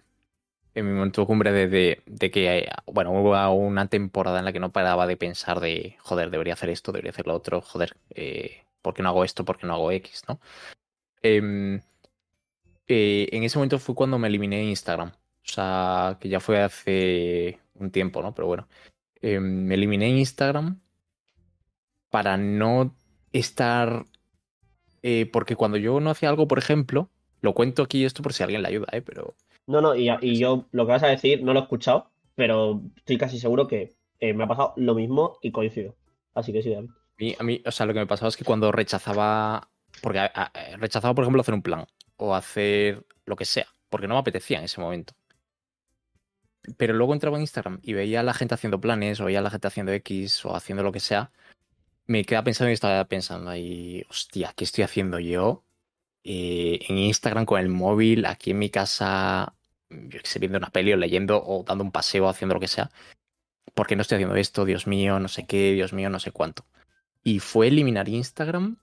[0.79, 4.53] en mi momento cumbre de, de, de que, eh, bueno, hubo una temporada en la
[4.53, 7.97] que no paraba de pensar de, joder, debería hacer esto, debería hacer lo otro, joder,
[8.15, 9.45] eh, ¿por qué no hago esto?
[9.45, 10.23] ¿Por qué no hago X?
[10.29, 10.41] ¿no?
[11.23, 11.81] Em,
[12.89, 15.11] eh, en ese momento fue cuando me eliminé Instagram.
[15.11, 18.35] O sea, que ya fue hace un tiempo, ¿no?
[18.35, 18.69] Pero bueno,
[19.23, 20.81] em, me eliminé Instagram
[22.11, 22.95] para no
[23.33, 24.05] estar...
[25.03, 27.11] eh, porque cuando yo no hacía algo, por ejemplo,
[27.41, 29.03] lo cuento aquí esto por si alguien le ayuda, ¿eh?
[29.03, 29.37] Pero
[29.69, 32.83] No, no, y, y yo lo que vas a decir no lo he escuchado, pero
[32.97, 35.95] estoy casi seguro que eh, me ha pasado lo mismo y coincido.
[36.35, 36.89] Así que sí, David.
[36.91, 39.69] A mí, a mí, o sea, lo que me pasaba es que cuando rechazaba,
[40.03, 41.87] porque a- a- rechazaba, por ejemplo, hacer un plan
[42.17, 45.15] o hacer lo que sea, porque no me apetecía en ese momento.
[46.77, 49.43] Pero luego entraba en Instagram y veía a la gente haciendo planes, o veía a
[49.43, 51.31] la gente haciendo X o haciendo lo que sea,
[52.07, 55.65] me quedaba pensando y estaba pensando ahí, hostia, ¿qué estoy haciendo yo?
[56.25, 59.57] eh, en Instagram con el móvil, aquí en mi casa,
[59.91, 62.91] yo sé, viendo una peli o leyendo o dando un paseo, haciendo lo que sea.
[63.75, 64.65] ¿Por qué no estoy haciendo esto?
[64.65, 66.65] Dios mío, no sé qué, Dios mío, no sé cuánto.
[67.25, 68.77] Y fue eliminar Instagram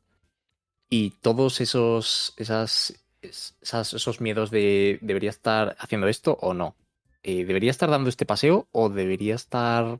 [0.89, 6.75] y todos esos, esas, esas- esos miedos de debería estar haciendo esto o no.
[7.23, 9.97] Eh, ¿Debería estar dando este paseo o debería estar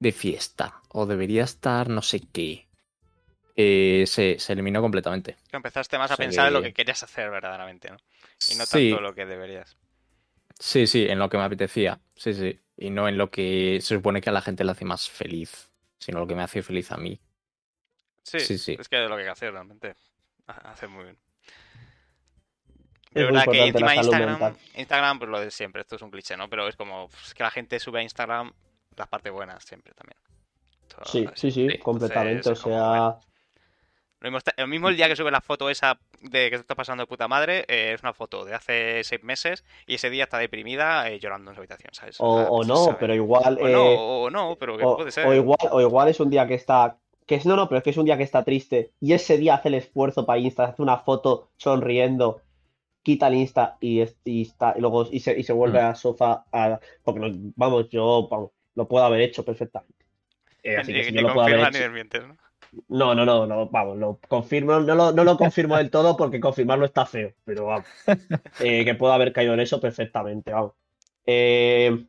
[0.00, 0.80] de fiesta?
[0.88, 2.66] ¿O debería estar no sé qué?
[3.54, 5.36] Eh, se, se eliminó completamente.
[5.48, 7.96] Que empezaste más a O sea pensar en lo que- que querías hacer verdaderamente, ¿no?
[8.50, 8.90] Y no Sí.
[8.90, 9.76] tanto lo que deberías.
[10.58, 12.00] Sí, sí, en lo que me apetecía.
[12.14, 12.58] Sí, sí.
[12.76, 15.70] Y no en lo que se supone que a la gente le hace más feliz,
[15.98, 17.20] sino lo que me hace feliz a mí.
[18.22, 18.76] Sí, Sí, sí.
[18.78, 19.94] es que es lo que hay que hacer realmente.
[20.46, 21.18] Ha- Hace muy bien.
[23.08, 24.56] Es De verdad que encima Instagram.
[24.74, 26.48] Instagram, pues lo de siempre, esto es un cliché, ¿no?
[26.50, 28.52] Pero es como pues, que la gente sube a Instagram
[28.96, 30.18] las partes buenas siempre también.
[31.04, 32.34] Sí, sí, sí, completamente.
[32.34, 33.28] O Entonces, como, bueno, sea,
[34.20, 36.74] Lo mismo, lo mismo el día que sube la foto esa de que te está
[36.74, 40.24] pasando de puta madre, eh, es una foto de hace seis meses y ese día
[40.24, 42.20] está deprimida eh, llorando en su habitación, ¿sabes?
[42.20, 43.58] o, o pues, no, pero igual.
[43.60, 43.84] O eh, no,
[44.22, 45.26] o no, pero que o, puede ser.
[45.26, 46.98] o igual, o igual es un día que está.
[47.26, 48.92] Que es, no, no, pero es que es un día que está triste.
[49.00, 52.40] Y ese día hace el esfuerzo para Insta, hace una foto sonriendo,
[53.02, 55.86] quita el Insta y, es- y está, y luego y se, y se vuelve Mm.
[55.86, 56.44] a sofá.
[56.52, 60.04] A, porque no- vamos, yo vamos, lo puedo haber hecho perfectamente.
[60.62, 61.78] Eh, así que si yo lo puedo haber hecho.
[61.78, 62.36] desmientes, ¿no?
[62.88, 66.40] No, no, no, no, vamos, lo confirmo, no lo, no lo confirmo del todo porque
[66.40, 67.86] confirmarlo está feo, pero vamos.
[68.60, 70.72] Eh, que puedo haber caído en eso perfectamente, vamos.
[71.26, 72.06] Eh,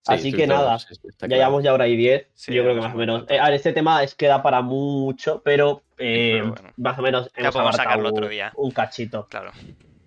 [0.00, 1.34] Sí, Así que nada, sí, ya claro.
[1.34, 2.28] llevamos ya hora y diez.
[2.32, 3.24] Sí, yo creo que más o menos.
[3.28, 6.70] eh, a ver, este tema es que da para mucho, pero, pero bueno.
[6.78, 8.50] más o menos hemos podemos sacarlo otro día.
[8.56, 9.26] un cachito.
[9.28, 9.50] Claro,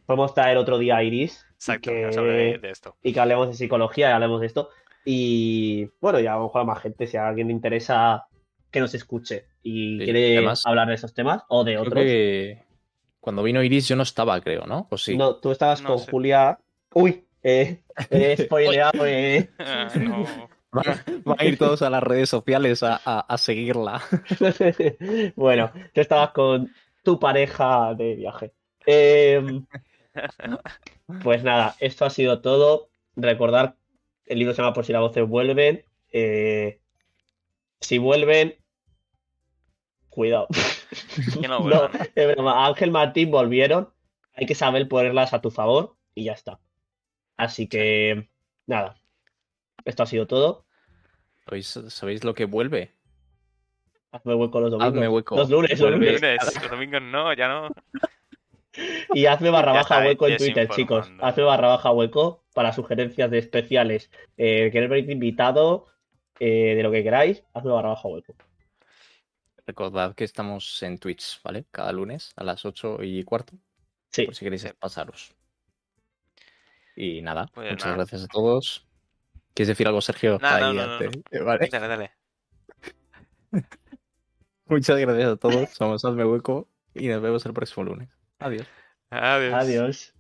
[0.08, 2.96] Podemos traer otro día a Iris exacto, que, de, de esto.
[3.04, 4.70] y que hablemos de psicología y hablemos de esto.
[5.06, 7.06] Y bueno, ya vamos a más gente.
[7.06, 8.26] Si a alguien le interesa
[8.72, 12.04] que nos escuche y Sí, quiere además, hablar de esos temas o de Creo otros.
[12.04, 12.64] que
[13.20, 14.88] cuando vino Iris yo no estaba, creo, ¿no?
[14.90, 15.16] O sí.
[15.18, 16.12] No, tú estabas No con sé.
[16.12, 16.60] Julia.
[16.94, 19.06] Uy, eh, he spoileado.
[19.06, 19.50] eh.
[19.60, 20.50] Ah, no.
[20.74, 20.86] Van,
[21.26, 24.02] van a ir todos a las redes sociales a, a- a seguirla.
[25.36, 26.72] Bueno, tú estabas con
[27.04, 28.54] tu pareja de viaje.
[28.86, 29.66] Em,
[31.22, 32.88] pues nada, esto ha sido todo.
[33.18, 33.76] Recordar,
[34.26, 35.84] el libro se llama Por si las voces vuelven.
[36.14, 36.80] Eh,
[37.82, 38.56] si vuelven,
[40.12, 40.48] cuidado.
[41.42, 41.92] No No, vuelvan.
[42.16, 42.68] es broma.
[42.68, 43.90] Ángel Martín volvieron.
[44.36, 46.60] Hay que saber ponerlas a tu favor y ya está.
[47.38, 48.30] Así que,
[48.68, 49.02] nada.
[49.86, 50.66] Esto ha sido todo.
[51.46, 52.94] ¿Sabéis, sabéis lo que vuelve?
[54.12, 54.94] Hazme hueco los domingos.
[54.94, 55.36] Hazme hueco.
[55.38, 56.22] Los lunes, los lunes.
[56.22, 57.70] Lunes, los domingos no, ya no.
[59.14, 61.12] Y hazme barra baja está, hueco en ves Twitter, chicos.
[61.20, 64.12] Hazme barra baja hueco para sugerencias de especiales.
[64.38, 65.88] Eh, ¿Queréis venir invitado?
[66.40, 68.34] Eh, de lo que queráis, hazme barra baja hueco.
[69.72, 71.64] Recordad que estamos en Twitch, ¿vale?
[71.72, 73.54] Cada lunes a las 8 y cuarto,
[74.10, 75.34] Sí, por si queréis pasaros.
[76.94, 77.96] Y nada, Pues muchas nada.
[78.00, 78.86] gracias a todos.
[79.54, 80.38] ¿Quieres decir algo, Sergio?
[80.42, 81.22] No, no, Ahí no, no, antes.
[81.32, 81.70] Eh, Vale.
[81.72, 82.12] Dale, dale.
[84.66, 85.70] Muchas gracias a todos.
[85.70, 88.10] Somos Hazme Hueco y nos vemos el próximo lunes.
[88.40, 88.68] Adiós.
[89.10, 89.54] Adiós.
[89.54, 90.14] adiós.